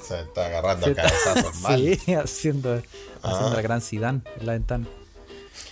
Se 0.07 0.21
está 0.21 0.45
agarrando 0.45 0.85
Se 0.85 0.91
está- 0.91 1.01
cabezazos 1.03 1.55
mal. 1.61 1.79
sí, 1.79 2.13
haciendo, 2.13 2.73
haciendo 3.23 3.47
Ah. 3.47 3.53
la 3.55 3.61
gran 3.63 3.81
Zidane 3.81 4.21
en 4.39 4.45
la 4.45 4.53
ventana. 4.53 4.85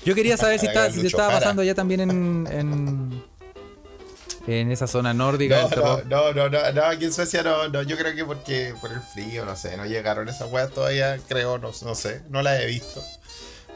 Yo 0.04 0.16
quería 0.16 0.38
saber 0.38 0.60
si, 0.60 0.66
está, 0.66 0.90
si 0.90 0.98
Lucho 0.98 1.08
estaba 1.18 1.34
pasando 1.34 1.62
ya 1.62 1.76
también 1.76 2.02
en, 2.02 2.48
en, 2.52 3.24
en 4.48 4.72
esa 4.72 4.88
zona 4.88 5.14
nórdica 5.14 5.68
No, 5.76 6.02
no, 6.04 6.34
no, 6.34 6.50
no, 6.50 6.72
no, 6.72 6.84
aquí 6.86 7.06
en 7.06 7.14
Suecia 7.14 7.44
no, 7.44 7.68
no, 7.68 7.82
yo 7.84 7.98
creo 7.98 8.16
que 8.16 8.24
porque 8.26 8.74
por 8.82 8.92
el 8.92 9.02
frío, 9.02 9.46
no 9.46 9.56
sé, 9.56 9.76
no 9.78 9.86
llegaron 9.86 10.28
esas 10.30 10.52
weas 10.52 10.72
todavía, 10.72 11.20
creo, 11.28 11.58
no, 11.58 11.72
no 11.84 11.96
sé, 11.96 12.22
no 12.30 12.42
las 12.42 12.60
he 12.62 12.66
visto. 12.66 13.04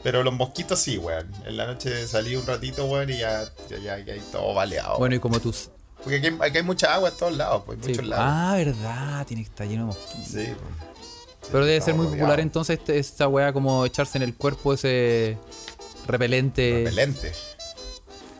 Pero 0.02 0.22
los 0.24 0.34
mosquitos 0.34 0.80
sí, 0.80 0.98
weón. 0.98 1.30
En 1.46 1.56
la 1.56 1.66
noche 1.66 2.06
salí 2.08 2.34
un 2.34 2.44
ratito, 2.46 2.86
weón, 2.86 3.08
y 3.10 3.18
ya, 3.18 3.44
ya, 3.70 3.78
ya, 3.78 3.98
ya 3.98 4.14
todo 4.32 4.52
baleado. 4.54 4.98
Bueno, 4.98 5.14
y 5.14 5.18
como 5.20 5.38
tus. 5.38 5.70
Porque 6.02 6.16
aquí, 6.16 6.26
hay- 6.26 6.38
aquí 6.48 6.56
hay 6.58 6.64
mucha 6.64 6.92
agua 6.94 7.10
en 7.10 7.16
todos 7.16 7.36
lados, 7.36 7.62
pues, 7.64 7.78
sí, 7.82 7.90
muchos 7.90 8.06
lados. 8.06 8.24
ah, 8.28 8.54
verdad, 8.56 9.26
tiene 9.26 9.44
que 9.44 9.48
estar 9.50 9.66
lleno 9.68 9.82
de 9.82 9.86
mosquitos. 9.94 10.26
Sí, 10.26 10.46
pues. 10.46 11.48
Pero 11.52 11.64
debe 11.66 11.80
ser 11.80 11.94
muy 11.94 12.06
popular 12.06 12.40
entonces 12.40 12.78
este- 12.78 12.98
esta 12.98 13.28
weá 13.28 13.52
como 13.52 13.84
echarse 13.86 14.16
en 14.18 14.22
el 14.24 14.34
cuerpo 14.34 14.72
ese 14.74 15.36
repelente. 16.06 16.82
Repelente. 16.84 17.32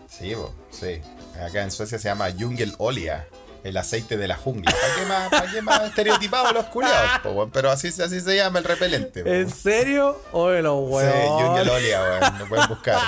Sí, 0.08 0.34
po, 0.34 0.52
sí. 0.70 1.00
Acá 1.42 1.62
en 1.62 1.70
Suecia 1.70 1.98
se 1.98 2.08
llama 2.08 2.28
Jungelolia, 2.38 3.26
el 3.64 3.76
aceite 3.76 4.16
de 4.16 4.28
la 4.28 4.36
jungla. 4.36 4.70
¿Para 4.72 4.94
qué 4.94 5.06
más, 5.06 5.28
para 5.28 5.52
qué 5.52 5.62
más 5.62 5.82
estereotipados 5.82 6.52
los 6.52 6.66
culiados? 6.66 7.20
po? 7.22 7.48
Pero 7.52 7.70
así, 7.70 7.88
así 7.88 8.20
se 8.20 8.36
llama 8.36 8.58
el 8.58 8.64
repelente. 8.64 9.22
po, 9.22 9.30
¿En 9.30 9.50
serio? 9.50 10.20
Oye, 10.32 10.62
los 10.62 10.78
Sí, 10.88 10.94
weón. 10.94 11.28
Jungelolia, 11.28 12.02
weón. 12.02 12.38
Lo 12.38 12.48
pueden 12.48 12.68
buscar. 12.68 12.98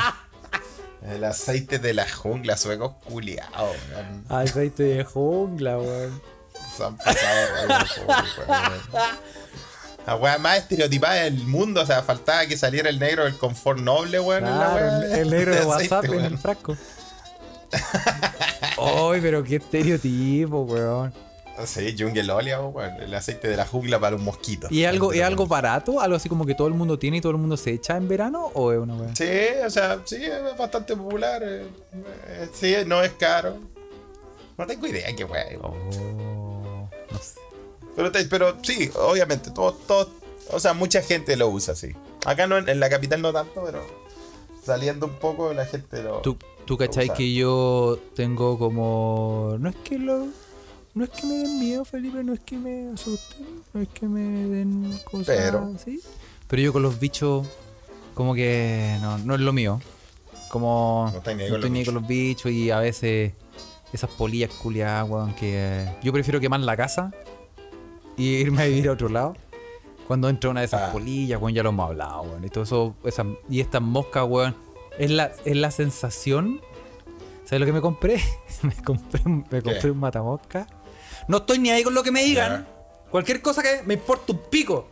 El 1.03 1.25
aceite 1.25 1.79
de 1.79 1.93
la 1.93 2.09
jungla, 2.09 2.57
suecos 2.57 2.95
culiados, 3.05 3.77
weón. 3.93 4.25
Aceite 4.29 4.83
de 4.83 5.05
jungla, 5.05 5.79
weón. 5.79 6.23
Se 6.77 6.85
han 6.85 6.97
pasado, 6.97 7.69
weón. 7.69 8.95
La 10.07 10.17
weá 10.17 10.37
más 10.37 10.59
estereotipada 10.59 11.15
del 11.15 11.39
mundo, 11.47 11.81
o 11.81 11.87
sea, 11.87 12.03
faltaba 12.03 12.45
que 12.47 12.59
saliera 12.59 12.91
el 12.91 12.99
negro 12.99 13.25
del 13.25 13.39
confort 13.39 13.81
noble, 13.81 14.21
weón. 14.21 14.45
en 14.45 14.59
la 14.59 14.71
Claro, 14.71 15.03
el, 15.15 15.31
negro 15.31 15.55
de 15.55 15.61
aceite, 15.73 15.95
WhatsApp 15.95 16.05
en 16.05 16.25
el 16.27 16.39
frasco. 16.39 16.77
Ay, 18.79 19.21
pero 19.21 19.43
qué 19.45 19.57
estereotipo, 19.57 20.63
weón. 20.63 21.13
Sí, 21.67 21.95
Jungelolia, 21.97 22.61
weón. 22.61 23.01
El 23.01 23.15
aceite 23.15 23.49
de 23.49 23.57
la 23.57 23.67
jungla 23.67 24.01
para 24.01 24.17
un 24.17 24.25
mosquito. 24.25 24.67
¿Y 24.71 24.85
algo, 24.85 25.15
¿y 25.15 25.21
algo 25.21 25.47
barato? 25.47 26.01
¿Algo 26.01 26.17
así 26.17 26.29
como 26.29 26.45
que 26.45 26.55
todo 26.55 26.67
el 26.69 26.75
mundo 26.75 26.99
tiene 26.99 27.19
y 27.19 27.21
todo 27.21 27.33
el 27.33 27.39
mundo 27.39 27.57
se 27.57 27.71
echa 27.71 27.97
en 27.97 28.09
verano? 28.09 28.51
¿O 28.55 28.73
es 28.73 28.79
una 28.79 28.95
weá? 28.97 29.15
Sí, 29.15 29.29
o 29.65 29.71
sea, 29.71 30.01
sí, 30.05 30.17
es 30.25 30.57
bastante 30.59 30.97
popular. 30.97 31.43
eh, 31.45 31.67
eh, 32.29 32.49
sí, 32.53 32.75
no 32.87 33.03
es 33.03 33.13
caro. 33.13 33.57
No 34.59 34.67
tengo 34.67 34.87
idea 34.87 35.07
qué 35.15 35.23
es. 35.23 35.59
Oh, 35.63 36.89
no 37.11 37.19
sé. 37.19 37.41
Pero, 37.97 38.11
te- 38.11 38.25
pero 38.25 38.57
sí, 38.63 38.91
obviamente, 38.97 39.51
todo, 39.53 39.73
todo, 39.73 40.11
o 40.51 40.59
sea, 40.59 40.73
mucha 40.75 41.01
gente 41.03 41.37
lo 41.37 41.49
usa, 41.49 41.77
sí. 41.77 41.95
Acá 42.25 42.49
no, 42.49 42.59
en, 42.59 42.69
en 42.69 42.81
la 42.81 42.89
capital 42.91 43.23
no 43.23 43.33
tanto, 43.33 43.63
pero 43.65 43.85
saliendo 44.65 45.07
un 45.07 45.15
poco 45.15 45.53
la 45.55 45.65
gente 45.67 46.03
lo... 46.03 46.19
¿Tú, 46.19 46.37
tú 46.67 46.77
cachai 46.77 47.13
que 47.15 47.33
yo 47.35 47.99
tengo 48.15 48.59
como. 48.59 49.57
No 49.59 49.69
es 49.69 49.77
que 49.77 49.99
lo. 49.99 50.27
No 50.95 51.03
es 51.05 51.11
que 51.11 51.27
me 51.27 51.35
den 51.35 51.59
miedo, 51.59 51.85
Felipe, 51.85 52.23
no 52.23 52.33
es 52.35 52.41
que 52.41 52.57
me 52.57 52.93
asusten, 52.93 53.47
no 53.73 53.81
es 53.81 53.89
que 53.89 54.07
me 54.07 54.21
den 54.47 54.97
cosas 55.11 55.37
Pero- 55.37 55.73
así. 55.75 56.01
Pero 56.47 56.63
yo 56.63 56.73
con 56.73 56.83
los 56.83 57.01
bichos, 57.01 57.49
como 58.15 58.33
que 58.35 58.97
no, 59.01 59.19
no 59.19 59.35
es 59.35 59.41
lo 59.41 59.53
mío. 59.53 59.81
Como. 60.51 61.11
No 61.13 61.35
ni 61.35 61.43
estoy 61.45 61.71
ni 61.71 61.85
con 61.85 61.95
los 61.95 62.07
bichos 62.07 62.53
y 62.53 62.71
a 62.71 62.79
veces 62.79 63.33
esas 63.93 64.11
polillas 64.11 64.51
culiadas, 64.51 65.09
weón, 65.09 65.35
que. 65.35 65.85
yo 66.03 66.13
prefiero 66.13 66.39
quemar 66.39 66.61
la 66.61 66.77
casa 66.77 67.11
y 68.17 68.27
irme 68.37 68.63
a 68.63 68.67
vivir 68.67 68.89
a 68.89 68.93
otro 68.93 69.09
lado. 69.09 69.37
Cuando 70.07 70.29
entra 70.29 70.51
una 70.51 70.61
de 70.61 70.67
esas 70.67 70.91
Ah. 70.91 70.93
polillas, 70.93 71.41
weón, 71.41 71.55
ya 71.55 71.63
lo 71.65 71.71
hemos 71.71 71.89
hablado, 71.91 72.23
weón. 72.23 72.45
Y 72.45 72.51
todo 72.51 72.63
eso, 72.65 72.95
esas- 73.05 73.27
y 73.51 73.59
estas 73.61 73.83
moscas, 73.83 74.25
weón. 74.29 74.55
Es 74.99 75.11
la, 75.11 75.33
es 75.45 75.57
la 75.57 75.71
sensación. 75.71 76.61
¿Sabes 77.45 77.61
lo 77.61 77.67
que 77.67 77.73
me 77.73 77.81
compré? 77.81 78.23
me 78.63 78.75
compré, 78.83 79.23
un- 79.27 79.47
me 79.51 79.63
compré 79.63 79.91
un 79.91 79.99
matamosca. 79.99 80.67
No 81.29 81.39
estoy 81.39 81.59
ni 81.59 81.71
ahí 81.71 81.83
con 81.83 81.95
lo 81.95 82.03
que 82.03 82.11
me 82.11 82.23
digan. 82.25 82.67
Cualquier 83.11 83.41
cosa 83.43 83.63
que 83.63 83.83
me 83.85 83.95
importa 83.95 84.33
un 84.33 84.41
pico. 84.51 84.89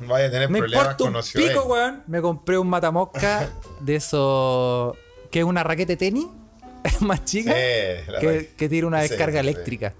Vaya 0.00 0.26
a 0.26 0.30
tener 0.30 0.48
Me 0.50 0.58
problemas 0.58 0.96
con 0.96 1.14
un 1.14 1.22
pico, 1.22 1.64
weón. 1.64 2.02
Me 2.06 2.20
compré 2.20 2.58
un 2.58 2.68
matamosca 2.68 3.48
de 3.80 3.96
esos. 3.96 4.96
que 5.30 5.40
es 5.40 5.44
una 5.44 5.62
raqueta 5.62 5.92
de 5.92 5.96
tenis. 5.96 6.26
más 7.00 7.24
chica. 7.24 7.52
Sí, 7.52 8.10
la 8.10 8.18
que, 8.20 8.50
que 8.56 8.68
tiene 8.68 8.86
una 8.86 9.02
descarga 9.02 9.42
sí, 9.42 9.48
eléctrica. 9.48 9.94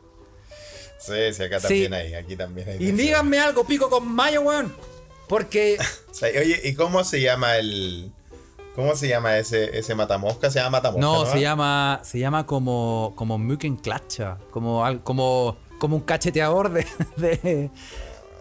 Sí, 0.99 1.33
sí, 1.33 1.43
acá 1.43 1.61
también 1.61 1.95
hay, 1.95 2.15
aquí 2.15 2.37
también 2.37 2.69
hay. 2.69 2.77
Y 2.79 2.93
díganme 2.93 3.39
algo, 3.39 3.65
pico 3.65 3.89
con 3.89 4.07
mayo, 4.09 4.43
weón. 4.43 4.75
Porque. 5.29 5.79
Oye, 6.23 6.61
¿y 6.65 6.75
cómo 6.75 7.05
se 7.05 7.21
llama 7.21 7.57
el... 7.57 8.13
¿Cómo 8.81 8.97
se 8.97 9.09
llama 9.09 9.37
ese, 9.37 9.79
ese 9.79 9.95
matamosca? 9.95 10.51
Se 10.51 10.59
llama 10.59 10.79
matamosca, 10.79 11.01
No, 11.03 11.25
¿no? 11.25 11.31
se 11.31 11.39
llama. 11.39 12.01
Se 12.03 12.19
llama 12.19 12.47
como. 12.47 13.13
como 13.15 13.37
Mückenclatscher. 13.37 14.37
Como, 14.51 14.83
como. 15.03 15.59
como 15.79 15.97
un 15.97 16.03
cacheteador 16.03 16.73
de. 16.73 16.87
de, 17.17 17.71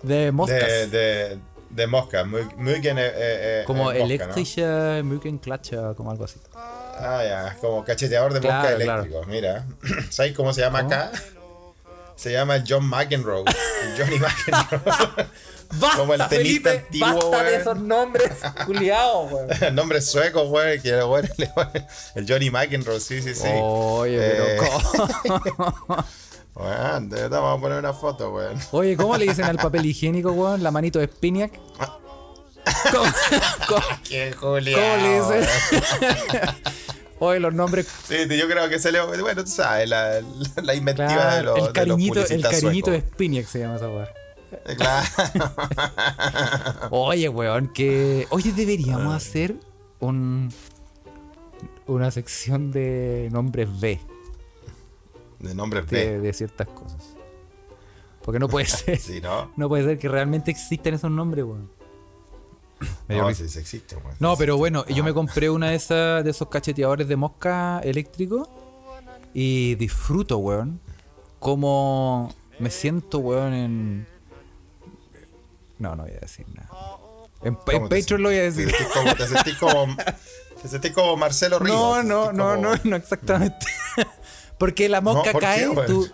de 0.01 0.31
moscas. 0.31 0.65
De, 0.65 0.87
de, 0.87 1.39
de 1.71 1.87
mosca. 1.87 2.23
Bien, 2.23 2.97
eh, 2.97 3.07
eh, 3.07 3.11
eh, 3.17 3.63
como 3.67 3.83
mosca, 3.83 3.99
¿no? 3.99 4.05
elektrische 4.05 5.03
Mückenclatscher, 5.03 5.93
como 5.95 6.09
algo 6.11 6.23
así. 6.23 6.39
Ah, 6.55 7.21
ya, 7.21 7.57
como 7.59 7.83
cacheteador 7.83 8.31
de 8.31 8.39
mosca 8.39 8.61
Claro, 8.61 8.75
eléctrico. 8.77 9.25
Mira, 9.27 9.65
¿sabes 10.09 10.33
cómo 10.33 10.53
se 10.53 10.61
llama 10.61 10.79
acá? 10.79 11.11
Se 12.19 12.33
llama 12.33 12.57
el 12.57 12.63
John 12.67 12.85
McEnroe. 12.85 13.43
El 13.47 13.97
Johnny 14.03 14.19
McEnroe. 14.19 15.27
¡Basta, 15.71 15.97
Como 15.97 16.13
el 16.15 16.19
tenista 16.27 16.69
Felipe! 16.69 16.69
antiguo, 16.71 17.07
¡Basta 17.07 17.37
de 17.43 17.49
weón. 17.51 17.61
esos 17.61 17.77
nombres 17.79 18.31
culiados, 18.65 19.31
weón! 19.31 19.47
el 19.61 19.75
nombre 19.75 20.01
sueco, 20.01 20.45
güey. 20.47 20.81
Que, 20.81 21.01
güey, 21.01 21.23
le- 21.37 21.51
el 22.15 22.25
Johnny 22.27 22.49
McEnroe, 22.49 22.99
sí, 22.99 23.21
sí, 23.21 23.33
sí. 23.35 23.47
Oye, 23.61 24.17
pero 24.19 24.45
Eh, 24.45 24.57
¿cómo? 25.87 26.05
Weón, 26.55 27.09
de 27.09 27.21
verdad, 27.21 27.39
vamos 27.41 27.59
a 27.59 27.61
poner 27.61 27.77
una 27.79 27.93
foto, 27.93 28.31
güey. 28.31 28.47
Oye, 28.71 28.97
¿cómo 28.97 29.15
le 29.15 29.25
dicen 29.27 29.45
al 29.45 29.57
papel 29.57 29.85
higiénico, 29.85 30.31
weón? 30.31 30.61
La 30.61 30.71
manito 30.71 30.99
de 30.99 31.05
Spiniak. 31.05 31.53
¿Cómo, 32.91 33.11
cómo- 33.67 33.81
Qué 34.03 34.35
cómo 34.39 34.59
le 34.59 34.71
dicen? 34.71 35.47
Oye, 37.19 37.39
los 37.39 37.53
nombres. 37.53 37.87
Sí, 38.07 38.15
yo 38.37 38.47
creo 38.47 38.69
que 38.69 38.79
se 38.79 38.91
le. 38.91 39.01
Bueno, 39.01 39.43
tú 39.43 39.49
sabes, 39.51 39.89
la, 39.89 40.21
la 40.63 40.75
inventiva 40.75 41.35
de 41.35 41.43
los. 41.43 41.59
el 41.59 41.73
cariñito, 41.73 42.23
de 42.23 42.35
el 42.35 42.41
cariñito 42.41 42.91
de. 42.91 43.01
Spiniak 43.01 43.45
se 43.45 43.59
llama 43.59 43.75
esa 43.75 43.89
weón. 43.89 44.07
Eh, 44.65 44.75
Claro. 44.77 45.07
Oye, 46.91 47.29
weón, 47.29 47.67
que. 47.73 48.25
Oye, 48.29 48.51
deberíamos 48.53 49.13
hacer 49.15 49.55
un. 49.99 50.49
Una 51.87 52.11
sección 52.11 52.71
de 52.71 53.29
nombres 53.31 53.67
B 53.79 53.99
De 55.39 55.55
nombres 55.55 55.87
de, 55.87 56.17
B. 56.17 56.19
de 56.19 56.33
ciertas 56.33 56.67
cosas. 56.67 57.15
Porque 58.23 58.37
no 58.39 58.47
puede 58.47 58.65
ser. 58.67 58.97
Sí, 58.99 59.19
¿no? 59.21 59.51
No 59.57 59.67
puede 59.69 59.83
ser 59.85 59.97
que 59.97 60.07
realmente 60.07 60.51
existan 60.51 60.93
esos 60.93 61.09
nombres, 61.11 61.45
weón. 61.45 61.71
No, 63.07 63.27
risa. 63.27 63.43
sí, 63.43 63.49
sí 63.49 63.59
existe, 63.59 63.95
güey. 63.95 64.15
No, 64.19 64.35
pero 64.37 64.57
bueno, 64.57 64.85
yo 64.87 65.03
me 65.03 65.13
compré 65.13 65.49
una 65.49 65.69
de 65.71 65.75
esas 65.75 66.23
de 66.23 66.29
esos 66.31 66.47
cacheteadores 66.49 67.07
de 67.07 67.15
mosca 67.15 67.79
eléctricos 67.83 68.47
y 69.33 69.75
disfruto, 69.75 70.37
weón. 70.37 70.79
Como 71.39 72.33
me 72.59 72.69
siento, 72.69 73.19
weón, 73.19 73.53
en. 73.53 74.07
No, 75.77 75.95
no 75.95 76.03
voy 76.03 76.11
a 76.11 76.19
decir 76.19 76.45
nada. 76.53 76.69
En, 77.41 77.55
¿Cómo 77.55 77.71
en 77.71 77.89
Patreon 77.89 78.21
lo 78.21 78.29
voy 78.29 78.37
a 78.37 78.41
decir. 78.43 78.69
te 79.17 79.27
sentís 79.27 79.57
como, 79.57 79.95
te 80.61 80.67
sentís 80.67 80.91
como 80.91 81.15
Marcelo 81.17 81.59
Ríos. 81.59 81.75
No, 81.75 82.03
no, 82.03 82.33
no, 82.33 82.55
como- 82.55 82.75
no, 82.75 82.79
no 82.83 82.95
exactamente. 82.95 83.65
Porque 84.57 84.89
la 84.89 84.99
mosca 84.99 85.31
¿por 85.31 85.39
qué, 85.41 85.47
cae, 85.47 85.69
weón? 85.69 85.85
tú, 85.87 86.09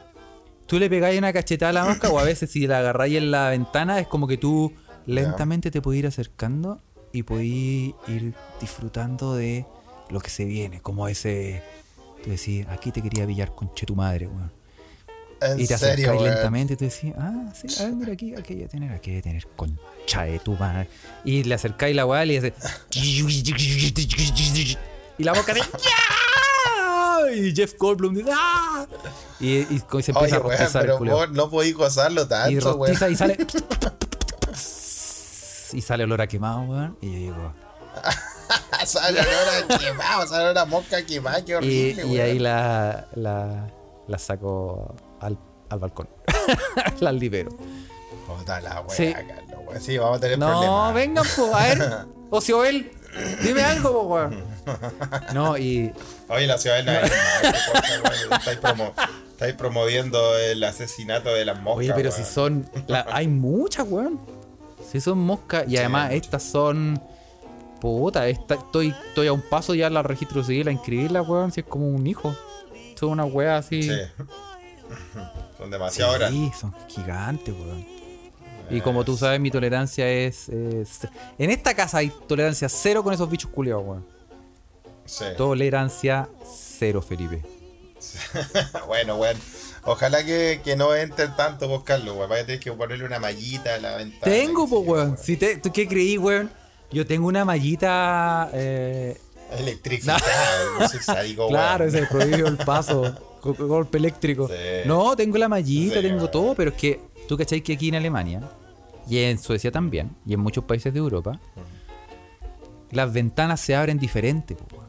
tú 0.68 0.78
le 0.78 0.88
pegáis 0.88 1.18
una 1.18 1.34
cachetada 1.34 1.72
a 1.72 1.74
la 1.74 1.86
mosca 1.86 2.10
o 2.10 2.20
a 2.20 2.24
veces 2.24 2.52
si 2.52 2.68
la 2.68 2.78
agarráis 2.78 3.18
en 3.18 3.32
la 3.32 3.50
ventana 3.50 4.00
es 4.00 4.08
como 4.08 4.28
que 4.28 4.38
tú 4.38 4.72
lentamente 5.06 5.72
te 5.72 5.82
puedes 5.82 6.00
ir 6.00 6.08
acercando 6.08 6.82
y 7.12 7.24
puedes 7.24 7.46
ir 7.46 8.34
disfrutando 8.60 9.36
de 9.36 9.66
lo 10.10 10.20
que 10.20 10.30
se 10.30 10.46
viene, 10.46 10.82
como 10.82 11.08
ese... 11.08 11.62
Tú 12.24 12.32
decís, 12.32 12.66
aquí 12.70 12.92
te 12.92 13.04
quería 13.04 13.28
pillar 13.28 13.54
con 13.54 13.72
tu 13.74 13.96
madre, 13.96 14.28
weón. 14.28 14.52
En 15.42 15.60
Y 15.60 15.68
te 15.68 15.78
serio, 15.78 16.12
acercáis 16.12 16.22
lentamente 16.34 16.74
y 16.74 16.78
tú 16.78 16.86
decís, 16.86 17.14
ah, 17.18 17.52
sí, 17.54 17.68
a 17.82 17.86
ver, 17.86 17.94
mira 17.94 18.14
aquí, 18.14 18.34
aquí 18.34 18.54
hay 18.54 18.60
que 18.62 18.68
tener, 18.68 18.92
aquí 18.92 19.12
hay 19.12 19.16
que 19.18 19.22
tener 19.22 19.48
concha 19.56 20.24
de 20.24 20.40
tu 20.40 20.54
madre. 20.54 20.90
Y 21.24 21.44
le 21.44 21.54
acercáis 21.54 21.96
la 21.96 22.06
weá 22.06 22.26
y 22.26 22.38
hace. 22.38 22.54
Y 22.92 23.22
la 25.24 25.34
boca 25.34 25.54
de. 25.54 25.60
"Ya". 25.60 27.36
Y 27.36 27.56
Jeff 27.56 27.74
Goldblum 27.78 28.16
dice, 28.16 28.32
¡ah! 28.34 28.86
Y, 29.40 29.58
y 29.58 29.66
se 29.66 29.74
empieza 30.12 30.20
Oye, 30.20 30.36
a 30.36 30.40
rostizar 30.40 30.86
el 30.86 30.92
pero 31.00 31.16
vos 31.16 31.32
no 31.32 31.50
podís 31.50 31.76
gozarlo 31.76 32.24
Y 32.24 32.28
tanto, 32.28 32.74
rostiza 32.78 33.10
y 33.10 33.16
sale. 33.16 33.38
Y 35.76 35.82
sale 35.82 36.04
olor 36.06 36.22
a 36.22 36.28
quemado, 36.28 36.62
weón. 36.62 36.98
Y 37.02 37.12
yo 37.12 37.18
digo. 37.20 37.54
sale 38.86 39.20
olor 39.20 39.74
a 39.74 39.78
quemado, 39.78 40.28
sale 40.28 40.44
olor 40.46 40.58
a 40.58 40.66
mosca 40.66 41.06
quemada, 41.06 41.44
qué 41.44 41.52
Y, 41.52 41.56
horrible, 41.56 42.02
y 42.04 42.08
güey. 42.08 42.22
ahí 42.22 42.40
la, 42.40 43.08
la, 43.16 43.68
la 44.08 44.18
saco 44.20 44.96
al, 45.20 45.38
al 45.70 45.80
balcón. 45.80 46.08
la 47.00 47.12
libero. 47.12 47.52
Puta 48.28 48.60
la 48.62 48.82
wea, 48.82 48.96
Sí. 48.96 49.14
Carlos, 49.14 49.36
weón. 49.68 49.82
Sí, 49.82 49.98
vamos 49.98 50.18
a 50.18 50.20
tener 50.22 50.40
No, 50.40 50.48
problemas. 50.48 50.94
vengan, 50.94 51.26
po, 51.36 51.56
a 51.56 51.64
ver. 51.64 52.06
Ocioel, 52.32 52.92
dime 53.44 53.64
algo, 53.64 54.04
weón. 54.04 54.44
No, 55.34 55.58
y. 55.58 55.92
Oye, 56.30 56.48
la 56.48 56.58
ciudad 56.58 56.78
de 56.78 56.84
la 56.84 57.02
estáis, 57.02 58.60
promo- 58.62 58.94
estáis 59.32 59.54
promoviendo 59.56 60.38
el 60.38 60.64
asesinato 60.64 61.34
de 61.34 61.46
las 61.46 61.60
moscas. 61.62 61.78
Oye, 61.86 61.94
pero 61.96 62.12
si 62.12 62.24
son. 62.24 62.70
la- 62.88 63.06
hay 63.12 63.28
muchas, 63.28 63.86
weón. 63.88 64.20
Si 64.96 65.02
son 65.02 65.20
moscas. 65.20 65.66
Y 65.68 65.78
además, 65.78 66.12
estas 66.14 66.44
son. 66.44 67.02
Puta, 67.82 68.28
esta, 68.30 68.56
estoy, 68.56 68.96
estoy 69.10 69.28
a 69.28 69.34
un 69.34 69.42
paso 69.42 69.76
ya 69.76 69.88
al 69.88 70.04
registro 70.04 70.44
civil 70.44 70.68
a 70.70 70.72
inscribirla, 70.72 71.22
weón. 71.22 71.52
Si 71.52 71.60
es 71.60 71.66
como 71.66 71.88
un 71.88 72.08
hijo. 72.08 72.36
Son 72.98 73.10
una 73.10 73.26
wea 73.26 73.58
así. 73.58 73.84
Sí. 73.84 73.90
Son 75.58 75.70
demasiado 75.72 76.14
Sí, 76.14 76.20
grandes. 76.20 76.58
son 76.58 76.74
gigantes, 76.88 77.54
weón. 77.54 77.86
Y 78.70 78.82
como 78.82 79.04
tú 79.04 79.16
sabes, 79.18 79.40
mi 79.40 79.52
tolerancia 79.52 80.10
es, 80.10 80.50
es- 80.50 81.08
En 81.38 81.50
esta 81.52 81.74
casa 81.74 82.00
hay 82.00 82.12
tolerancia 82.28 82.68
cero 82.70 83.04
con 83.04 83.14
esos 83.14 83.30
bichos 83.30 83.50
culiados, 83.52 83.84
weón. 83.86 84.06
Sí. 85.06 85.26
Tolerancia 85.38 86.28
cero, 86.46 87.02
Felipe. 87.02 87.44
bueno, 88.88 89.16
weón. 89.18 89.38
Ojalá 89.86 90.26
que, 90.26 90.62
que 90.64 90.76
no 90.76 90.96
entren 90.96 91.36
tanto, 91.36 91.68
vos, 91.68 91.84
Carlos, 91.84 92.16
weón. 92.18 92.30
Vaya 92.30 92.44
a 92.44 92.46
tener 92.46 92.60
que 92.60 92.72
ponerle 92.72 93.06
una 93.06 93.20
mallita 93.20 93.76
a 93.76 93.78
la 93.78 93.96
ventana. 93.98 94.24
Tengo, 94.24 94.68
yo, 94.68 94.80
weón. 94.80 95.18
Si 95.18 95.38
te, 95.38 95.58
¿Tú 95.58 95.72
qué 95.72 95.88
creí, 95.88 96.18
weón? 96.18 96.50
Yo 96.92 97.06
tengo 97.06 97.28
una 97.28 97.46
mallita. 97.46 98.50
Eh, 98.54 99.18
Electrificado, 99.60 100.20
no 100.80 100.88
sádico, 100.90 101.48
claro, 101.50 101.86
weón. 101.86 101.96
ese 101.96 102.08
prohibido 102.08 102.48
el 102.48 102.58
paso. 102.58 103.14
go- 103.44 103.54
golpe 103.68 104.00
eléctrico. 104.00 104.48
Sí. 104.48 104.54
No, 104.86 105.16
tengo 105.16 105.38
la 105.38 105.48
mallita, 105.48 105.96
Sí, 105.98 106.02
tengo 106.02 106.18
weón. 106.18 106.32
todo, 106.32 106.56
pero 106.56 106.72
es 106.72 106.78
que 106.78 107.00
tú 107.28 107.38
cachai 107.38 107.62
que 107.62 107.74
aquí 107.74 107.90
en 107.90 107.96
Alemania, 107.96 108.42
y 109.08 109.20
en 109.20 109.38
Suecia 109.38 109.72
también, 109.72 110.16
y 110.26 110.34
en 110.34 110.40
muchos 110.40 110.64
países 110.64 110.92
de 110.92 110.98
Europa, 111.00 111.40
las 112.92 113.14
ventanas 113.14 113.60
se 113.62 113.76
abren 113.76 114.00
diferente, 114.00 114.56
po, 114.56 114.66
weón. 114.78 114.86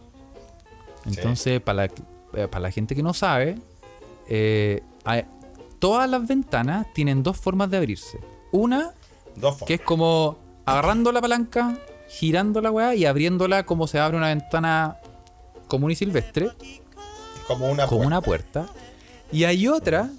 Entonces, 1.05 1.61
para, 1.61 1.87
la, 1.87 1.93
eh, 2.35 2.49
para 2.49 2.61
la 2.61 2.71
gente 2.71 2.95
que 2.95 3.03
no 3.03 3.13
sabe, 3.15 3.59
eh, 4.29 4.83
todas 5.79 6.09
las 6.09 6.27
ventanas 6.27 6.87
tienen 6.95 7.23
dos 7.23 7.37
formas 7.37 7.71
de 7.71 7.77
abrirse. 7.77 8.19
Una 8.53 8.93
Dos 9.37 9.59
que 9.67 9.75
es 9.75 9.81
como 9.81 10.39
agarrando 10.65 11.13
la 11.13 11.21
palanca, 11.21 11.77
girando 12.09 12.61
la 12.61 12.71
weá 12.71 12.95
y 12.95 13.05
abriéndola 13.05 13.67
como 13.67 13.87
se 13.87 13.99
abre 13.99 14.17
una 14.17 14.29
ventana 14.29 14.97
común 15.69 15.91
y 15.91 15.95
silvestre, 15.97 16.49
Como 17.47 17.69
una 17.71 17.87
como 17.87 18.03
puerta. 18.03 18.07
una 18.07 18.21
puerta. 18.21 18.67
Y 19.33 19.45
hay 19.45 19.69
otra 19.69 20.11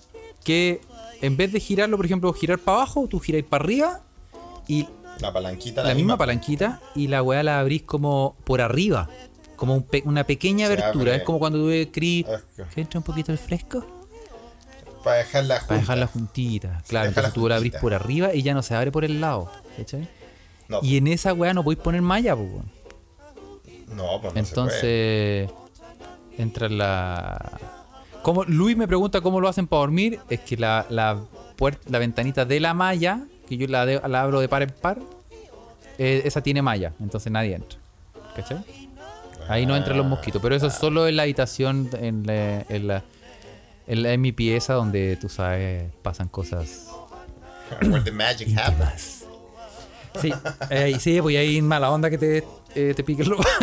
que 0.44 0.82
en 1.22 1.36
vez 1.36 1.52
de 1.52 1.60
girarlo, 1.60 1.98
por 1.98 2.06
ejemplo, 2.06 2.32
girar 2.34 2.60
para 2.60 2.78
abajo, 2.80 3.08
tú 3.08 3.20
giráis 3.20 3.46
para 3.46 3.64
arriba 3.64 4.02
y 4.68 4.88
La 5.20 5.34
palanquita, 5.34 5.84
la, 5.84 5.96
misma 5.96 6.16
palanquita 6.18 6.80
y 6.94 7.08
la 7.08 7.24
weá 7.24 7.42
la 7.42 7.60
abrís 7.60 7.82
como 7.84 8.36
por 8.44 8.62
arriba. 8.62 9.10
Como 9.56 9.74
un 9.74 9.82
pe- 9.84 10.04
una 10.06 10.24
pequeña 10.26 10.68
abertura. 10.68 11.16
Es 11.16 11.24
como 11.24 11.40
cuando 11.40 11.58
tú 11.58 11.70
escribís 11.72 12.28
que 12.76 12.82
entra 12.82 13.00
un 13.00 13.04
poquito 13.04 13.32
el 13.32 13.40
fresco. 13.40 13.84
Para 15.08 15.18
dejarla 15.18 15.56
junta. 15.56 15.68
Para 15.68 15.80
dejarla 15.82 16.08
juntita. 16.08 16.84
Claro, 16.88 17.08
entonces 17.10 17.34
tú 17.34 17.48
la 17.50 17.56
abrís 17.58 17.74
por 17.76 17.94
arriba 17.94 18.34
y 18.34 18.42
ya 18.44 18.54
no 18.54 18.62
se 18.62 18.76
abre 18.76 18.92
por 18.92 19.04
el 19.06 19.20
lado. 19.22 19.52
¿cachai? 19.78 20.08
No, 20.68 20.80
Y 20.84 20.98
en 20.98 21.08
esa 21.08 21.34
weá 21.34 21.54
no 21.54 21.64
podéis 21.64 21.82
poner 21.82 22.02
malla, 22.02 22.36
pues, 22.36 22.50
no, 23.96 24.22
pues 24.22 24.34
no 24.34 24.40
Entonces, 24.40 25.50
entra 26.38 26.70
la. 26.70 27.60
Como 28.22 28.44
Luis 28.44 28.76
me 28.76 28.88
pregunta 28.88 29.22
cómo 29.22 29.40
lo 29.40 29.48
hacen 29.48 29.68
para 29.68 29.80
dormir, 29.82 30.20
es 30.30 30.42
que 30.42 30.58
la, 30.58 30.86
la, 30.90 31.18
puer- 31.58 31.78
la 31.88 32.00
ventanita 32.00 32.44
de 32.46 32.60
la 32.60 32.74
malla, 32.74 33.22
que 33.48 33.56
yo 33.58 33.68
la, 33.68 33.86
de- 33.86 34.02
la 34.08 34.22
abro 34.22 34.42
de 34.42 34.50
par 34.50 34.64
en 34.64 34.72
par, 34.72 35.00
eh, 35.98 36.22
esa 36.26 36.42
tiene 36.42 36.62
malla, 36.62 36.92
entonces 37.00 37.32
nadie 37.32 37.56
entra. 37.56 37.80
¿Cachai? 38.36 38.58
Ahí 39.48 39.66
no 39.66 39.78
entran 39.78 39.96
los 39.96 40.06
mosquitos, 40.06 40.42
pero 40.42 40.54
eso 40.56 40.68
es 40.68 40.74
solo 40.74 41.08
en 41.08 41.16
la 41.16 41.24
habitación, 41.24 41.90
en, 42.02 42.28
la, 42.28 42.62
en, 42.68 42.88
la- 42.88 43.04
en 43.88 44.22
mi 44.22 44.32
pieza, 44.32 44.74
donde 44.74 45.16
tú 45.18 45.30
sabes, 45.30 45.92
pasan 46.02 46.28
cosas. 46.28 46.88
Where 47.82 48.02
the 48.04 48.12
magic 48.12 48.50
happens. 48.58 49.26
Sí, 50.22 50.34
eh, 50.70 50.98
sí, 51.00 51.22
pues 51.22 51.38
ahí 51.38 51.62
mala 51.62 51.92
onda 51.92 52.10
que 52.10 52.18
te, 52.18 52.44
eh, 52.76 52.94
te 52.96 53.04
pique 53.04 53.24
el 53.24 53.30
lobo. 53.30 53.44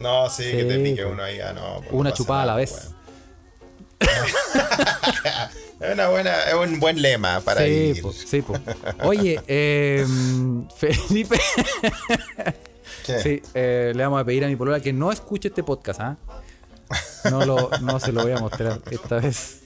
No, 0.00 0.30
sí, 0.30 0.44
que 0.44 0.64
te 0.64 0.76
Sí, 0.76 0.82
pique 0.82 1.02
pues. 1.02 1.12
uno 1.12 1.22
ahí. 1.22 1.40
ah, 1.40 1.52
no, 1.52 1.76
pues 1.80 1.88
Una 1.92 2.10
chupada 2.14 2.42
a 2.42 2.46
la 2.46 2.52
nada, 2.52 2.60
vez. 2.60 2.90
weón. 4.00 4.00
Es 5.80 5.94
una 5.94 6.08
buena, 6.08 6.42
es 6.44 6.54
un 6.54 6.78
buen 6.78 7.00
lema 7.00 7.40
para 7.40 7.62
sí, 7.64 7.70
ir. 7.70 8.02
po, 8.02 8.12
sí, 8.12 8.42
po. 8.42 8.54
Oye, 9.02 9.40
eh, 9.48 10.06
Felipe, 10.76 11.38
¿Qué? 13.06 13.18
sí, 13.20 13.42
eh, 13.54 13.92
le 13.94 14.02
vamos 14.02 14.20
a 14.20 14.24
pedir 14.26 14.44
a 14.44 14.48
mi 14.48 14.56
polola 14.56 14.80
que 14.80 14.92
no 14.92 15.10
escuche 15.10 15.48
este 15.48 15.62
podcast, 15.62 16.00
¿ah? 16.00 16.18
No, 17.30 17.44
lo, 17.44 17.70
no 17.80 18.00
se 18.00 18.12
lo 18.12 18.22
voy 18.22 18.32
a 18.32 18.38
mostrar 18.38 18.80
esta 18.90 19.16
vez. 19.16 19.62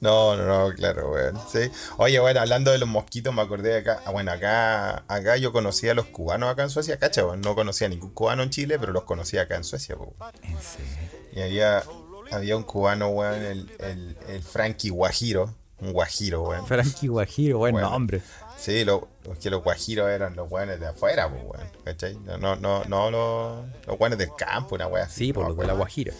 No, 0.00 0.36
no, 0.36 0.44
no, 0.44 0.74
claro, 0.74 1.12
weón. 1.12 1.38
Sí. 1.52 1.70
Oye, 1.98 2.18
bueno, 2.18 2.40
hablando 2.40 2.72
de 2.72 2.78
los 2.78 2.88
mosquitos, 2.88 3.32
me 3.32 3.42
acordé 3.42 3.68
de 3.70 3.78
acá. 3.78 4.00
Ah, 4.04 4.10
bueno, 4.10 4.32
acá, 4.32 5.04
acá 5.06 5.36
yo 5.36 5.52
conocía 5.52 5.92
a 5.92 5.94
los 5.94 6.06
cubanos 6.06 6.50
acá 6.50 6.64
en 6.64 6.70
Suecia, 6.70 6.98
cacha, 6.98 7.24
weón. 7.24 7.40
No 7.42 7.54
conocía 7.54 7.86
a 7.86 7.90
ningún 7.90 8.10
cubano 8.10 8.42
en 8.42 8.50
Chile, 8.50 8.78
pero 8.78 8.92
los 8.92 9.04
conocía 9.04 9.42
acá 9.42 9.56
en 9.56 9.64
Suecia. 9.64 9.96
En 10.42 10.56
serio. 10.60 10.92
Y 11.32 11.42
había, 11.42 11.84
había 12.32 12.56
un 12.56 12.64
cubano, 12.64 13.08
weón, 13.10 13.44
el, 13.44 13.70
el, 13.78 14.16
el 14.28 14.42
Frankie 14.42 14.90
Guajiro. 14.90 15.54
Un 15.78 15.92
guajiro, 15.92 16.42
weón. 16.42 16.66
Frankie 16.66 17.06
Guajiro, 17.08 17.58
buen 17.58 17.72
Bueno. 17.72 17.90
nombre. 17.90 18.22
Sí, 18.58 18.84
lo, 18.84 19.08
es 19.30 19.38
que 19.38 19.50
los 19.50 19.62
guajiros 19.62 20.08
eran 20.08 20.34
los 20.34 20.50
weones 20.50 20.80
de 20.80 20.86
afuera, 20.86 21.28
pues, 21.28 21.42
weón. 21.44 21.70
¿Cachai? 21.84 22.16
No, 22.24 22.38
no, 22.38 22.56
no, 22.56 22.82
no 22.86 23.10
los, 23.10 23.86
los 23.86 24.00
weones 24.00 24.18
del 24.18 24.30
campo, 24.36 24.74
una 24.74 24.86
wea 24.88 25.04
así. 25.04 25.26
Sí, 25.26 25.32
por 25.32 25.44
no, 25.44 25.50
lo 25.50 25.54
de 25.54 25.62
la 25.66 25.74
weón. 25.74 25.78
Guajira. 25.80 26.14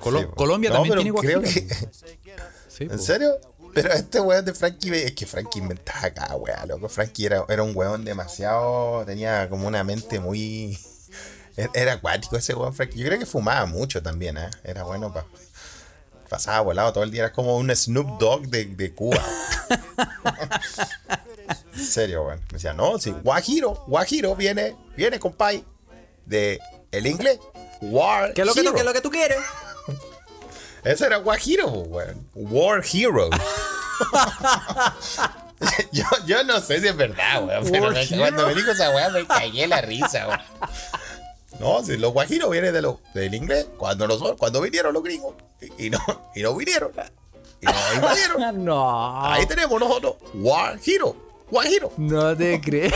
Colo- 0.00 0.20
Sí, 0.20 0.26
po. 0.26 0.34
Colombia 0.34 0.70
No, 0.70 0.76
también 0.76 0.94
tiene 0.98 1.12
creo 1.18 1.40
que- 1.42 1.48
Sí, 2.68 2.84
¿En 2.84 2.88
po. 2.90 2.98
serio? 2.98 3.36
Pero 3.74 3.92
este 3.92 4.20
weón 4.20 4.44
de 4.44 4.54
Frankie, 4.54 4.90
es 4.94 5.12
que 5.12 5.26
Frankie 5.26 5.58
inventaba 5.58 6.06
acá, 6.06 6.34
weón, 6.36 6.68
loco. 6.68 6.88
Frankie 6.88 7.26
era, 7.26 7.44
era 7.48 7.62
un 7.62 7.72
weón 7.76 8.04
demasiado, 8.04 9.04
tenía 9.04 9.48
como 9.50 9.66
una 9.66 9.84
mente 9.84 10.18
muy... 10.18 10.78
e- 11.56 11.68
Era 11.74 11.94
acuático 11.94 12.36
ese 12.36 12.54
weón 12.54 12.72
Frankie. 12.74 12.98
Yo 13.00 13.06
creo 13.06 13.18
que 13.18 13.26
fumaba 13.26 13.66
mucho 13.66 14.02
también, 14.02 14.38
¿eh? 14.38 14.50
Era 14.64 14.84
bueno 14.84 15.12
para... 15.12 15.26
Pasaba 16.28 16.60
volado 16.60 16.92
todo 16.92 17.04
el 17.04 17.10
día, 17.10 17.24
era 17.24 17.32
como 17.32 17.56
un 17.56 17.70
Snoop 17.74 18.18
Dogg 18.18 18.46
de, 18.48 18.64
de 18.64 18.92
Cuba. 18.94 19.22
en 21.74 21.84
serio, 21.84 22.24
weón. 22.24 22.40
Me 22.48 22.54
decía, 22.54 22.72
no, 22.72 22.98
sí, 22.98 23.10
Guajiro, 23.22 23.84
Guajiro 23.86 24.34
viene, 24.34 24.74
viene, 24.96 25.18
compay, 25.20 25.64
de 26.24 26.58
el 26.90 27.06
inglés. 27.06 27.38
War 27.82 28.32
¿Qué 28.32 28.40
es 28.40 28.46
lo 28.46 28.54
que, 28.54 28.62
tú, 28.62 28.72
qué 28.72 28.78
es 28.80 28.84
lo 28.86 28.92
que 28.94 29.00
tú 29.02 29.10
quieres? 29.10 29.36
Ese 30.86 31.06
era 31.06 31.16
Guajiro, 31.18 31.66
weón. 31.68 32.28
War 32.34 32.82
Hero. 32.92 33.28
yo, 35.92 36.04
yo 36.26 36.44
no 36.44 36.60
sé 36.60 36.80
si 36.80 36.86
es 36.88 36.96
verdad, 36.96 37.44
weón. 37.44 37.64
Pero 37.70 37.84
War 37.84 37.92
me- 37.92 38.02
Hero. 38.02 38.16
cuando 38.18 38.46
me 38.46 38.54
dijo 38.54 38.70
esa 38.70 38.90
weón 38.90 39.12
me 39.12 39.26
cagué 39.26 39.66
la 39.66 39.80
risa, 39.80 40.28
weón. 40.28 40.40
No, 41.58 41.82
si 41.82 41.96
los 41.96 42.12
guajiros 42.12 42.50
vienen 42.50 42.72
de 42.74 42.82
lo, 42.82 43.00
del 43.14 43.34
inglés, 43.34 43.66
cuando, 43.78 44.06
los, 44.06 44.22
cuando 44.36 44.60
vinieron 44.60 44.92
los 44.92 45.02
gringos, 45.02 45.34
y, 45.78 45.86
y 45.86 45.90
no, 45.90 45.98
y 46.34 46.42
no 46.42 46.54
vinieron, 46.54 46.92
y 47.62 47.66
no 47.66 47.72
invadieron. 47.94 48.64
No. 48.64 49.24
Ahí 49.26 49.46
tenemos 49.46 49.80
nosotros, 49.80 50.16
War 50.34 50.78
Hero, 50.86 51.16
Guajiro. 51.50 51.92
No 51.96 52.36
te 52.36 52.60
crees. 52.60 52.92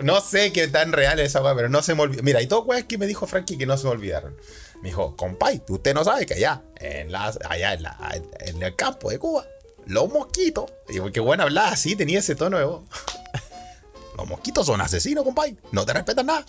No 0.00 0.20
sé 0.20 0.52
qué 0.52 0.66
tan 0.68 0.92
real 0.92 1.20
es 1.20 1.28
esa 1.28 1.42
weá, 1.42 1.54
pero 1.54 1.68
no 1.68 1.80
se 1.82 1.94
me 1.94 2.02
olvidó. 2.02 2.22
Mira, 2.24 2.40
hay 2.40 2.46
dos 2.46 2.66
weas 2.66 2.84
que 2.84 2.98
me 2.98 3.06
dijo 3.06 3.26
Frankie 3.28 3.56
que 3.56 3.64
no 3.66 3.76
se 3.76 3.84
me 3.84 3.90
olvidaron. 3.90 4.36
Me 4.82 4.88
dijo, 4.90 5.16
compay, 5.16 5.62
usted 5.68 5.94
no 5.94 6.04
sabe 6.04 6.26
que 6.26 6.34
allá, 6.34 6.62
en 6.76 7.10
las, 7.10 7.38
allá 7.48 7.72
en, 7.74 7.82
la- 7.82 8.20
en 8.40 8.62
el 8.62 8.76
campo 8.76 9.10
de 9.10 9.18
Cuba, 9.18 9.44
los 9.86 10.08
mosquitos, 10.12 10.70
y 10.88 11.00
qué 11.10 11.20
bueno 11.20 11.42
hablar 11.44 11.72
así, 11.72 11.96
tenía 11.96 12.18
ese 12.18 12.34
tono 12.34 12.58
de 12.58 12.64
voz. 12.64 12.82
Los 14.16 14.28
mosquitos 14.28 14.66
son 14.66 14.80
asesinos, 14.80 15.24
compay, 15.24 15.56
no 15.72 15.84
te 15.84 15.92
respetan 15.92 16.26
nada. 16.26 16.44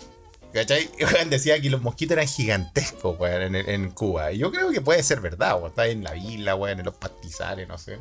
¿Cachai? 0.52 0.88
Decía 1.28 1.60
que 1.60 1.68
los 1.68 1.82
mosquitos 1.82 2.12
eran 2.12 2.28
gigantescos, 2.28 3.18
weón, 3.18 3.56
en, 3.56 3.68
en 3.68 3.90
Cuba. 3.90 4.30
Y 4.32 4.38
yo 4.38 4.52
creo 4.52 4.70
que 4.70 4.80
puede 4.80 5.02
ser 5.02 5.20
verdad, 5.20 5.56
weón. 5.56 5.70
Está 5.70 5.86
en 5.88 6.04
la 6.04 6.14
isla, 6.16 6.54
weón, 6.54 6.78
en 6.78 6.86
los 6.86 6.94
pastizales, 6.94 7.66
no 7.66 7.76
sé. 7.76 7.98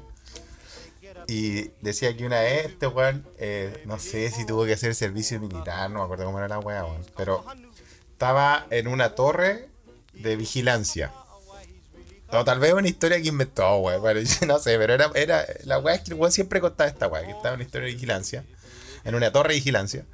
Y 1.27 1.71
decía 1.81 2.15
que 2.15 2.25
una 2.25 2.41
vez 2.41 2.67
este 2.67 2.85
weón, 2.87 3.27
eh, 3.39 3.81
no 3.85 3.97
sé 3.99 4.29
si 4.29 4.45
tuvo 4.45 4.65
que 4.65 4.73
hacer 4.73 4.93
servicio 4.93 5.39
militar, 5.39 5.89
no 5.89 5.99
me 5.99 6.05
acuerdo 6.05 6.25
cómo 6.25 6.37
era 6.37 6.47
la 6.47 6.59
weá, 6.59 6.85
weón, 6.85 7.03
pero 7.17 7.43
estaba 8.11 8.67
en 8.69 8.87
una 8.87 9.15
torre 9.15 9.69
de 10.15 10.35
vigilancia. 10.35 11.11
O 12.29 12.43
tal 12.43 12.59
vez 12.59 12.73
una 12.73 12.87
historia 12.87 13.21
que 13.21 13.27
inventó, 13.27 13.77
weón, 13.77 14.01
bueno, 14.01 14.19
yo 14.21 14.47
no 14.47 14.59
sé, 14.59 14.77
pero 14.77 14.93
era, 14.93 15.11
era 15.15 15.45
la 15.63 15.79
weá 15.79 15.95
es 15.95 16.01
que 16.01 16.11
el 16.11 16.19
weón 16.19 16.31
siempre 16.31 16.59
contaba 16.59 16.89
esta 16.89 17.07
weá, 17.07 17.23
que 17.23 17.31
estaba 17.31 17.49
en 17.49 17.55
una 17.55 17.63
historia 17.63 17.87
de 17.87 17.93
vigilancia, 17.93 18.43
en 19.03 19.15
una 19.15 19.31
torre 19.31 19.49
de 19.49 19.55
vigilancia, 19.55 20.05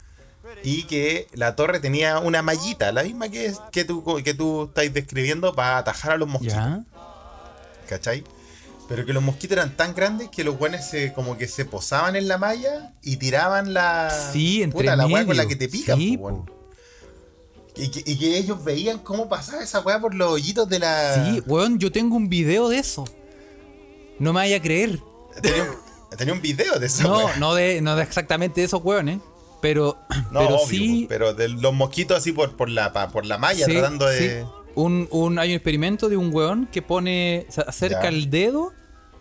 y 0.64 0.84
que 0.84 1.28
la 1.34 1.56
torre 1.56 1.80
tenía 1.80 2.20
una 2.20 2.42
mallita, 2.42 2.92
la 2.92 3.04
misma 3.04 3.30
que, 3.30 3.54
que, 3.72 3.86
tú, 3.86 4.04
que 4.24 4.34
tú 4.34 4.66
estás 4.66 4.94
describiendo 4.94 5.54
para 5.54 5.78
atajar 5.78 6.12
a 6.12 6.18
los 6.18 6.28
mosquitos. 6.28 6.58
¿Ya? 6.58 6.84
¿cachai? 7.92 8.24
Pero 8.88 9.06
que 9.06 9.14
los 9.14 9.24
mosquitos 9.24 9.58
eran 9.58 9.76
tan 9.76 9.94
grandes 9.94 10.30
que 10.30 10.44
los 10.44 10.58
buenos 10.58 10.84
se, 10.84 11.14
como 11.14 11.38
que 11.38 11.48
se 11.48 11.66
posaban 11.66 12.16
en 12.16 12.28
la 12.28 12.38
malla 12.38 12.94
y 13.02 13.18
tiraban 13.18 13.74
la. 13.74 14.10
Sí, 14.32 14.64
entre 14.64 14.80
puta, 14.80 14.96
la 14.96 15.08
weá 15.08 15.26
con 15.26 15.38
la 15.38 15.46
que 15.46 15.56
te 15.56 15.70
pican, 15.70 15.98
Sí, 15.98 16.18
po, 16.18 16.24
weón. 16.24 16.61
Y 17.76 17.90
que, 17.90 18.04
y 18.06 18.18
que 18.18 18.38
ellos 18.38 18.64
veían 18.64 19.00
cómo 19.00 19.30
pasaba 19.30 19.64
esa 19.64 19.80
weá 19.80 20.00
por 20.00 20.14
los 20.14 20.32
hoyitos 20.32 20.68
de 20.68 20.80
la. 20.80 21.26
Sí, 21.34 21.42
weón, 21.48 21.80
yo 21.80 21.92
tengo 21.92 22.16
un 22.16 22.28
video 22.30 22.68
de 22.70 22.80
eso. 22.80 23.06
No 24.20 24.34
me 24.34 24.42
vaya 24.42 24.58
a 24.58 24.62
creer. 24.62 25.00
Tenía 25.42 25.64
un, 25.64 26.18
tenía 26.18 26.34
un 26.34 26.42
video 26.42 26.78
de 26.80 26.86
eso. 26.88 27.04
No, 27.04 27.34
no 27.38 27.54
de, 27.56 27.82
no 27.82 27.96
de 27.96 28.04
exactamente 28.04 28.64
esos 28.64 28.82
weones. 28.84 29.20
Pero, 29.62 29.96
No, 30.32 30.40
pero 30.40 30.56
obvio, 30.56 30.68
sí. 30.68 31.06
pero 31.08 31.34
de 31.34 31.48
los 31.48 31.74
mosquitos 31.74 32.18
así 32.18 32.32
por, 32.32 32.56
por, 32.58 32.68
la, 32.70 32.92
por 33.12 33.26
la 33.26 33.38
malla, 33.38 33.66
sí, 33.66 33.72
tratando 33.74 34.06
de. 34.08 34.42
sí. 34.42 34.48
Un, 34.76 35.08
un- 35.12 35.38
hay 35.40 35.50
un 35.50 35.56
experimento 35.56 36.10
de 36.10 36.18
un 36.18 36.34
weón 36.34 36.68
que 36.72 36.82
pone. 36.82 37.46
se 37.50 37.62
acerca 37.62 38.04
Ya. 38.04 38.10
el 38.10 38.30
dedo 38.30 38.74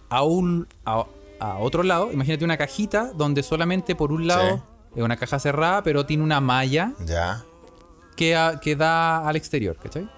a 0.09 0.23
un. 0.23 0.67
A, 0.85 1.05
a 1.41 1.59
otro 1.59 1.83
lado. 1.83 2.11
Imagínate 2.13 2.45
una 2.45 2.57
cajita 2.57 3.13
donde 3.15 3.43
solamente 3.43 3.95
por 3.95 4.13
un 4.13 4.27
lado 4.27 4.65
es 4.97 5.03
una 5.03 5.17
caja 5.17 5.39
cerrada, 5.39 5.83
pero 5.83 6.05
tiene 6.05 6.23
una 6.25 6.41
malla 6.41 6.93
Ya. 7.07 7.45
Que, 8.17 8.37
a- 8.37 8.61
que 8.61 8.77
da 8.77 9.27
al 9.29 9.37
exterior, 9.37 9.77
¿cachai? 9.77 10.09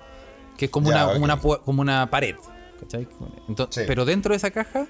Que 0.56 0.66
es 0.66 0.70
como, 0.70 0.90
Ya, 0.90 1.04
una, 1.06 1.12
como, 1.14 1.24
una, 1.24 1.40
pu- 1.40 1.60
como 1.62 1.82
una 1.82 2.10
pared, 2.10 2.36
¿cachai? 2.80 3.06
Entonces, 3.48 3.82
Sí. 3.82 3.86
Pero 3.86 4.04
dentro 4.04 4.32
de 4.32 4.36
esa 4.36 4.50
caja, 4.50 4.86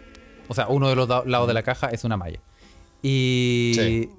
o 0.48 0.54
sea, 0.54 0.68
uno 0.68 0.88
de 0.88 0.96
los 0.96 1.08
lados 1.26 1.46
de 1.48 1.54
la 1.54 1.62
caja 1.62 1.88
es 1.88 2.04
una 2.04 2.16
malla. 2.16 2.40
Y 3.02 3.72
Sí. 3.74 4.10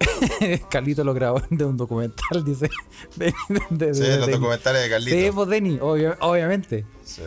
Carlito 0.70 1.04
lo 1.04 1.12
grabó 1.14 1.42
de 1.50 1.64
un 1.64 1.76
documental, 1.76 2.44
dice. 2.44 2.70
De, 3.16 3.34
de- 3.48 3.60
de- 3.70 3.94
Sí, 3.94 4.00
de 4.02 4.16
los 4.16 4.26
Denny. 4.26 4.32
documentales 4.38 4.82
de 4.82 4.88
Carlitos. 4.90 5.18
Sí, 5.20 5.30
pues 5.34 5.48
Denny, 5.48 5.78
obviamente. 5.80 6.86
Sí. 7.04 7.22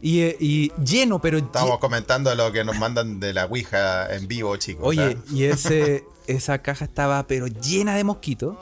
Y, 0.00 0.20
eh, 0.20 0.36
y 0.38 0.72
lleno, 0.84 1.20
pero... 1.20 1.38
Estábamos 1.38 1.76
lle- 1.76 1.80
comentando 1.80 2.32
lo 2.34 2.52
que 2.52 2.64
nos 2.64 2.78
mandan 2.78 3.18
de 3.18 3.32
la 3.34 3.46
Ouija 3.46 4.14
en 4.14 4.28
vivo, 4.28 4.56
chicos. 4.56 4.84
Oye, 4.86 5.12
¿sabes? 5.14 5.32
y 5.32 5.44
ese, 5.44 6.04
esa 6.28 6.58
caja 6.62 6.84
estaba 6.84 7.26
pero 7.26 7.46
llena 7.48 7.96
de 7.96 8.04
mosquitos. 8.04 8.56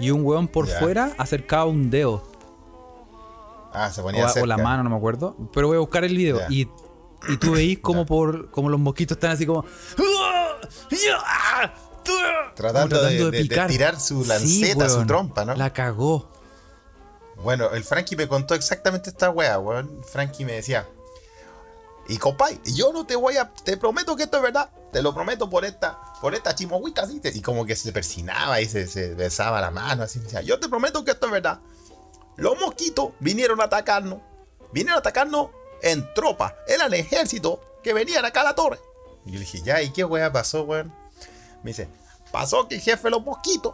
Y 0.00 0.10
un 0.10 0.24
weón 0.24 0.48
por 0.48 0.66
Ya. 0.66 0.78
fuera 0.78 1.12
acercaba 1.18 1.66
un 1.66 1.90
dedo. 1.90 2.22
Ah, 3.72 3.90
se 3.90 4.00
O, 4.00 4.04
ponía 4.04 4.26
o 4.26 4.28
cerca. 4.28 4.46
la 4.46 4.56
mano, 4.58 4.82
no 4.84 4.90
me 4.90 4.96
acuerdo. 4.96 5.36
Pero 5.52 5.68
voy 5.68 5.76
a 5.76 5.80
buscar 5.80 6.04
el 6.04 6.16
video. 6.16 6.38
Ya. 6.38 6.46
Y, 6.50 6.68
y 7.28 7.36
tú 7.38 7.52
veís 7.52 7.78
como 7.80 8.06
por 8.06 8.50
como 8.50 8.68
los 8.68 8.78
mosquitos 8.80 9.16
están 9.16 9.32
así 9.32 9.46
como. 9.46 9.64
Tratando, 12.54 12.96
como 12.96 13.08
de, 13.08 13.30
de- 13.30 13.44
de 13.44 13.66
tirar 13.66 13.98
su 13.98 14.24
lanceta, 14.24 14.88
su 14.88 15.04
trompa, 15.06 15.44
¿no? 15.44 15.54
La 15.54 15.72
cagó. 15.72 16.30
Bueno, 17.42 17.70
el 17.72 17.82
Frankie 17.82 18.14
me 18.16 18.28
contó 18.28 18.54
exactamente 18.54 19.10
esta 19.10 19.30
wea, 19.30 19.58
weón. 19.58 20.00
Frankie 20.04 20.44
me 20.44 20.52
decía. 20.52 20.86
Y 22.08 22.18
compay, 22.18 22.60
yo 22.64 22.92
no 22.92 23.06
te 23.06 23.16
voy 23.16 23.36
a. 23.38 23.50
Te 23.52 23.76
prometo 23.76 24.14
que 24.16 24.24
esto 24.24 24.36
es 24.38 24.42
verdad. 24.42 24.70
Te 24.92 25.02
lo 25.02 25.14
prometo 25.14 25.48
por 25.48 25.64
esta. 25.64 25.98
Por 26.20 26.34
esta 26.34 26.54
chimohuica 26.54 27.02
así. 27.02 27.18
te- 27.20 27.30
Y 27.30 27.40
como 27.40 27.64
que 27.64 27.74
se 27.76 27.92
persinaba 27.92 28.60
y 28.60 28.68
se, 28.68 28.86
se 28.86 29.14
besaba 29.14 29.60
la 29.60 29.70
mano 29.70 30.02
así. 30.02 30.18
Decía, 30.20 30.42
yo 30.42 30.60
te 30.60 30.68
prometo 30.68 31.04
que 31.04 31.12
esto 31.12 31.26
es 31.26 31.32
verdad. 31.32 31.60
Los 32.36 32.58
mosquitos 32.60 33.10
vinieron 33.20 33.60
a 33.60 33.64
atacarnos. 33.64 34.18
Vinieron 34.72 34.96
a 34.96 34.98
atacarnos 35.00 35.48
en 35.82 36.06
tropa. 36.14 36.54
Era 36.68 36.86
el 36.86 36.94
ejército 36.94 37.60
que 37.82 37.92
venían 37.94 38.24
acá 38.24 38.42
a 38.42 38.44
la 38.44 38.54
torre. 38.54 38.78
Y 39.24 39.30
yo 39.32 39.34
le 39.34 39.40
dije, 39.40 39.62
ya, 39.62 39.80
¿y 39.82 39.90
qué 39.90 40.04
wea 40.04 40.30
pasó, 40.32 40.62
weón? 40.64 40.92
Me 41.62 41.70
dice, 41.70 41.88
pasó 42.30 42.68
que 42.68 42.74
el 42.74 42.80
jefe 42.82 43.04
de 43.04 43.10
los 43.10 43.24
mosquitos 43.24 43.72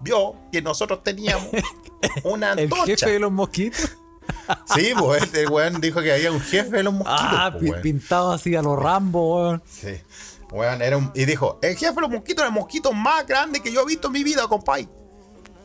vio 0.00 0.34
que 0.50 0.60
nosotros 0.62 1.02
teníamos 1.04 1.48
una 2.24 2.52
El 2.52 2.64
antorcha. 2.64 2.86
jefe 2.86 3.10
de 3.12 3.18
los 3.20 3.30
mosquitos. 3.30 3.88
Sí, 4.74 4.92
pues 4.98 5.22
este 5.22 5.46
weón 5.46 5.80
dijo 5.80 6.00
que 6.00 6.12
había 6.12 6.32
un 6.32 6.40
jefe 6.40 6.76
de 6.76 6.82
los 6.82 6.94
mosquitos. 6.94 7.20
Ah, 7.20 7.50
pues, 7.52 7.70
weón. 7.70 7.82
pintado 7.82 8.32
así 8.32 8.54
a 8.54 8.62
los 8.62 8.78
Rambo, 8.78 9.36
weón. 9.36 9.62
Sí. 9.68 10.00
Weón, 10.50 10.82
era 10.82 10.96
un. 10.96 11.10
Y 11.14 11.24
dijo, 11.24 11.58
el 11.62 11.76
jefe 11.76 11.94
de 11.94 12.00
los 12.00 12.10
mosquitos 12.10 12.42
era 12.42 12.48
el 12.48 12.54
mosquito 12.54 12.92
más 12.92 13.26
grande 13.26 13.60
que 13.60 13.72
yo 13.72 13.82
he 13.82 13.86
visto 13.86 14.08
en 14.08 14.12
mi 14.12 14.24
vida, 14.24 14.46
compay. 14.48 14.88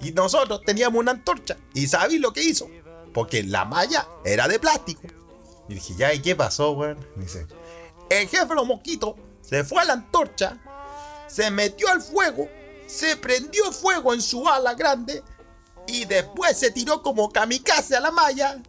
Y 0.01 0.11
nosotros 0.11 0.61
teníamos 0.65 0.99
una 0.99 1.11
antorcha. 1.11 1.55
¿Y 1.73 1.87
sabéis 1.87 2.19
lo 2.19 2.33
que 2.33 2.43
hizo? 2.43 2.69
Porque 3.13 3.43
la 3.43 3.63
malla 3.63 4.07
era 4.25 4.47
de 4.47 4.59
plástico. 4.59 5.03
Y 5.69 5.75
dije, 5.75 5.95
ya, 5.95 6.13
¿y 6.13 6.19
qué 6.19 6.35
pasó, 6.35 6.71
weón? 6.71 6.97
Dice, 7.15 7.47
el 8.09 8.27
jefe 8.27 8.47
de 8.47 8.55
los 8.55 8.67
mosquitos 8.67 9.15
se 9.41 9.63
fue 9.63 9.81
a 9.81 9.85
la 9.85 9.93
antorcha, 9.93 10.57
se 11.27 11.49
metió 11.51 11.87
al 11.89 12.01
fuego, 12.01 12.49
se 12.85 13.15
prendió 13.15 13.71
fuego 13.71 14.13
en 14.13 14.21
su 14.21 14.47
ala 14.47 14.73
grande 14.73 15.23
y 15.87 16.05
después 16.05 16.57
se 16.57 16.71
tiró 16.71 17.01
como 17.01 17.31
kamikaze 17.31 17.95
a 17.95 17.99
la 17.99 18.11
malla. 18.11 18.61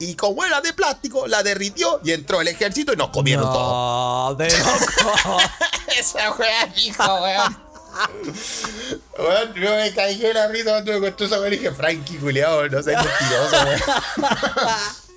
Y 0.00 0.14
como 0.14 0.44
era 0.44 0.60
de 0.60 0.72
plástico, 0.72 1.26
la 1.26 1.42
derritió 1.42 2.00
y 2.04 2.12
entró 2.12 2.40
el 2.40 2.48
ejército 2.48 2.92
y 2.92 2.96
nos 2.96 3.10
comieron 3.10 3.44
todo. 3.44 4.30
No, 4.30 4.34
de 4.36 4.48
loco. 4.50 5.38
Esa 5.98 6.32
wea 6.32 6.66
dijo, 6.66 7.14
weón. 7.22 7.58
Weón, 9.18 9.54
yo 9.54 9.70
me 9.74 9.92
caí 9.94 10.24
en 10.24 10.34
la 10.34 10.48
risa 10.48 10.70
cuando 10.70 10.92
me 10.92 11.00
contó 11.00 11.24
esa 11.24 11.40
weón 11.40 11.52
y 11.54 11.56
dije, 11.56 11.72
Frankie, 11.72 12.16
culiao, 12.18 12.68
no 12.68 12.82
seas 12.82 13.04
mentiroso, 13.04 13.56
weón. 13.64 13.80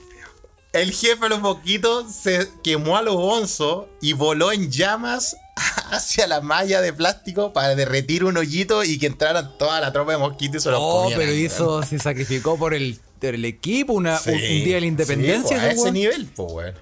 El 0.73 0.93
jefe 0.93 1.17
de 1.19 1.29
los 1.29 1.41
mosquitos 1.41 2.05
se 2.15 2.49
quemó 2.63 2.95
a 2.95 3.01
los 3.01 3.15
bonzos 3.17 3.87
y 4.01 4.13
voló 4.13 4.53
en 4.53 4.71
llamas 4.71 5.35
hacia 5.91 6.27
la 6.27 6.39
malla 6.39 6.79
de 6.79 6.93
plástico 6.93 7.51
para 7.51 7.75
derretir 7.75 8.23
un 8.23 8.37
hoyito 8.37 8.81
y 8.85 8.97
que 8.97 9.07
entraran 9.07 9.57
toda 9.57 9.81
la 9.81 9.91
tropa 9.91 10.13
de 10.13 10.17
mosquitos 10.19 10.61
y 10.61 10.63
se 10.63 10.71
los 10.71 10.79
Oh, 10.81 11.01
comieran, 11.03 11.19
pero 11.19 11.33
hizo, 11.33 11.83
se 11.83 11.99
sacrificó 11.99 12.57
por 12.57 12.73
el, 12.73 13.01
el 13.29 13.45
equipo, 13.45 13.93
una, 13.93 14.17
Sí, 14.17 14.29
un, 14.31 14.35
un 14.35 14.41
día 14.41 14.75
de 14.75 14.81
la 14.81 14.87
independencia. 14.87 15.47
sí, 15.49 15.53
pues, 15.55 15.63
a 15.63 15.71
ese 15.71 15.81
weón. 15.81 15.93
nivel, 15.93 16.25
pues, 16.35 16.51
weón. 16.51 16.73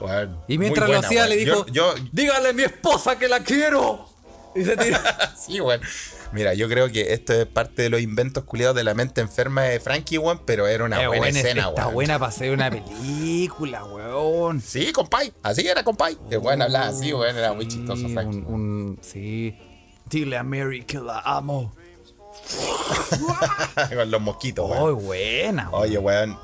Weón, 0.00 0.38
Y 0.48 0.58
mientras 0.58 0.88
lo 0.88 0.98
hacía, 0.98 1.20
weón. 1.20 1.28
le 1.30 1.36
dijo: 1.36 1.66
Yo, 1.66 1.94
yo- 1.96 2.04
Dígale 2.12 2.48
a 2.48 2.52
mi 2.52 2.62
esposa 2.62 3.18
que 3.18 3.28
la 3.28 3.40
quiero. 3.40 4.08
Y 4.54 4.64
se 4.64 4.76
tiró. 4.76 4.98
Sí, 5.36 5.60
weón. 5.60 5.80
Mira, 6.32 6.54
yo 6.54 6.66
creo 6.68 6.90
que 6.90 7.12
esto 7.12 7.34
es 7.34 7.46
parte 7.46 7.82
de 7.82 7.90
los 7.90 8.00
inventos 8.00 8.44
culiados 8.44 8.74
de 8.74 8.84
la 8.84 8.94
mente 8.94 9.20
enferma 9.20 9.64
de 9.64 9.80
Frankie, 9.80 10.16
weón, 10.18 10.40
pero 10.46 10.66
era 10.66 10.84
una 10.84 11.02
Eh, 11.02 11.06
buena 11.06 11.20
buena, 11.24 11.38
escena, 11.40 11.68
está 11.68 11.82
weón. 11.82 11.94
buena 11.94 12.18
para 12.18 12.28
hacer 12.30 12.50
una 12.52 12.70
película, 12.70 13.84
weón. 13.84 14.60
Sí, 14.60 14.92
compay. 14.92 15.32
Así 15.42 15.66
era, 15.66 15.84
compay. 15.84 16.16
El 16.30 16.38
weón 16.38 16.62
hablaba 16.62 16.86
así, 16.88 17.12
weón. 17.12 17.36
Era 17.36 17.52
muy 17.52 17.68
chistoso, 17.68 18.08
Frankie. 18.08 18.38
un, 18.38 18.46
un- 18.46 18.98
sí. 19.02 19.56
Dile 20.08 20.36
a 20.38 20.42
Mary 20.42 20.84
que 20.84 20.98
la 20.98 21.20
amo. 21.20 21.74
Con 23.94 24.10
los 24.10 24.20
mosquitos, 24.20 24.68
weón. 24.70 25.04
buena, 25.04 25.70
weón. 25.70 25.82
Oye, 25.82 25.98
weón. 25.98 26.38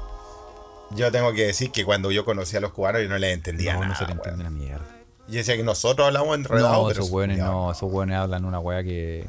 Yo 0.91 1.13
tengo 1.13 1.33
que 1.35 1.47
decir 1.47 1.71
que 1.71 1.85
cuando 1.85 2.11
yo 2.11 2.25
conocí 2.25 2.57
a 2.57 2.61
los 2.61 2.73
cubanos 2.73 3.03
yo 3.03 3.09
no 3.09 3.19
les 3.19 3.35
entendía 3.35 3.75
no, 3.75 3.81
nada, 3.81 3.93
no 3.93 3.99
se 3.99 4.07
le 4.07 4.13
entiende 4.13 4.41
una 4.41 4.51
mierda. 4.51 4.87
Yo 5.29 5.35
decía 5.35 5.57
que 5.57 5.63
nosotros 5.63 6.07
hablamos 6.07 6.35
enredados, 6.37 6.83
No, 6.85 6.91
esos 6.91 7.11
weones 7.11 7.39
no, 7.39 7.71
esos 7.73 7.93
weones 7.93 8.17
hablan 8.17 8.45
una 8.47 8.59
weá 8.59 8.83
que. 8.83 9.27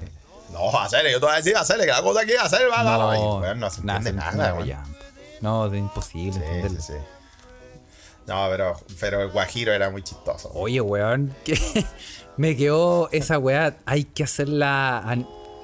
No, 0.53 0.79
hacerle, 0.79 1.11
yo 1.11 1.19
te 1.19 1.25
voy 1.25 1.33
a 1.33 1.37
decir, 1.37 1.57
hacerle, 1.57 1.83
que 1.85 1.91
la 1.91 2.01
cosa 2.01 2.25
que 2.25 2.37
hacer, 2.37 2.61
va, 2.71 2.81
va, 2.83 2.97
va. 2.97 3.15
No, 3.17 3.37
weón, 3.39 3.59
no 3.59 3.69
se 3.69 3.81
entiende 3.81 4.13
nada, 4.13 4.53
weón. 4.53 4.73
No, 5.41 5.65
es 5.67 5.73
imposible 5.77 6.33
Sí, 6.33 6.37
entenderlo. 6.45 6.81
sí, 6.81 6.93
sí. 6.93 6.99
No, 8.27 8.47
pero, 8.49 8.79
pero 8.99 9.21
el 9.23 9.29
Guajiro 9.29 9.73
era 9.73 9.89
muy 9.89 10.01
chistoso. 10.03 10.51
Oye, 10.53 10.79
weón, 10.81 11.35
que 11.43 11.59
me 12.37 12.55
quedó 12.55 13.09
esa 13.11 13.37
weá. 13.37 13.77
Hay 13.85 14.05
que 14.05 14.23
hacerla. 14.23 15.03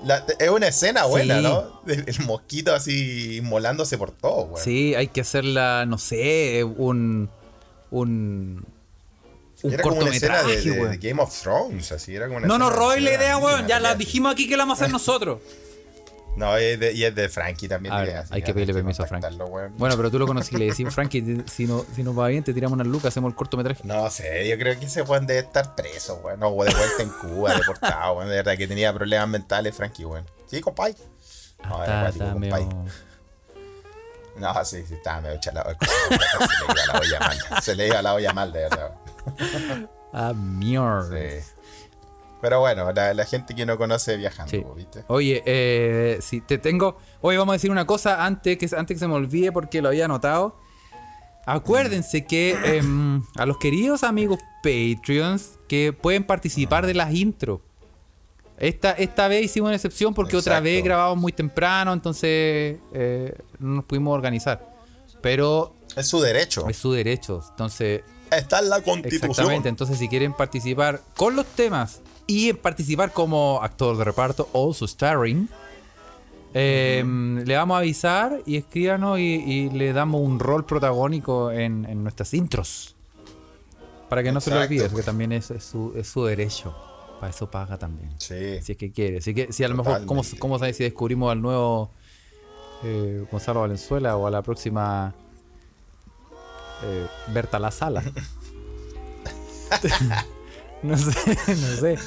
La- 0.06 0.26
es 0.39 0.49
una 0.49 0.68
escena 0.68 1.06
buena. 1.06 1.41
¿no? 1.41 1.82
El, 1.88 2.03
el 2.08 2.20
mosquito 2.26 2.74
así 2.74 3.38
inmolándose 3.38 3.97
por 3.97 4.12
todo, 4.12 4.43
weón. 4.45 4.64
Sí, 4.64 4.95
hay 4.95 5.08
que 5.08 5.22
hacerla, 5.22 5.86
no 5.86 5.97
sé, 5.97 6.64
un. 6.64 7.30
Un. 7.91 8.66
Un 9.64 9.74
Era 9.74 9.82
como 9.82 9.97
una 9.97 10.12
escena 10.12 10.43
de, 10.43 10.97
Game 11.01 11.22
of 11.22 11.41
Thrones, 11.41 11.91
así. 11.91 12.16
Era 12.16 12.28
como 12.28 12.38
una 12.38 12.47
No 12.47 12.70
de 12.70 12.76
robéis 12.76 13.03
la 13.03 13.14
idea, 13.14 13.38
weón. 13.38 13.68
Ya 13.68 13.80
la 13.80 13.95
dijimos 13.95 14.32
aquí 14.32 14.47
que 14.47 14.58
la 14.58 14.64
vamos 14.64 14.80
a 14.80 14.84
hacer 14.84 14.91
nosotros. 14.91 15.39
No, 16.36 16.58
es 16.58 16.78
de- 16.80 16.92
y 16.94 17.04
es 17.06 17.16
de 17.16 17.30
Frankie 17.30 17.68
también. 17.70 17.94
A 17.94 18.02
ver, 18.02 18.24
hay 18.30 18.42
que 18.42 18.54
pedirle 18.54 18.74
permiso 18.74 19.04
a 19.04 19.08
Frank. 19.08 19.24
contactarlo, 19.24 19.54
weón. 19.54 19.74
Bueno, 19.78 19.96
pero 19.96 20.12
tú 20.12 20.20
lo 20.20 20.28
conocí, 20.28 20.56
le 20.58 20.66
decimos, 20.66 20.94
Frankie, 20.96 21.44
si, 21.48 21.66
no, 21.66 21.86
si 21.96 22.04
nos 22.04 22.18
va 22.18 22.28
bien, 22.28 22.44
te 22.44 22.54
tiramos 22.54 22.74
unas 22.76 22.88
lucas, 22.88 23.06
hacemos 23.08 23.30
el 23.32 23.36
cortometraje. 23.36 23.82
No 23.86 24.10
sé, 24.10 24.48
yo 24.50 24.58
creo 24.58 24.78
que 24.80 24.86
ese 24.86 25.02
weón 25.04 25.26
debe 25.28 25.40
estar 25.40 25.76
preso, 25.76 26.16
weón. 26.24 26.40
O 26.44 26.50
de 26.64 26.74
vuelta 26.74 27.02
en 27.04 27.10
Cuba, 27.10 27.54
deportado, 27.56 28.14
weón. 28.18 28.30
De 28.30 28.36
verdad 28.36 28.58
que 28.58 28.68
tenía 28.68 28.94
problemas 28.94 29.30
mentales, 29.30 29.74
Frankie, 29.76 30.04
weón. 30.06 30.26
Sí, 30.48 30.60
compay. 30.62 30.96
No, 31.64 31.84
era 31.84 32.10
está 32.10 32.34
compay. 32.34 32.66
medio. 32.66 32.86
No, 34.38 34.66
sí, 34.66 34.84
sí, 34.86 34.96
estaba 34.96 35.22
medio 35.22 35.40
chalado. 35.40 35.72
Se 35.80 36.16
le 36.16 36.74
iba 36.84 36.94
la 36.94 37.00
olla 37.00 37.20
mal. 37.20 37.64
Se 37.64 37.76
le 37.76 37.88
iba 37.88 38.02
la 38.02 38.14
olla 38.14 38.34
mal, 38.34 38.52
de 38.52 38.60
verdad. 38.60 38.92
Ah, 40.12 40.34
mierda. 40.34 41.10
Sí. 41.42 41.48
Pero 42.46 42.60
bueno, 42.60 42.91
la, 42.91 43.12
la 43.16 43.26
gente 43.26 43.56
que 43.56 43.66
no 43.66 43.76
conoce 43.76 44.18
viajando, 44.18 44.52
Sí. 44.52 44.64
¿viste? 44.76 45.04
Oye, 45.08 45.41
eh, 45.48 46.20
si 46.22 46.41
te 46.41 46.60
tengo. 46.60 46.96
Hoy 47.22 47.38
vamos 47.38 47.54
a 47.54 47.56
decir 47.56 47.72
una 47.72 47.88
cosa 47.88 48.24
antes 48.24 48.56
que, 48.60 48.66
antes 48.78 48.93
que 48.93 49.00
se 49.00 49.08
me 49.08 49.16
olvide 49.16 49.52
porque 49.52 49.82
lo 49.82 49.88
había 49.89 50.06
anotado. 50.06 50.60
Acuérdense 51.48 52.26
que 52.26 52.52
em, 52.78 53.24
a 53.36 53.48
los 53.48 53.58
queridos 53.58 54.04
amigos 54.04 54.38
Patreons 54.62 55.58
que 55.68 55.91
pueden 55.91 56.24
participar 56.24 56.86
de 56.86 56.93
las 56.93 57.14
intros. 57.16 57.62
Esta, 58.60 58.91
esta 58.91 59.28
vez 59.28 59.43
hicimos 59.46 59.70
una 59.70 59.76
excepción 59.76 60.14
porque 60.14 60.38
otra 60.38 60.60
vez 60.60 60.84
grabamos 60.84 61.18
muy 61.18 61.32
temprano, 61.34 61.93
entonces 61.93 62.78
eh, 62.93 63.34
no 63.58 63.78
nos 63.78 63.86
pudimos 63.86 64.14
organizar. 64.14 64.70
Pero 65.24 65.74
Es 65.96 66.08
su 66.08 66.22
derecho. 66.22 66.68
es 66.70 66.78
su 66.78 66.91
derecho. 66.91 67.43
Entonces, 67.50 68.04
Está 68.30 68.60
en 68.60 68.70
la 68.70 68.82
constitución. 68.82 69.32
exactamente. 69.32 69.68
Entonces, 69.70 69.98
si 69.98 70.08
quieren 70.10 70.34
participar 70.34 71.02
con 71.16 71.36
los 71.36 71.46
temas 71.48 72.02
y 72.28 72.49
en 72.49 72.57
participar 72.57 73.11
como 73.11 73.59
actor 73.61 73.97
de 73.97 74.03
reparto 74.03 74.49
o 74.53 74.73
su 74.73 74.88
starring, 74.88 75.47
eh, 76.53 77.03
le 77.45 77.55
vamos 77.55 77.76
a 77.76 77.80
avisar 77.80 78.41
y 78.45 78.55
escríbanos 78.55 79.19
y, 79.19 79.23
y 79.23 79.69
le 79.71 79.91
damos 79.93 80.21
un 80.21 80.39
rol 80.39 80.65
protagónico 80.65 81.51
en, 81.51 81.86
en 81.86 82.01
nuestras 82.03 82.34
intros. 82.34 82.95
Para 84.09 84.23
que 84.23 84.32
no 84.32 84.39
se 84.39 84.51
lo 84.51 84.61
olvide, 84.61 84.89
que 84.89 85.03
también 85.03 85.32
es, 85.32 85.51
es 85.51 85.63
su, 85.63 85.93
es 85.95 86.07
su 86.07 86.23
derecho. 86.23 86.76
Para 87.19 87.32
eso 87.32 87.49
paga 87.49 87.78
también. 87.78 88.09
Sí. 88.17 88.61
Si 88.61 88.71
es 88.73 88.78
que 88.78 88.91
quiere. 88.91 89.21
Si, 89.21 89.34
que, 89.34 89.51
si 89.51 89.63
a 89.63 89.67
lo 89.67 89.76
mejor, 89.76 90.05
¿cómo, 90.05 90.21
cómo 90.39 90.59
sabes 90.59 90.78
si 90.78 90.84
descubrimos 90.84 91.32
al 91.32 91.41
nuevo 91.41 91.91
eh, 92.84 93.26
Gonzalo 93.32 93.61
Valenzuela 93.61 94.15
o 94.15 94.28
a 94.28 94.32
la 94.32 94.41
próxima 94.41 95.13
eh, 96.84 97.07
Berta 97.34 97.59
La 97.59 97.71
Sala? 97.71 98.03
no 100.88 100.98
sé, 100.98 101.12
no 101.48 101.76
sé. 101.80 101.98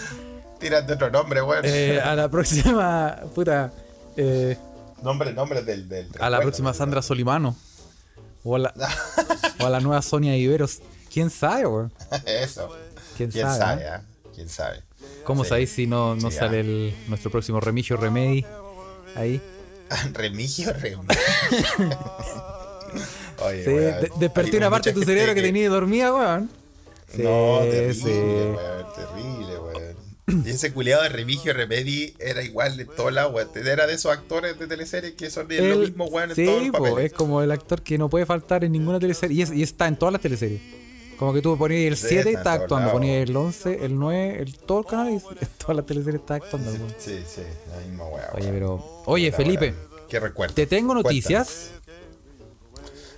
Tírate 0.59 0.93
otro 0.95 1.11
nombre, 1.11 1.43
weón. 1.43 1.63
Eh, 1.65 2.01
a 2.01 2.15
la 2.15 2.29
próxima, 2.29 3.17
puta, 3.35 3.73
eh, 4.17 4.57
nombre, 5.03 5.33
nombre 5.33 5.63
del. 5.63 5.89
del 5.89 6.09
a 6.19 6.31
la 6.31 6.41
próxima. 6.41 6.73
Sandra 6.75 7.03
Solimano. 7.03 7.57
O 8.45 8.57
a 8.57 8.59
la, 8.61 8.75
o 9.61 9.67
a 9.67 9.71
la 9.71 9.81
nueva 9.81 10.03
Sonia 10.03 10.37
Iberos. 10.37 10.81
¿Quién 11.13 11.31
sabe, 11.31 11.67
weón? 11.67 11.93
Eso. 12.27 12.69
¿Quién, 13.17 13.31
¿Quién 13.31 13.45
sabe? 13.47 13.59
sabe? 13.59 13.83
eh? 13.83 13.89
ah? 13.91 14.03
¿Quién 14.35 14.49
sabe? 14.49 14.83
¿Cómo 15.25 15.45
Sí. 15.45 15.51
sabéis 15.51 15.71
si 15.71 15.87
no, 15.87 16.15
no 16.17 16.31
Sí, 16.31 16.37
sale 16.39 16.59
ah. 16.59 16.61
el, 16.61 16.95
nuestro 17.09 17.31
próximo 17.31 17.61
Remigio 17.61 17.97
Remedi 17.97 18.45
ahí? 19.17 19.41
Remigio, 20.13 20.73
Remigio. 20.73 21.05
Oye, 23.45 23.65
Sí, 23.65 23.71
weón, 23.71 24.21
desperté 24.21 24.57
una 24.57 24.71
parte 24.71 24.91
de 24.91 24.95
tu 24.95 25.03
cerebro 25.05 25.35
que 25.35 25.41
gente 25.41 25.49
tenía 25.53 25.69
dormida, 25.69 26.13
weón. 26.15 26.51
Sí, 27.15 27.23
No, 27.23 27.59
terrible, 27.63 27.95
sí. 27.95 28.05
weón, 28.11 28.87
terrible, 28.95 29.59
weón. 29.59 30.45
Y 30.47 30.51
ese 30.51 30.73
culiado 30.75 31.03
de 31.05 31.09
Remigio 31.09 31.55
Remedi 31.55 32.15
era 32.19 32.43
igual 32.43 32.77
de 32.77 32.85
todo 32.85 33.11
lado, 33.11 33.31
weón. 33.31 33.49
Era 33.55 33.87
de 33.87 33.95
esos 33.95 34.13
actores 34.13 34.59
de 34.59 34.67
teleseries 34.67 35.15
que 35.15 35.31
son 35.31 35.49
de 35.49 35.61
lo 35.71 35.77
mismo, 35.79 36.05
weón, 36.07 36.31
en 36.37 36.45
todos 36.47 36.63
sí, 36.63 36.71
po, 36.71 36.79
papeles. 36.85 37.05
es 37.07 37.13
como 37.15 37.43
el 37.43 37.51
actor 37.51 37.81
que 37.83 37.97
no 37.97 38.11
puede 38.11 38.27
faltar 38.27 38.63
en 38.65 38.73
ninguna 38.73 39.01
teleserie. 39.01 39.37
Y, 39.39 39.43
es- 39.43 39.53
y 39.53 39.63
está 39.63 39.89
en 39.89 39.97
todas 39.97 40.13
las 40.13 40.21
teleseries. 40.21 40.61
Como 41.19 41.33
que 41.33 41.41
tú 41.43 41.57
ponías 41.59 41.81
el 41.89 41.97
Sí, 41.97 42.07
7 42.11 42.31
y 42.31 42.35
está 42.35 42.43
todos 42.45 42.63
actuando. 42.63 42.93
Ponías 42.93 43.29
el 43.29 43.37
11, 43.37 43.85
el 43.85 43.99
9, 43.99 44.37
el, 44.43 44.57
todo 44.59 44.81
el 44.81 44.87
canal 44.87 45.09
y 45.09 45.15
en 45.41 45.49
todas 45.59 45.77
las 45.77 45.87
teleseries 45.87 46.21
está 46.21 46.35
actuando. 46.37 46.71
weón. 46.73 46.95
Sí, 46.99 47.19
sí, 47.27 47.41
la 47.73 47.87
misma 47.87 48.05
weá. 48.07 48.31
Oye, 48.35 48.51
pero. 48.53 49.03
Oye, 49.07 49.33
Felipe. 49.33 49.75
¿Qué 50.09 50.21
recuerdo? 50.21 50.55
te 50.55 50.67
tengo 50.67 50.93
Cuéntame. 50.93 51.15
noticias. 51.15 51.71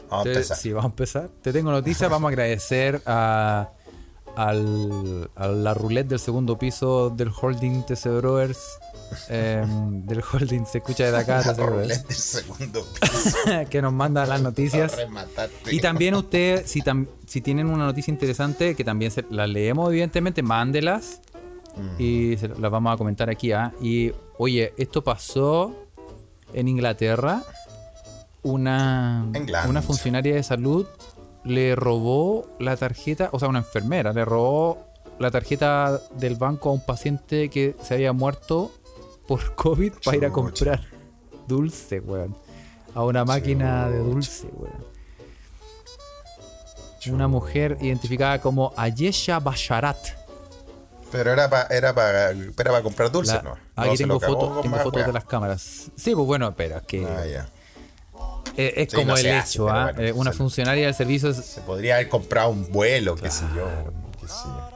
Vamos 0.08 0.22
a 0.22 0.24
Te- 0.24 0.32
empezar. 0.32 0.56
sí, 0.56 0.72
vamos 0.72 0.84
a 0.88 0.92
empezar. 0.92 1.28
Te 1.42 1.52
tengo 1.52 1.70
noticias. 1.70 2.10
Vamos 2.10 2.28
a 2.28 2.30
agradecer 2.30 3.00
a, 3.06 3.68
al, 4.36 5.30
a 5.34 5.48
la 5.48 5.74
roulette 5.74 6.08
del 6.08 6.18
segundo 6.18 6.58
piso 6.58 7.10
del 7.10 7.30
holding 7.30 7.84
TC 7.84 8.06
Brothers. 8.20 8.58
em, 9.28 10.02
del 10.06 10.22
holding 10.22 10.64
se 10.66 10.78
escucha 10.78 11.04
desde 11.04 11.18
acá, 11.18 11.38
La 11.38 11.54
TC 11.54 11.56
Brothers, 11.56 11.70
roulette 11.80 12.06
del 12.08 12.16
segundo 12.16 12.84
piso. 13.00 13.36
que 13.70 13.82
nos 13.82 13.92
manda 13.92 14.24
las 14.26 14.40
noticias. 14.40 14.96
Y 15.70 15.80
también 15.80 16.14
usted, 16.14 16.64
si, 16.66 16.80
tam- 16.82 17.08
si 17.26 17.40
tienen 17.40 17.66
una 17.68 17.84
noticia 17.86 18.10
interesante, 18.12 18.74
que 18.74 18.84
también 18.84 19.10
se, 19.10 19.24
las 19.30 19.48
leemos, 19.48 19.88
evidentemente, 19.90 20.42
mándelas. 20.42 21.20
Mm. 21.76 22.02
Y 22.02 22.36
se 22.36 22.48
las 22.48 22.70
vamos 22.70 22.92
a 22.92 22.96
comentar 22.96 23.30
aquí. 23.30 23.52
¿ah? 23.52 23.72
Y 23.80 24.12
oye, 24.38 24.74
esto 24.76 25.04
pasó 25.04 25.74
en 26.52 26.66
Inglaterra. 26.68 27.42
Una, 28.42 29.26
England. 29.34 29.68
una 29.68 29.82
funcionaria 29.82 30.34
de 30.34 30.42
salud 30.42 30.86
le 31.50 31.74
robó 31.74 32.46
la 32.60 32.76
tarjeta, 32.76 33.28
o 33.32 33.38
sea, 33.38 33.48
una 33.48 33.58
enfermera, 33.58 34.12
le 34.12 34.24
robó 34.24 34.78
la 35.18 35.30
tarjeta 35.30 36.00
del 36.14 36.36
banco 36.36 36.70
a 36.70 36.72
un 36.72 36.80
paciente 36.84 37.50
que 37.50 37.74
se 37.82 37.94
había 37.94 38.12
muerto 38.12 38.70
por 39.26 39.54
COVID 39.56 39.94
para 40.04 40.16
ir 40.16 40.24
a 40.26 40.30
comprar 40.30 40.80
dulce, 41.48 42.00
weón. 42.00 42.36
A 42.94 43.04
una 43.04 43.24
máquina 43.24 43.88
de 43.88 43.98
dulce, 43.98 44.48
weón. 44.52 44.90
Una 47.12 47.28
mujer 47.28 47.78
identificada 47.80 48.40
como 48.40 48.72
Ayesha 48.76 49.40
Basharat. 49.40 49.96
Pero 51.10 51.32
era 51.32 51.48
para 51.50 51.74
era 51.74 51.92
pa, 51.94 52.10
era 52.10 52.70
pa 52.70 52.82
comprar 52.82 53.10
dulce, 53.10 53.34
La- 53.34 53.42
¿no? 53.42 53.56
aquí 53.74 53.90
No, 54.04 54.18
tengo 54.18 54.20
con 54.20 54.62
tengo 54.62 54.76
fotos 54.78 55.06
de 55.06 55.12
las 55.12 55.24
cámaras. 55.24 55.90
Sí, 55.96 56.14
pues 56.14 56.26
bueno, 56.26 56.54
pero 56.54 56.76
es 56.76 56.82
que 56.82 57.04
Ah, 57.04 57.26
ya. 57.26 57.48
Es, 58.56 58.72
es 58.76 58.88
Sí, 58.90 58.96
como 58.96 59.08
no 59.12 59.16
el 59.16 59.30
hace, 59.32 59.52
hecho, 59.54 59.68
¿ah? 59.68 59.84
bueno, 59.92 60.00
Eh, 60.08 60.12
una 60.12 60.32
se- 60.32 60.38
funcionaria 60.38 60.86
del 60.86 60.94
servicio 60.94 61.32
Se 61.34 61.60
podría 61.62 61.94
haber 61.96 62.08
comprado 62.08 62.50
un 62.50 62.70
vuelo, 62.70 63.14
qué 63.16 63.30
sé 63.30 63.44
yo. 63.54 63.66
Qué 64.20 64.26
sé 64.28 64.34
yo. 64.44 64.70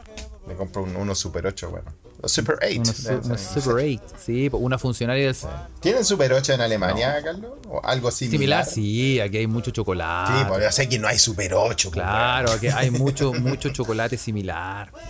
Me 0.47 0.55
compró 0.55 0.83
un, 0.83 0.95
unos 0.97 1.19
Super 1.19 1.47
8, 1.47 1.71
bueno. 1.71 1.91
Super 2.27 2.57
8. 2.63 2.81
unos, 2.81 2.97
su- 2.97 3.61
Super 3.61 3.85
8, 3.85 4.03
sí, 4.19 4.49
pues 4.49 4.63
una 4.63 4.79
funcionaria 4.79 5.27
del 5.27 5.37
¿Tienen 5.81 6.05
Super 6.07 6.33
8 6.33 6.55
en 6.55 6.61
Alemania, 6.63 7.21
Carlos? 7.23 7.53
¿O 7.69 7.81
algo 7.85 8.11
similar, 8.11 8.65
similar? 8.65 8.67
sí, 8.67 9.21
aquí 9.21 9.39
hay 9.39 9.47
mucho 9.47 9.71
chocolate. 9.73 10.33
Sí, 10.39 10.45
porque 10.49 10.65
yo 10.65 10.73
sé 10.73 10.89
que 10.89 10.99
no 10.99 11.09
hay 11.09 11.19
Super 11.19 11.53
8. 11.55 11.91
pues, 11.91 12.03
Claro, 12.03 12.53
aquí 12.53 12.69
hay 12.69 12.91
mucho 12.91 13.33
mucho 13.35 13.69
chocolate 13.71 14.17
similar. 14.17 14.91
pues, 14.91 15.05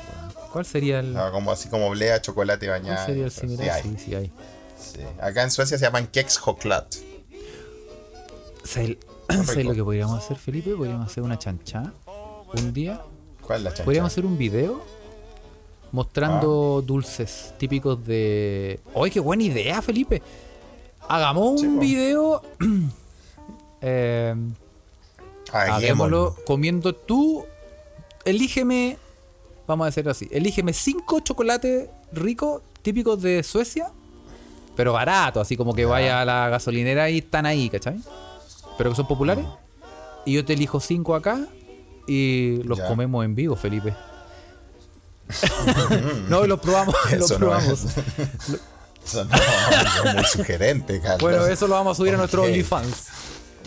¿Cuál 0.52 0.64
sería 0.66 1.00
el. 1.00 1.12
No, 1.12 1.30
como, 1.32 1.52
así 1.52 1.68
como 1.68 1.88
blea, 1.90 2.20
chocolate 2.20 2.66
cuál 2.66 2.80
bañado. 2.82 3.06
sería 3.06 3.24
el 3.26 3.30
Sí, 3.30 3.40
similar? 3.40 3.70
hay, 3.76 3.82
Sí, 3.82 3.96
sí 4.04 4.14
hay. 4.14 4.32
sí. 4.80 5.00
Acá 5.20 5.42
en 5.42 5.50
Suecia 5.52 5.78
se 5.78 5.84
llaman 5.84 6.06
Kex 6.08 6.40
Chocolate. 6.44 6.98
¿Sabes 8.64 8.96
¿sabes 9.46 9.64
lo 9.64 9.74
que 9.74 9.84
podríamos 9.84 10.18
hacer, 10.18 10.36
Felipe? 10.36 10.74
Podríamos 10.74 11.06
hacer 11.06 11.22
una 11.22 11.38
chancha 11.38 11.92
un 12.56 12.72
día. 12.72 13.00
¿Cuál 13.40 13.58
es 13.58 13.64
la 13.64 13.70
chancha? 13.70 13.84
Podríamos 13.84 14.12
hacer 14.12 14.26
un 14.26 14.36
video 14.36 14.82
mostrando 15.92 16.82
dulces 16.84 17.54
típicos 17.58 18.04
de. 18.04 18.80
¡Ay, 18.94 19.10
qué 19.10 19.20
buena 19.20 19.44
idea, 19.44 19.80
Felipe! 19.80 20.22
Hagamos 21.08 21.62
un 21.62 21.78
video. 21.78 22.42
eh, 23.80 24.34
Hagámoslo. 25.52 26.36
comiendo 26.46 26.94
tú. 26.94 27.44
Elígeme. 28.24 28.98
Vamos 29.66 29.86
a 29.86 29.88
hacerlo 29.88 30.10
así. 30.10 30.28
Elígeme 30.30 30.72
cinco 30.72 31.20
chocolates 31.20 31.88
ricos 32.12 32.62
típicos 32.82 33.20
de 33.22 33.42
Suecia. 33.42 33.90
Pero 34.76 34.92
baratos, 34.92 35.42
así 35.42 35.56
como 35.56 35.72
que 35.74 35.84
vaya 35.84 36.20
a 36.20 36.24
la 36.24 36.48
gasolinera 36.48 37.08
y 37.08 37.18
están 37.18 37.46
ahí, 37.46 37.70
¿cachai? 37.70 38.00
Pero 38.78 38.90
que 38.90 38.96
son 38.96 39.06
populares. 39.06 39.44
Y 40.26 40.34
yo 40.34 40.44
te 40.44 40.54
elijo 40.54 40.80
cinco 40.80 41.14
acá 41.14 41.38
y 42.06 42.62
los 42.64 42.78
Ya. 42.78 42.86
comemos 42.88 43.24
en 43.24 43.34
vivo, 43.34 43.56
Felipe. 43.56 43.94
no, 46.28 46.44
y 46.44 46.48
los 46.48 46.60
probamos, 46.60 46.94
los 47.12 47.30
Eso 47.30 47.34
no 47.34 47.38
probamos. 47.38 47.84
es. 47.84 47.96
Eso 49.06 49.24
no, 49.24 49.34
es 50.04 50.14
muy 50.14 50.24
sugerente, 50.24 51.00
Carlos. 51.00 51.20
Bueno, 51.20 51.46
eso 51.46 51.66
lo 51.66 51.74
vamos 51.74 51.96
a 51.96 51.98
subir 51.98 52.14
a 52.14 52.16
nuestro. 52.16 52.42
OnlyFans. 52.42 53.04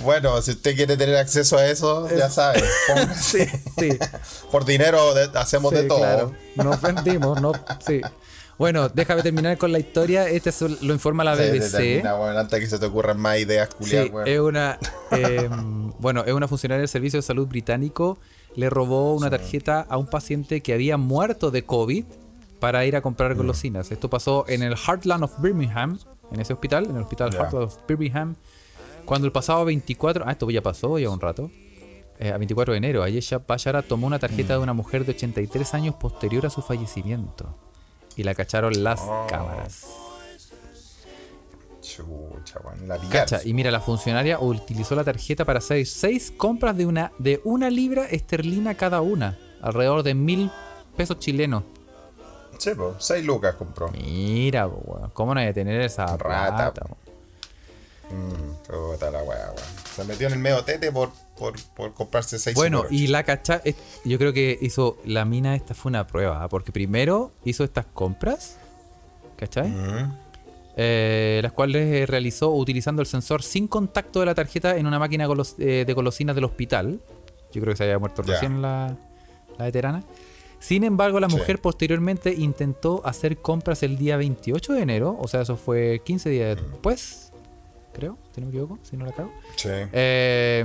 Bueno, 0.03 0.39
si 0.43 0.51
usted 0.51 0.75
quiere 0.75 0.95
tener 0.97 1.15
acceso 1.15 1.57
a 1.57 1.65
eso, 1.67 2.07
ya 2.15 2.29
sabe. 2.29 2.63
Sí, 3.19 3.45
sí. 3.79 3.89
Por 4.51 4.63
dinero 4.65 5.13
de- 5.15 5.29
hacemos 5.39 5.71
de 5.73 5.83
todo. 5.83 5.97
claro. 5.99 6.33
Nos 6.55 6.79
vendimos, 6.81 7.41
no, 7.41 7.51
sí. 7.85 8.01
Bueno, 8.57 8.89
déjame 8.89 9.21
terminar 9.21 9.57
con 9.57 9.71
la 9.71 9.77
historia. 9.79 10.27
Este 10.27 10.49
es- 10.49 10.61
lo 10.81 10.93
informa 10.93 11.23
la 11.23 11.35
Sí, 11.35 11.43
BBC. 11.43 11.77
determina, 11.77 12.13
bueno, 12.15 12.39
antes 12.39 12.59
que 12.59 12.65
se 12.67 12.79
te 12.79 12.85
ocurran 12.87 13.19
más 13.19 13.37
ideas 13.37 13.69
culiar, 13.75 14.05
Sí, 14.07 14.11
es 14.25 14.39
una 14.39 14.79
eh, 15.11 15.47
bueno, 15.99 16.23
es 16.25 16.33
una 16.33 16.47
funcionaria 16.47 16.79
del 16.79 16.87
Servicio 16.89 17.17
de 17.19 17.21
Salud 17.23 17.47
británico 17.47 18.17
le 18.55 18.69
robó 18.71 19.13
una 19.13 19.29
tarjeta 19.29 19.81
a 19.87 19.97
un 19.97 20.07
paciente 20.07 20.61
que 20.61 20.73
había 20.73 20.97
muerto 20.97 21.51
de 21.51 21.63
COVID 21.63 22.05
para 22.59 22.83
ir 22.85 22.95
a 22.95 23.01
comprar 23.01 23.35
Mm. 23.35 23.37
golosinas. 23.37 23.91
Esto 23.91 24.09
pasó 24.09 24.45
en 24.47 24.63
el 24.63 24.73
Heartland 24.75 25.23
of 25.23 25.39
Birmingham, 25.39 25.99
en 26.31 26.39
ese 26.39 26.53
hospital, 26.53 26.85
en 26.85 26.95
el 26.95 27.03
hospital. 27.03 27.31
Heartland 27.35 27.65
of 27.65 27.77
Birmingham, 27.87 28.35
cuando 29.05 29.27
el 29.27 29.31
pasado 29.31 29.63
24, 29.65 30.23
ah, 30.27 30.31
esto 30.31 30.49
ya 30.49 30.61
pasó 30.63 30.97
ya 30.97 31.09
un 31.11 31.19
rato. 31.21 31.51
eh, 32.19 32.31
a 32.31 32.37
24 32.39 32.71
de 32.73 32.79
enero, 32.79 33.03
Ayesha 33.03 33.37
Bashara 33.47 33.83
tomó 33.83 34.07
una 34.07 34.17
tarjeta 34.17 34.55
Mm. 34.55 34.57
de 34.57 34.63
una 34.63 34.73
mujer 34.73 35.05
de 35.05 35.11
83 35.11 35.75
años 35.75 35.93
posterior 35.93 36.47
a 36.47 36.49
su 36.49 36.63
fallecimiento. 36.63 37.55
Y 38.17 38.23
la 38.23 38.35
cacharon 38.35 38.83
las 38.83 38.99
Oh. 39.01 39.25
cámaras. 39.29 39.85
Chucha, 41.81 42.59
weón. 42.63 42.87
La. 42.87 42.97
Cacha, 42.97 43.39
y 43.45 43.53
mira, 43.53 43.71
la 43.71 43.79
funcionaria 43.79 44.39
utilizó 44.39 44.95
la 44.95 45.03
tarjeta 45.03 45.45
para 45.45 45.59
hacer 45.59 45.85
seis 45.85 46.33
compras 46.35 46.75
de 46.75 46.85
una, 46.85 47.11
de 47.17 47.39
una 47.45 47.69
libra 47.69 48.05
esterlina 48.07 48.75
cada 48.75 48.99
una, 49.01 49.37
alrededor 49.61 50.03
de 50.03 50.13
mil 50.13 50.51
pesos 50.97 51.19
chilenos. 51.19 51.63
Sí, 52.57 52.71
pues, 52.75 52.95
6 52.97 53.23
lucas 53.23 53.53
compró. 53.55 53.89
Mira, 53.91 54.67
po, 54.67 55.11
¿cómo 55.13 55.33
no 55.35 55.39
hay 55.39 55.47
que 55.47 55.53
tener 55.53 55.79
esa 55.81 56.17
Rata, 56.17 56.73
po. 56.73 56.97
Mm, 58.09 58.67
puta 58.91 59.11
la 59.11 59.21
weá. 59.23 59.53
Se 59.95 60.03
metió 60.05 60.27
en 60.27 60.33
el 60.33 60.39
medio 60.39 60.63
tete 60.63 60.91
por, 60.91 61.11
por, 61.37 61.55
por 61.75 61.93
comprarse 61.93 62.39
6 62.39 62.55
Bueno, 62.55 62.85
y 62.89 63.07
la 63.07 63.23
cacha, 63.23 63.61
yo 64.05 64.17
creo 64.17 64.31
que 64.33 64.57
hizo, 64.61 64.97
la 65.05 65.25
mina 65.25 65.55
esta 65.55 65.73
fue 65.73 65.89
una 65.89 66.07
prueba, 66.07 66.43
¿ah? 66.43 66.49
porque 66.49 66.71
primero 66.71 67.31
hizo 67.43 67.63
estas 67.63 67.85
compras, 67.85 68.57
¿cachai? 69.37 69.69
Mm. 69.69 70.13
eh, 70.77 71.39
las 71.43 71.51
cuales 71.51 71.87
eh, 71.93 72.05
realizó 72.05 72.51
utilizando 72.51 73.01
el 73.01 73.07
sensor 73.07 73.41
sin 73.43 73.67
contacto 73.67 74.19
de 74.19 74.27
la 74.27 74.35
tarjeta 74.35 74.77
en 74.77 74.85
una 74.87 74.99
máquina 74.99 75.25
golos- 75.27 75.55
eh, 75.59 75.83
de 75.85 75.93
golosinas 75.93 76.35
del 76.35 76.45
hospital. 76.45 76.99
Yo 77.51 77.61
creo 77.61 77.73
que 77.73 77.77
se 77.77 77.83
había 77.83 77.97
muerto 77.99 78.21
recién 78.21 78.61
la, 78.61 78.95
la 79.57 79.65
veterana. 79.65 80.03
Sin 80.59 80.83
embargo, 80.83 81.19
la 81.19 81.29
Sí. 81.29 81.35
mujer 81.37 81.59
posteriormente 81.61 82.33
intentó 82.33 83.01
hacer 83.05 83.37
compras 83.37 83.83
el 83.83 83.97
día 83.97 84.17
28 84.17 84.73
de 84.73 84.81
enero, 84.81 85.15
o 85.19 85.27
sea, 85.27 85.41
eso 85.41 85.55
fue 85.55 86.01
15 86.03 86.29
días 86.29 86.57
después, 86.57 87.26
creo, 87.97 88.17
si 88.33 88.39
no 88.39 88.47
me 88.47 88.51
equivoco, 88.51 88.79
si 88.83 88.95
no 88.95 89.05
la 89.05 89.11
cago. 89.11 89.33
Sí. 89.55 89.69
Eh, 89.91 90.63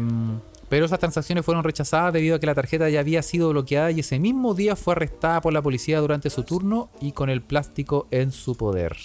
pero 0.72 0.86
esas 0.86 0.98
transacciones 0.98 1.44
fueron 1.44 1.64
rechazadas 1.64 2.14
debido 2.14 2.36
a 2.36 2.40
que 2.40 2.46
la 2.46 2.54
tarjeta 2.54 2.88
ya 2.88 3.00
había 3.00 3.22
sido 3.22 3.50
bloqueada 3.50 3.90
y 3.90 4.00
ese 4.00 4.18
mismo 4.18 4.54
día 4.54 4.74
fue 4.74 4.92
arrestada 4.94 5.42
por 5.42 5.52
la 5.52 5.60
policía 5.60 6.00
durante 6.00 6.30
su 6.30 6.44
turno 6.44 6.88
y 6.98 7.12
con 7.12 7.28
el 7.28 7.42
plástico 7.42 8.06
en 8.10 8.32
su 8.32 8.56
poder. 8.56 8.96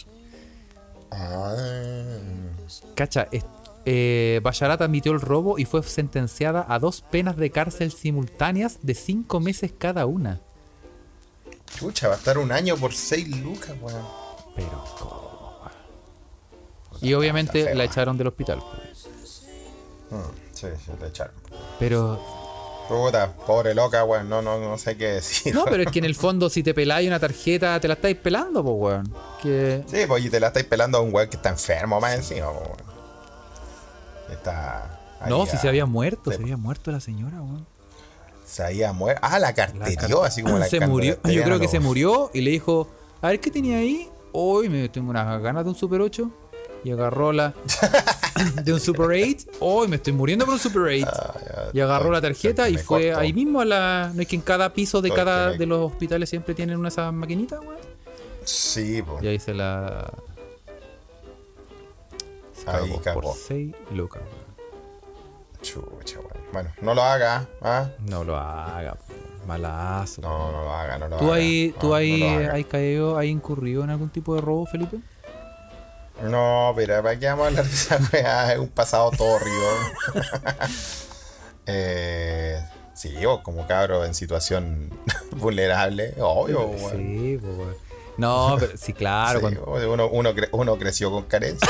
Ah, 1.12 1.54
Cacha, 2.96 3.28
eh, 3.84 4.40
Bacharat 4.44 4.82
admitió 4.82 5.12
el 5.12 5.20
robo 5.20 5.60
y 5.60 5.66
fue 5.66 5.84
sentenciada 5.84 6.66
a 6.70 6.80
dos 6.80 7.02
penas 7.02 7.36
de 7.36 7.52
cárcel 7.52 7.92
simultáneas 7.92 8.80
de 8.84 8.96
cinco 8.96 9.42
meses 9.42 9.74
cada 9.78 10.06
una. 10.06 10.40
chucha, 11.78 12.08
va 12.08 12.14
a 12.14 12.18
estar 12.18 12.38
un 12.38 12.54
año 12.54 12.78
por 12.78 12.94
6 12.94 13.42
lucas, 13.42 13.76
weón. 13.82 14.06
Pero, 14.56 14.84
¿cómo? 14.98 15.27
Y 17.02 17.14
obviamente 17.14 17.74
la 17.76 17.84
echaron 17.84 18.18
del 18.18 18.28
hospital. 18.28 18.60
Mm, 20.10 20.16
sí, 20.54 20.68
sí, 20.86 20.92
le 21.02 21.08
echaron. 21.08 21.34
Pero, 21.80 22.20
Puta, 22.88 23.34
pobre 23.46 23.76
loca, 23.76 24.04
weón. 24.06 24.30
No, 24.30 24.42
no, 24.42 24.58
no 24.60 24.78
sé 24.78 24.96
qué 24.96 25.08
decir. 25.08 25.54
no, 25.54 25.66
pero 25.66 25.84
es 25.84 25.92
que 25.92 26.00
en 26.00 26.06
el 26.06 26.16
fondo 26.16 26.50
si 26.50 26.64
te 26.64 26.74
peláis 26.74 27.06
una 27.08 27.20
tarjeta, 27.20 27.80
te 27.82 27.88
la 27.90 27.96
estáis 27.96 28.16
pelando, 28.18 28.64
pues, 28.64 28.76
weón. 28.78 29.14
Que... 29.44 29.84
Sí, 29.88 30.06
pues 30.08 30.24
y 30.26 30.30
te 30.30 30.40
la 30.40 30.48
estáis 30.48 30.66
pelando 30.66 30.98
a 30.98 31.02
un 31.02 31.14
weón 31.14 31.30
que 31.30 31.36
está 31.36 31.50
enfermo 31.50 32.00
más 32.00 32.16
encima, 32.16 32.50
weón. 32.50 32.78
Está. 34.32 35.00
No, 35.28 35.46
si 35.46 35.56
a- 35.58 35.60
se 35.60 35.68
había 35.68 35.86
muerto, 35.86 36.30
de- 36.30 36.38
se 36.38 36.42
había 36.44 36.58
muerto 36.58 36.92
la 36.92 37.00
señora, 37.00 37.42
weón. 37.42 37.66
Se 38.46 38.64
había 38.64 38.94
muerto. 38.94 39.20
Ah, 39.24 39.40
la 39.40 39.48
La 39.48 39.54
carterió, 39.54 40.24
así 40.24 40.42
como 40.42 40.58
la 40.60 40.68
se 40.68 40.80
murió. 40.80 41.18
Yo 41.26 41.44
creo 41.44 41.60
que 41.60 41.68
se 41.68 41.80
murió 41.82 42.32
y 42.34 42.42
le 42.42 42.52
dijo, 42.52 42.88
a 43.22 43.28
ver 43.30 43.40
qué 43.42 43.52
tenía 43.52 43.78
ahí. 43.80 44.10
Hoy 44.32 44.70
me 44.70 44.88
tengo 44.90 45.10
unas 45.10 45.42
ganas 45.42 45.64
de 45.66 45.70
un 45.72 45.76
Super 45.76 46.00
8. 46.02 46.30
Y 46.88 46.92
agarró 46.92 47.34
la 47.34 47.54
de 48.64 48.72
un 48.72 48.80
Super 48.80 49.08
8. 49.08 49.58
Hoy 49.60 49.90
me 49.90 49.98
estoy 49.98 50.14
muriendo 50.14 50.46
por 50.46 50.54
un 50.54 50.60
Super 50.60 50.84
8. 50.84 51.06
Ah, 51.06 51.34
y 51.74 51.82
agarró 51.82 52.10
la 52.12 52.22
tarjeta 52.22 52.70
y 52.70 52.78
fue 52.78 53.08
corto. 53.08 53.20
ahí 53.20 53.34
mismo 53.34 53.60
a 53.60 53.66
la. 53.66 54.12
No 54.16 54.22
es 54.22 54.28
que 54.30 54.38
en 54.38 54.42
cada 54.42 54.72
piso 54.72 55.02
de 55.02 55.10
Todo 55.10 55.18
cada 55.18 55.50
me- 55.50 55.58
de 55.58 55.66
los 55.66 55.80
hospitales 55.92 56.30
siempre 56.30 56.56
tienen 56.56 56.78
una 56.78 56.88
de 56.88 56.94
esas 56.94 57.12
maquinitas, 57.12 57.60
weón. 57.60 57.76
Sí, 58.46 59.02
pues. 59.02 59.22
Y 59.22 59.28
ahí 59.28 59.38
se 59.40 59.54
la. 59.54 60.10
Se 62.54 62.70
Ahí 62.70 62.88
cagó 62.90 63.02
cagó. 63.02 63.22
por 63.22 63.36
6 63.36 63.76
lucas, 63.94 64.22
weón. 64.22 64.48
Chucha, 65.62 66.20
weón. 66.20 66.32
Bueno, 66.54 66.70
no 66.82 66.94
lo 66.94 67.04
haga, 67.04 67.48
¿ah? 67.62 67.90
No 68.00 68.24
lo 68.24 68.38
haga, 68.38 68.96
malazo. 69.46 70.22
No, 70.22 70.54
no 70.54 70.62
lo 70.64 70.74
haga, 70.74 70.98
no 71.00 71.10
lo 71.10 71.18
¿Tú 71.18 71.26
haga. 71.26 71.36
ahí, 71.36 71.72
No, 71.76 71.82
tú 71.82 71.88
no 71.90 71.96
ahí 71.96 72.20
lo 72.22 72.30
haga. 72.30 72.54
has 72.56 72.66
caído, 72.66 73.18
has 73.18 73.26
incurrido 73.26 73.84
en 73.84 73.90
algún 73.90 74.10
tipo 74.10 74.36
de 74.36 74.40
robo, 74.42 74.66
Felipe? 74.66 75.00
No, 76.24 76.74
pero 76.76 77.04
¿para 77.04 77.18
qué 77.20 77.28
vamos 77.28 77.46
a 77.46 77.48
hablar 77.50 77.66
de 77.66 77.72
esa 77.74 78.00
weá? 78.12 78.54
Es 78.54 78.60
un 78.60 78.70
pasado 78.70 79.12
tórrido. 79.12 79.68
eh, 81.66 82.62
sí, 82.94 83.26
o 83.26 83.44
como 83.44 83.68
cabro 83.68 84.06
en 84.06 84.14
situación 84.14 84.90
vulnerable, 85.32 86.14
obvio, 86.20 86.62
weón. 86.68 86.92
Sí, 86.98 87.38
pues, 87.42 87.58
weón. 87.58 87.76
No, 88.18 88.58
pero 88.60 88.72
sí, 88.78 88.94
claro. 88.94 89.40
Sí, 89.40 89.42
cuando- 89.42 89.92
uno, 89.94 90.08
uno, 90.10 90.32
cre- 90.34 90.50
uno 90.52 90.76
creció 90.78 91.12
con 91.12 91.24
carencia. 91.26 91.70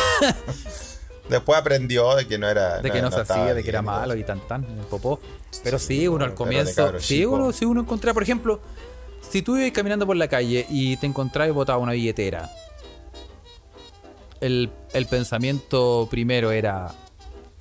Después 1.27 1.59
aprendió 1.59 2.15
de 2.15 2.25
que 2.25 2.37
no 2.37 2.47
era. 2.47 2.81
de 2.81 2.89
que 2.89 3.01
no, 3.01 3.11
se 3.11 3.19
hacía, 3.19 3.53
de 3.53 3.61
que 3.63 3.69
era 3.69 3.81
malo 3.81 4.15
y 4.15 4.23
tan 4.23 4.39
tan 4.47 4.63
en 4.63 4.79
el 4.79 4.85
popó. 4.85 5.19
Pero 5.61 5.77
sí, 5.77 5.99
Sí, 5.99 6.07
uno 6.07 6.23
al 6.23 6.33
comienzo. 6.35 6.97
Sí, 6.99 7.25
uno, 7.25 7.51
sí, 7.51 7.65
uno 7.65 7.81
encontraba, 7.81 8.13
por 8.13 8.23
ejemplo, 8.23 8.61
si 9.29 9.41
tú 9.41 9.57
ibas 9.57 9.71
caminando 9.71 10.05
por 10.07 10.15
la 10.15 10.29
calle 10.29 10.65
y 10.69 10.95
te 10.95 11.05
encontrabas 11.05 11.53
botado 11.53 11.79
una 11.79 11.91
billetera, 11.91 12.49
el, 14.41 14.71
el 14.93 15.05
pensamiento 15.07 16.07
primero 16.09 16.51
era. 16.51 16.93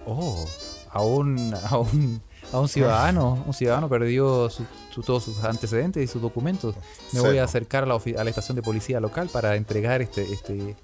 Oh, 0.06 0.46
a 0.90 1.02
un, 1.02 1.54
a 1.68 1.78
un, 1.78 2.22
a 2.52 2.60
un 2.60 2.68
ciudadano, 2.68 3.42
un 3.46 3.52
ciudadano 3.52 3.88
perdió 3.88 4.48
su- 4.48 4.64
su- 4.94 5.02
todos 5.02 5.24
sus 5.24 5.42
antecedentes 5.44 6.02
y 6.02 6.06
sus 6.06 6.22
documentos. 6.22 6.74
Me 7.12 7.20
voy 7.20 7.38
a 7.38 7.44
acercar 7.44 7.82
a 7.82 7.86
la, 7.86 7.94
a 7.96 8.24
la 8.24 8.30
estación 8.30 8.54
de 8.56 8.62
policía 8.62 9.00
local 9.00 9.28
para 9.32 9.56
entregar 9.56 10.00
este, 10.02 10.22
este, 10.32 10.76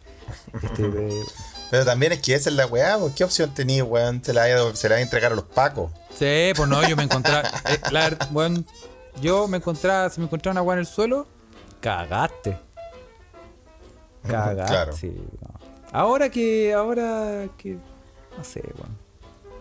este 0.62 0.82
eh, 1.08 1.22
Pero 1.70 1.84
también 1.84 2.12
es 2.12 2.20
que 2.20 2.34
esa 2.34 2.50
es 2.50 2.56
la 2.56 2.66
weá, 2.66 2.98
¿qué 3.16 3.24
opción 3.24 3.54
tenías, 3.54 3.86
weón? 3.88 4.22
Se 4.24 4.32
la, 4.34 4.42
va 4.42 4.94
a 4.96 5.00
entregar 5.00 5.32
a 5.32 5.36
los 5.36 5.44
pacos. 5.44 5.90
Sí, 6.18 6.52
pues 6.56 6.68
no, 6.68 6.86
yo 6.86 6.96
me 6.96 7.04
encontraba. 7.04 7.48
eh, 7.70 7.78
la 7.90 8.18
bueno, 8.32 8.64
yo 9.20 9.46
me 9.48 9.58
encontraba, 9.58 10.10
si 10.10 10.20
me 10.20 10.26
encontraba 10.26 10.52
una 10.52 10.60
agua 10.60 10.74
en 10.74 10.80
el 10.80 10.86
suelo, 10.86 11.26
cagaste. 11.80 12.58
Cagaste. 14.28 14.66
Claro. 14.66 14.92
no. 15.40 15.61
Ahora 15.92 16.30
que, 16.30 16.72
ahora 16.72 17.46
que, 17.58 17.76
no 18.36 18.44
sé, 18.44 18.62
bueno. 18.78 18.94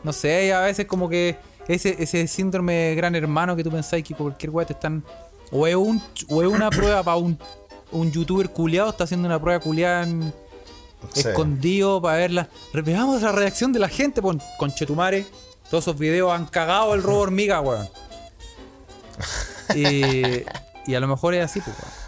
No 0.04 0.14
sé, 0.14 0.52
a 0.54 0.62
veces 0.62 0.86
como 0.88 1.08
que 1.10 1.38
ese, 1.68 1.96
ese 2.02 2.28
síndrome 2.28 2.74
de 2.74 2.96
gran 2.96 3.14
hermano 3.16 3.56
que 3.56 3.64
tú 3.64 3.70
pensáis 3.70 4.04
que 4.04 4.16
cualquier 4.16 4.50
weá 4.50 4.66
te 4.66 4.74
están. 4.74 5.04
O 5.52 5.68
es, 5.68 5.76
un, 5.76 6.02
o 6.30 6.42
es 6.42 6.48
una 6.48 6.70
prueba 6.72 7.04
para 7.04 7.18
un, 7.18 7.38
un 7.92 8.12
youtuber 8.12 8.50
culiado, 8.50 8.90
está 8.90 9.04
haciendo 9.04 9.28
una 9.28 9.40
prueba 9.40 9.60
culiada 9.60 10.04
en- 10.04 10.34
Sí. 11.14 11.22
escondido 11.22 12.00
para 12.00 12.18
verla. 12.18 12.48
Veamos 12.74 13.24
la 13.24 13.32
reacción 13.32 13.74
de 13.74 13.80
la 13.80 13.90
gente, 13.90 14.22
con 14.22 14.40
Conchetumare. 14.60 15.26
Todos 15.72 15.86
esos 15.86 15.98
videos 15.98 16.32
han 16.32 16.46
cagado 16.46 16.94
el 16.94 17.02
robo 17.02 17.22
hormiga, 17.22 17.60
weón. 17.60 17.90
Y, 19.76 20.44
y 20.86 20.96
a 20.96 21.00
lo 21.00 21.08
mejor 21.08 21.34
es 21.34 21.44
así, 21.46 21.60
pues, 21.62 21.76
weón. 21.76 22.01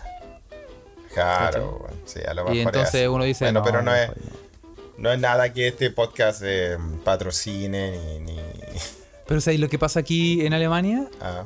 Claro. 1.13 1.85
Sí, 2.05 2.19
a 2.27 2.33
lo 2.33 2.43
mejor 2.43 2.55
Y 2.55 2.59
es 2.59 2.65
entonces 2.65 3.07
uno 3.07 3.23
dice, 3.23 3.45
Bueno, 3.45 3.59
no, 3.59 3.65
pero 3.65 3.81
no 3.81 3.95
es, 3.95 4.09
no. 4.97 5.11
es 5.11 5.19
nada 5.19 5.51
que 5.53 5.67
este 5.69 5.89
podcast 5.91 6.41
eh, 6.43 6.77
patrocine 7.03 8.19
ni. 8.19 8.33
ni 8.33 8.39
Pero 9.27 9.39
¿sabes 9.41 9.59
lo 9.59 9.69
que 9.69 9.79
pasa 9.79 9.99
aquí 10.01 10.45
en 10.45 10.53
Alemania? 10.53 11.07
ah, 11.21 11.43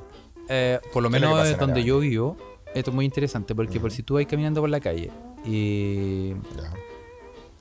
Eh, 0.50 0.80
por 0.94 1.04
lo 1.04 1.10
¿Qué 1.10 1.18
es 1.18 1.22
lo 1.22 1.30
que 1.30 1.34
menos 1.44 1.58
donde 1.60 1.84
yo 1.84 2.00
vivo. 2.00 2.38
Esto 2.74 2.92
es 2.92 2.96
muy 2.96 3.06
interesante 3.06 3.54
porque 3.56 3.80
por 3.80 3.92
si 3.92 4.04
tú 4.04 4.16
vas 4.16 4.26
caminando 4.26 4.62
por 4.62 4.70
la 4.70 4.80
calle 4.80 5.10
y 5.46 6.30
ya. 6.56 6.74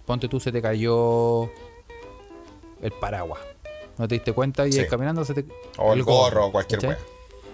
ponte 0.04 0.28
tú 0.28 0.40
se 0.40 0.52
te 0.52 0.60
cayó 0.60 1.44
el 2.82 2.92
paraguas. 3.00 3.40
No 3.98 4.06
te 4.06 4.16
diste 4.16 4.32
cuenta 4.32 4.66
y 4.66 4.72
Sí. 4.72 4.86
caminando 4.86 5.24
se 5.24 5.34
te 5.34 5.44
O 5.78 5.92
el 5.94 6.02
gorro 6.02 6.46
o 6.46 6.52
cualquier 6.52 6.80
¿cachai? 6.80 6.96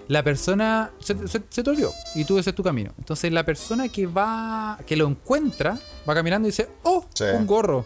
La 0.09 0.21
persona 0.23 0.91
se, 0.99 1.27
se, 1.27 1.41
se 1.49 1.63
te 1.63 1.69
olvidó 1.69 1.93
y 2.13 2.25
tú 2.25 2.37
ese 2.37 2.49
es 2.49 2.55
tu 2.55 2.63
camino. 2.63 2.91
Entonces 2.97 3.31
la 3.31 3.43
persona 3.45 3.87
que 3.89 4.05
va, 4.05 4.77
que 4.85 4.95
lo 4.97 5.07
encuentra, 5.07 5.79
va 6.07 6.13
caminando 6.13 6.47
y 6.47 6.51
dice, 6.51 6.67
oh, 6.83 7.05
Sí. 7.13 7.23
un 7.33 7.47
gorro. 7.47 7.85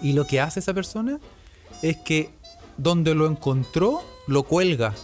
Y 0.00 0.14
lo 0.14 0.26
que 0.26 0.40
hace 0.40 0.60
esa 0.60 0.72
persona 0.72 1.18
es 1.82 1.98
que 1.98 2.30
donde 2.78 3.14
lo 3.14 3.26
encontró, 3.26 4.02
lo 4.26 4.44
cuelga. 4.44 4.94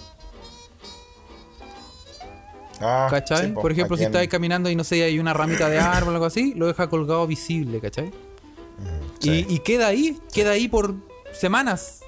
Ah, 2.80 3.08
¿Cachai? 3.10 3.46
sí, 3.48 3.52
po, 3.52 3.62
Por 3.62 3.72
ejemplo, 3.72 3.96
si 3.96 4.04
estás 4.04 4.26
caminando 4.28 4.68
y 4.70 4.76
no 4.76 4.84
sé, 4.84 5.02
hay 5.02 5.18
una 5.18 5.32
ramita 5.32 5.68
de 5.68 5.78
árbol 5.78 6.12
o 6.12 6.16
algo 6.16 6.26
así, 6.26 6.54
lo 6.54 6.66
deja 6.66 6.88
colgado 6.88 7.26
visible, 7.26 7.80
¿cachai? 7.80 8.10
sí. 9.20 9.46
Y, 9.48 9.54
y 9.54 9.58
queda 9.60 9.86
ahí, 9.88 10.18
queda 10.32 10.50
ahí 10.52 10.68
por 10.68 10.94
semanas. 11.32 12.00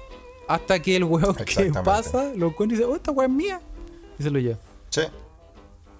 Hasta 0.49 0.81
que 0.81 0.95
el 0.95 1.03
huevo 1.03 1.35
que 1.35 1.71
pasa 1.85 2.31
lo 2.35 2.47
encuentra 2.47 2.75
y 2.75 2.79
dice, 2.79 2.89
oh, 2.91 2.95
esta 2.95 3.11
hueá 3.11 3.27
es 3.27 3.31
mía. 3.33 3.61
Y 4.17 4.23
se 4.23 4.31
lo 4.31 4.39
lleva. 4.39 4.57
Sí. 4.89 5.01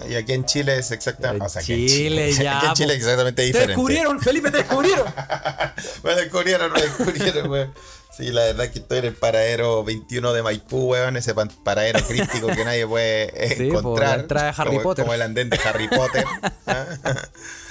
Y 0.09 0.15
aquí 0.15 0.33
en 0.33 0.43
Chile 0.45 0.77
es 0.79 0.89
exactamente. 0.91 1.37
En 1.43 1.45
o 1.45 1.49
sea, 1.49 1.61
aquí 1.61 1.73
en 1.73 1.87
Chile, 1.87 2.33
ya, 2.33 2.57
Aquí 2.57 2.67
en 2.67 2.73
Chile 2.73 2.93
es 2.93 2.99
exactamente 2.99 3.41
¡Te 3.41 3.45
diferente. 3.47 3.67
descubrieron, 3.73 4.19
Felipe, 4.19 4.49
te 4.49 4.57
descubrieron! 4.57 5.05
Me 6.03 6.15
descubrieron, 6.15 6.71
me 6.71 6.81
descubrieron, 6.81 7.49
weón. 7.49 7.73
Sí, 8.17 8.31
la 8.31 8.41
verdad 8.45 8.65
es 8.65 8.71
que 8.71 8.79
estoy 8.79 8.99
en 8.99 9.05
el 9.05 9.13
paradero 9.15 9.83
21 9.83 10.33
de 10.33 10.41
Maipú, 10.41 10.91
weón. 10.91 11.15
Ese 11.15 11.35
paradero 11.63 11.99
crístico 12.07 12.47
que 12.47 12.65
nadie 12.65 12.87
puede 12.87 13.55
Sí, 13.55 13.67
encontrar. 13.69 14.25
Harry 14.57 14.71
como, 14.71 14.81
Potter. 14.81 15.05
Como 15.05 15.13
el 15.13 15.21
andén 15.21 15.49
de 15.49 15.59
Harry 15.63 15.87
Potter. 15.89 16.25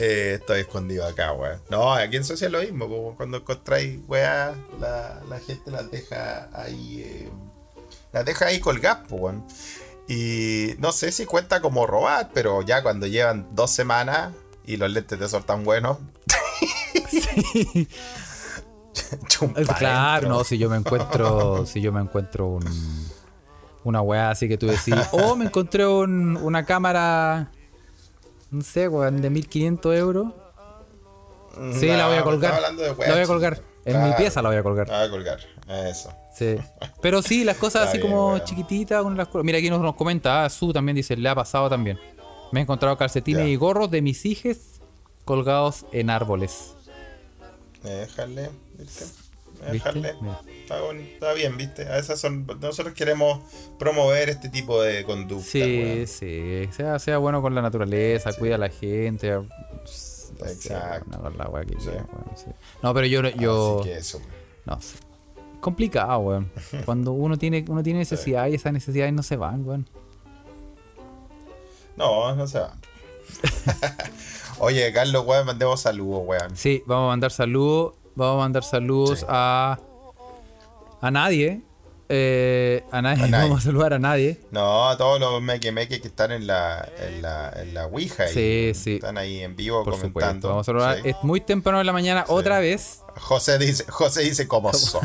Eh, 0.00 0.34
estoy 0.40 0.60
escondido 0.60 1.04
acá, 1.06 1.32
weón. 1.32 1.60
No, 1.70 1.92
aquí 1.92 2.16
en 2.16 2.24
Suecia 2.24 2.46
es 2.46 2.52
lo 2.52 2.60
mismo. 2.60 2.88
po. 2.88 3.14
Cuando 3.16 3.38
encontráis, 3.38 3.98
weá, 4.06 4.54
la, 4.80 5.20
la 5.28 5.40
gente 5.40 5.70
las 5.70 5.90
deja 5.90 6.48
ahí. 6.54 7.02
eh, 7.04 7.28
las 8.12 8.24
deja 8.24 8.46
ahí 8.46 8.60
colgadas, 8.60 9.10
weón. 9.10 9.44
Y 10.06 10.74
no 10.78 10.92
sé 10.92 11.12
si 11.12 11.26
cuenta 11.26 11.60
como 11.60 11.86
robar, 11.86 12.30
pero 12.32 12.62
ya 12.62 12.82
cuando 12.82 13.06
llevan 13.06 13.48
dos 13.52 13.70
semanas 13.72 14.32
y 14.64 14.76
los 14.76 14.90
lentes 14.90 15.18
de 15.18 15.28
sol 15.28 15.44
tan 15.44 15.64
buenos. 15.64 15.98
chumpa 19.28 19.60
Es 19.60 19.68
Claro, 19.68 20.22
dentro. 20.22 20.38
no, 20.38 20.44
si 20.44 20.58
yo 20.58 20.70
me 20.70 20.76
encuentro, 20.76 21.66
si 21.66 21.80
yo 21.80 21.92
me 21.92 22.00
encuentro 22.00 22.46
un, 22.46 22.64
una 23.84 24.00
weá 24.02 24.30
así 24.30 24.48
que 24.48 24.56
tú 24.58 24.66
decís, 24.66 24.94
oh, 25.12 25.36
me 25.36 25.46
encontré 25.46 25.86
un- 25.86 26.36
una 26.36 26.64
cámara, 26.64 27.50
no 28.50 28.62
sé, 28.62 28.88
weón, 28.88 29.20
de 29.20 29.30
1500 29.30 29.96
euros. 29.96 30.26
Sí, 31.72 31.86
la 31.86 32.06
voy 32.06 32.16
a 32.16 32.22
colgar. 32.22 32.54
de 32.76 32.88
La 33.06 33.14
voy 33.14 33.22
a 33.22 33.26
colgar. 33.26 33.62
En 33.84 34.04
mi 34.04 34.12
pieza 34.12 34.42
la 34.42 34.50
voy 34.50 34.58
a 34.58 34.62
colgar. 34.62 34.88
La 34.88 34.98
voy 34.98 35.06
a 35.06 35.10
colgar. 35.10 35.38
Eso. 35.86 36.12
Sí. 36.32 36.56
Pero 37.00 37.22
sí, 37.22 37.44
las 37.44 37.56
cosas 37.56 37.82
así 37.88 37.98
bien, 37.98 38.10
como 38.10 38.28
weón. 38.28 38.44
chiquititas. 38.44 39.04
Las... 39.04 39.28
Mira, 39.42 39.58
aquí 39.58 39.70
nos, 39.70 39.80
nos 39.80 39.94
comenta, 39.94 40.44
ah, 40.44 40.50
Su 40.50 40.72
también 40.72 40.96
dice, 40.96 41.16
le 41.16 41.28
ha 41.28 41.34
pasado 41.34 41.68
también. 41.68 41.98
Me 42.52 42.60
he 42.60 42.62
encontrado 42.62 42.96
calcetines 42.96 43.48
y 43.48 43.56
gorros 43.56 43.90
de 43.90 44.02
mis 44.02 44.24
hijes 44.24 44.80
colgados 45.24 45.84
en 45.92 46.10
árboles. 46.10 46.74
Déjale, 47.82 48.50
¿viste? 48.78 49.04
Mira. 49.70 49.90
Está, 50.62 50.80
bon- 50.80 50.98
está 51.00 51.32
bien, 51.32 51.56
¿viste? 51.56 51.82
A 51.88 51.98
esas 51.98 52.20
son, 52.20 52.46
nosotros 52.60 52.94
queremos 52.94 53.40
promover 53.78 54.28
este 54.28 54.48
tipo 54.48 54.80
de 54.82 55.04
conducta. 55.04 55.44
Sí, 55.44 56.06
sí. 56.06 56.68
Sea, 56.72 56.98
sea 56.98 57.18
bueno 57.18 57.40
con 57.42 57.54
la 57.54 57.62
naturaleza, 57.62 58.32
cuida 58.34 58.54
a 58.56 58.58
la 58.58 58.68
gente. 58.68 59.38
Exacto. 60.40 61.06
bueno 61.18 61.22
con 61.22 61.38
la 61.38 61.48
wea 61.48 61.64
que 61.64 61.74
Sí. 61.80 61.88
quiera, 61.88 62.06
weón, 62.12 62.36
sí. 62.36 62.46
No, 62.82 62.94
pero 62.94 63.06
yo, 63.06 63.22
yo 63.30 63.80
Así 63.80 63.88
que 63.90 63.96
eso. 63.98 64.18
weón. 64.18 64.30
no 64.66 64.80
sé. 64.80 64.96
Complicado, 65.60 66.18
weón. 66.20 66.50
Cuando 66.84 67.12
uno 67.12 67.36
tiene, 67.38 67.64
uno 67.68 67.82
tiene 67.82 67.98
necesidades 68.00 68.52
y 68.52 68.56
esas 68.56 68.72
necesidades 68.72 69.12
no 69.12 69.22
se 69.22 69.36
van, 69.36 69.66
weón. 69.66 69.88
No, 71.96 72.34
no 72.36 72.46
se 72.46 72.60
va. 72.60 72.76
Oye, 74.60 74.92
Carlos, 74.92 75.24
weón, 75.26 75.46
mandemos 75.46 75.80
saludos, 75.80 76.22
weón. 76.26 76.56
Sí, 76.56 76.82
vamos 76.86 77.06
a 77.06 77.08
mandar 77.08 77.30
saludos. 77.32 77.94
Vamos 78.18 78.34
a 78.34 78.38
mandar 78.44 78.64
saludos 78.64 79.20
Sí. 79.20 79.26
a. 79.28 79.78
A 81.00 81.10
nadie. 81.10 81.62
Eh, 82.10 82.82
a 82.90 83.00
nadie. 83.02 83.24
A 83.24 83.26
nadie. 83.28 83.44
Vamos 83.44 83.60
a 83.62 83.64
saludar 83.66 83.92
a 83.94 83.98
nadie. 83.98 84.40
No, 84.50 84.88
a 84.88 84.96
todos 84.96 85.20
los 85.20 85.40
meque 85.42 85.70
meque 85.72 86.00
que 86.00 86.08
están 86.08 86.32
en 86.32 86.46
la, 86.46 86.88
en 86.98 87.22
la, 87.22 87.52
en 87.54 87.74
la 87.74 87.86
Ouija. 87.86 88.26
Sí, 88.28 88.62
weón. 88.64 88.74
sí. 88.74 88.94
Están 88.96 89.18
ahí 89.18 89.40
en 89.40 89.54
vivo 89.56 89.84
Por 89.84 89.94
comentando. 89.94 90.08
supuesto. 90.08 90.48
Vamos 90.48 90.62
a 90.62 90.66
saludar. 90.66 91.02
Sí. 91.02 91.10
Es 91.10 91.16
muy 91.22 91.40
temprano 91.40 91.80
en 91.80 91.86
la 91.86 91.92
mañana, 91.92 92.24
otra 92.28 92.58
vez. 92.58 93.02
José 93.20 93.58
dice, 93.58 93.84
José 93.90 94.22
dice 94.22 94.46
cómo 94.48 94.72
son. 94.72 95.02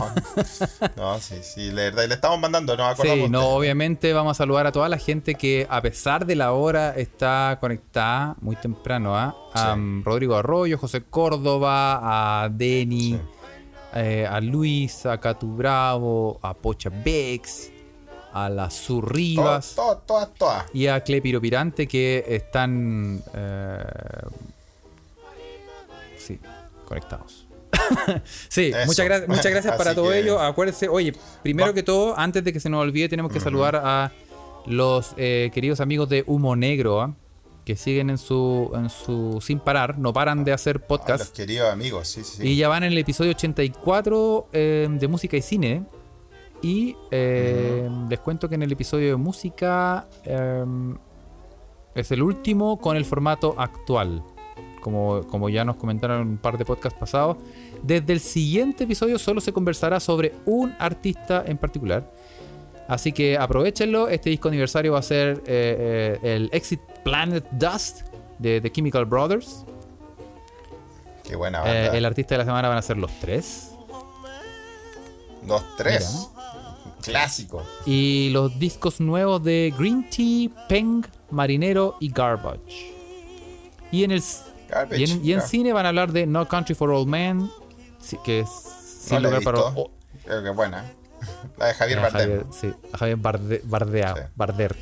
no, 0.95 1.20
sí, 1.20 1.36
sí, 1.43 1.72
le, 1.72 1.91
le 1.91 2.14
estamos 2.14 2.39
mandando, 2.39 2.76
nos 2.78 2.93
acordamos. 2.93 3.26
Sí, 3.26 3.30
no, 3.32 3.49
obviamente 3.49 4.14
vamos 4.14 4.32
a 4.32 4.39
saludar 4.39 4.68
a 4.68 4.72
toda 4.72 4.89
la 4.89 4.97
gente 4.97 5.36
que 5.36 5.68
a 5.70 5.82
pesar 5.82 6.26
de 6.26 6.36
la 6.36 6.51
hora 6.53 6.95
está 6.95 7.57
conectada 7.59 8.36
muy 8.41 8.55
temprano, 8.55 9.16
¿ah? 9.18 9.36
A 9.53 9.74
Sí. 9.74 9.80
um, 9.80 10.03
Rodrigo 10.03 10.36
Arroyo, 10.36 10.78
José 10.78 11.03
Córdoba, 11.03 12.43
a 12.43 12.49
Denny, 12.49 13.11
Sí. 13.14 13.20
eh, 13.95 14.28
a 14.30 14.39
Luis, 14.41 15.05
a 15.05 15.18
Catu 15.20 15.55
Bravo, 15.55 16.39
a 16.41 16.53
Pocha 16.53 16.89
Bex, 16.89 17.70
a 18.34 18.49
la 18.49 18.72
Sur 18.72 19.14
Rivas 19.14 19.74
Todas, 19.76 20.05
todas, 20.07 20.34
todas. 20.34 20.66
y 20.74 20.88
a 20.88 21.01
Clepiro 21.03 21.39
Pirante 21.39 21.88
que 21.88 22.24
están 22.28 23.22
eh, 23.36 23.84
sí, 26.18 26.39
conectados. 26.88 27.43
sí, 28.50 28.72
Eso. 28.74 28.86
muchas, 28.86 29.06
gracias 29.06 29.30
muchas 29.30 29.46
gracias 29.52 29.76
para 29.78 29.94
todo 29.96 30.10
que- 30.12 30.20
ello. 30.20 30.40
Acuérdense, 30.40 30.88
oye, 30.88 31.14
primero 31.42 31.70
Va- 31.70 31.74
que 31.74 31.84
todo, 31.84 32.18
antes 32.18 32.44
de 32.44 32.54
que 32.54 32.60
se 32.60 32.70
nos 32.70 32.82
olvide, 32.82 33.10
tenemos 33.10 33.32
que 33.32 33.40
saludar 33.40 33.76
a 33.84 34.12
los 34.66 35.14
eh, 35.18 35.52
queridos 35.54 35.80
amigos 35.80 36.10
de 36.10 36.24
Humo 36.28 36.56
Negro, 36.56 37.02
¿ah? 37.02 37.16
que 37.66 37.76
siguen 37.78 38.10
en 38.10 38.18
su, 38.18 38.72
en 38.76 38.90
su 38.90 39.40
sin 39.42 39.60
parar, 39.60 39.98
no 39.98 40.12
paran 40.12 40.44
de 40.44 40.52
hacer 40.54 40.78
los 40.80 40.86
podcast. 40.88 41.36
queridos 41.36 41.72
amigos, 41.72 42.08
sí, 42.10 42.24
sí. 42.24 42.38
sí. 42.42 42.48
Y 42.48 42.56
ya 42.58 42.68
van 42.68 42.84
en 42.84 42.92
el 42.92 42.98
episodio 42.98 43.32
84 43.32 44.50
eh, 44.52 44.88
de 44.92 45.08
música 45.08 45.38
y 45.38 45.42
cine. 45.42 45.84
Y 46.62 46.96
eh, 47.12 47.90
les 48.10 48.20
cuento 48.20 48.48
que 48.48 48.56
en 48.56 48.64
el 48.64 48.72
episodio 48.72 49.10
de 49.10 49.16
música 49.18 50.08
eh, 50.24 50.64
es 51.96 52.12
el 52.12 52.22
último 52.22 52.80
con 52.80 52.96
el 52.96 53.04
formato 53.06 53.54
actual. 53.58 54.24
Como, 54.84 55.26
como 55.28 55.48
ya 55.50 55.64
nos 55.64 55.78
comentaron 55.78 56.22
en 56.22 56.28
un 56.28 56.38
par 56.38 56.58
de 56.58 56.66
podcasts 56.66 57.00
pasados. 57.00 57.38
Desde 57.82 58.12
el 58.12 58.20
siguiente 58.20 58.84
episodio 58.84 59.18
solo 59.18 59.40
se 59.40 59.54
conversará 59.54 60.00
sobre 60.02 60.34
un 60.46 60.76
artista 60.78 61.44
en 61.48 61.58
particular. 61.58 62.12
Así 62.90 63.14
que 63.14 63.38
aprovechenlo. 63.38 64.10
Este 64.10 64.30
disco 64.30 64.50
aniversario 64.50 64.92
va 64.92 65.00
a 65.00 65.04
ser 65.04 65.42
eh, 65.48 66.20
eh, 66.22 66.36
el 66.36 66.50
Exit 66.52 66.82
Planet 67.04 67.46
Dust 67.52 68.02
de 68.40 68.60
The 68.60 68.70
Chemical 68.72 69.06
Brothers. 69.06 69.64
Qué 71.24 71.38
buena 71.38 71.60
Eh, 71.60 71.84
banda. 71.86 71.98
el 71.98 72.06
artista 72.06 72.36
de 72.36 72.40
la 72.40 72.46
semana 72.46 72.68
van 72.68 72.78
a 72.78 72.82
ser 72.82 72.98
los 72.98 73.12
tres. 73.22 73.72
Dos, 75.44 75.64
tres. 75.78 76.30
Clásico. 77.02 77.64
Y 77.86 78.30
los 78.32 78.60
discos 78.60 79.00
nuevos 79.00 79.42
de 79.44 79.74
Green 79.78 80.10
Tea, 80.10 80.50
Peng, 80.68 81.04
Marinero 81.32 81.96
y 82.02 82.10
Garbage. 82.12 82.94
Y 83.92 84.04
en 84.04 84.12
el 84.12 84.22
Garbage, 84.74 84.99
y 84.99 85.03
en, 85.11 85.26
y 85.26 85.34
en 85.34 85.39
ya. 85.39 85.45
cine 85.45 85.74
van 85.74 85.86
a 85.86 85.89
hablar 85.89 86.11
de 86.11 86.26
No 86.28 86.47
Country 86.47 86.76
for 86.76 86.89
Old 86.91 87.07
Men, 87.07 87.49
que 88.24 88.41
es 88.41 88.49
sin 88.49 89.15
No 89.21 89.30
lugar 89.30 89.43
para 89.43 89.59
oh, 89.59 89.91
Creo 90.26 90.43
que 90.43 90.49
buena. 90.51 90.86
La 91.57 91.67
de 91.67 91.74
Javier 91.74 91.99
Bardem. 92.01 92.21
Javier, 92.21 92.45
sí, 92.51 92.74
Javier 92.97 93.17
Barde- 93.17 93.61
Bardea- 93.63 94.13
Sí. 94.15 94.21
Barder, 94.36 94.76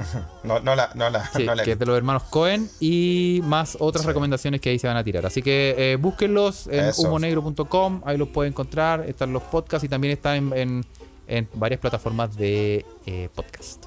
No, 0.44 0.60
no 0.60 0.74
la, 0.74 0.90
no 0.94 1.10
la, 1.10 1.26
sí, 1.30 1.44
no 1.44 1.54
la 1.54 1.62
que 1.62 1.72
es 1.72 1.78
de 1.78 1.84
los 1.86 1.96
hermanos 1.96 2.22
Cohen 2.30 2.68
y 2.80 3.40
más 3.44 3.76
otras 3.80 4.02
Sí. 4.02 4.08
recomendaciones 4.08 4.60
que 4.60 4.70
ahí 4.70 4.78
se 4.78 4.86
van 4.88 4.96
a 4.96 5.04
tirar. 5.04 5.26
Así 5.26 5.42
que 5.42 5.74
eh, 5.76 5.96
búsquenlos 5.96 6.66
en 6.68 6.86
Eso. 6.86 7.02
humonegro.com, 7.02 8.00
ahí 8.04 8.16
los 8.16 8.28
pueden 8.28 8.52
encontrar, 8.52 9.04
están 9.08 9.32
los 9.32 9.42
podcasts 9.44 9.84
y 9.84 9.88
también 9.88 10.12
están 10.14 10.36
en, 10.36 10.52
en- 10.54 10.86
en 11.26 11.48
varias 11.54 11.78
plataformas 11.80 12.36
de 12.36 12.84
eh, 13.06 13.28
podcast. 13.34 13.84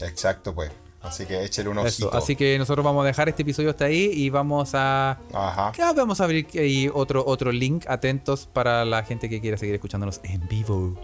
Exacto, 0.00 0.54
pues. 0.54 0.70
Así 1.02 1.24
que 1.24 1.42
échale 1.44 1.68
un 1.70 1.78
Eso, 1.78 2.06
ojito. 2.06 2.16
así 2.18 2.36
que 2.36 2.58
nosotros 2.58 2.84
vamos 2.84 3.02
a 3.04 3.06
dejar 3.06 3.28
este 3.30 3.42
episodio 3.42 3.70
hasta 3.70 3.86
ahí 3.86 4.10
y 4.12 4.28
vamos 4.28 4.70
a. 4.74 5.18
Ajá. 5.32 5.72
Ya 5.76 5.92
vamos 5.94 6.20
a 6.20 6.24
abrir 6.24 6.46
ahí 6.54 6.90
otro, 6.92 7.24
otro 7.26 7.52
link 7.52 7.86
atentos 7.88 8.46
para 8.52 8.84
la 8.84 9.02
gente 9.04 9.28
que 9.30 9.40
quiera 9.40 9.56
seguir 9.56 9.74
escuchándonos 9.74 10.20
en 10.24 10.46
vivo. 10.46 10.98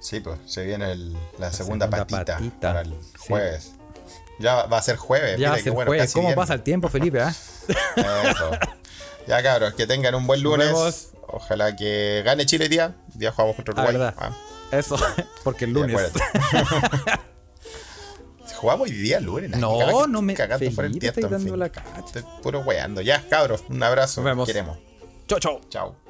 Sí, 0.00 0.20
pues 0.20 0.38
se 0.46 0.64
viene 0.64 0.92
el- 0.92 1.12
la, 1.38 1.52
segunda, 1.52 1.86
segunda 1.86 1.90
patita, 1.90 2.34
patita. 2.36 2.68
para 2.68 2.80
el 2.82 2.90
Sí. 2.92 3.26
jueves. 3.28 3.72
Ya 4.38 4.66
va 4.66 4.78
a 4.78 4.82
ser 4.82 4.96
jueves. 4.96 5.38
Ya 5.38 5.52
mira 5.54 5.72
bueno, 5.72 5.92
casi 5.92 6.12
¿Cómo 6.14 6.34
pasa 6.34 6.54
el 6.54 6.62
tiempo, 6.62 6.88
Felipe? 6.88 7.20
ah? 7.20 7.34
Eso. 7.96 8.50
Ya 9.26 9.42
cabros, 9.42 9.74
que 9.74 9.86
tengan 9.86 10.14
un 10.14 10.26
buen 10.26 10.42
lunes. 10.42 10.66
vemos. 10.68 11.08
Ojalá 11.28 11.74
que 11.74 12.22
gane 12.24 12.46
Chile 12.46 12.68
día. 12.68 12.94
Día 13.14 13.32
jugamos 13.32 13.56
contra 13.56 13.74
Ah, 13.74 13.84
Uruguay. 13.88 13.96
verdad. 13.98 14.14
Ah, 14.18 14.76
Eso, 14.76 14.96
porque 15.44 15.64
el 15.64 15.72
lunes. 15.72 16.00
Jugamos 18.56 18.88
hoy 18.88 18.96
día 18.96 19.20
lunes. 19.20 19.50
No, 19.50 20.06
no 20.06 20.22
me. 20.22 20.34
Cagando 20.34 20.70
fuera 20.70 20.88
el 20.88 20.98
tiesto, 20.98 21.26
en 21.26 21.40
fin. 21.40 21.58
la 21.58 21.68
cacha. 21.68 22.02
Estoy 22.04 22.24
puro 22.42 22.60
weando. 22.60 23.00
Ya, 23.00 23.22
cabros, 23.28 23.64
un 23.68 23.82
abrazo. 23.82 24.20
Nos 24.20 24.30
vemos. 24.30 24.46
Queremos. 24.46 24.78
Chau, 25.26 25.38
chau. 25.38 25.60
Chao. 25.68 26.05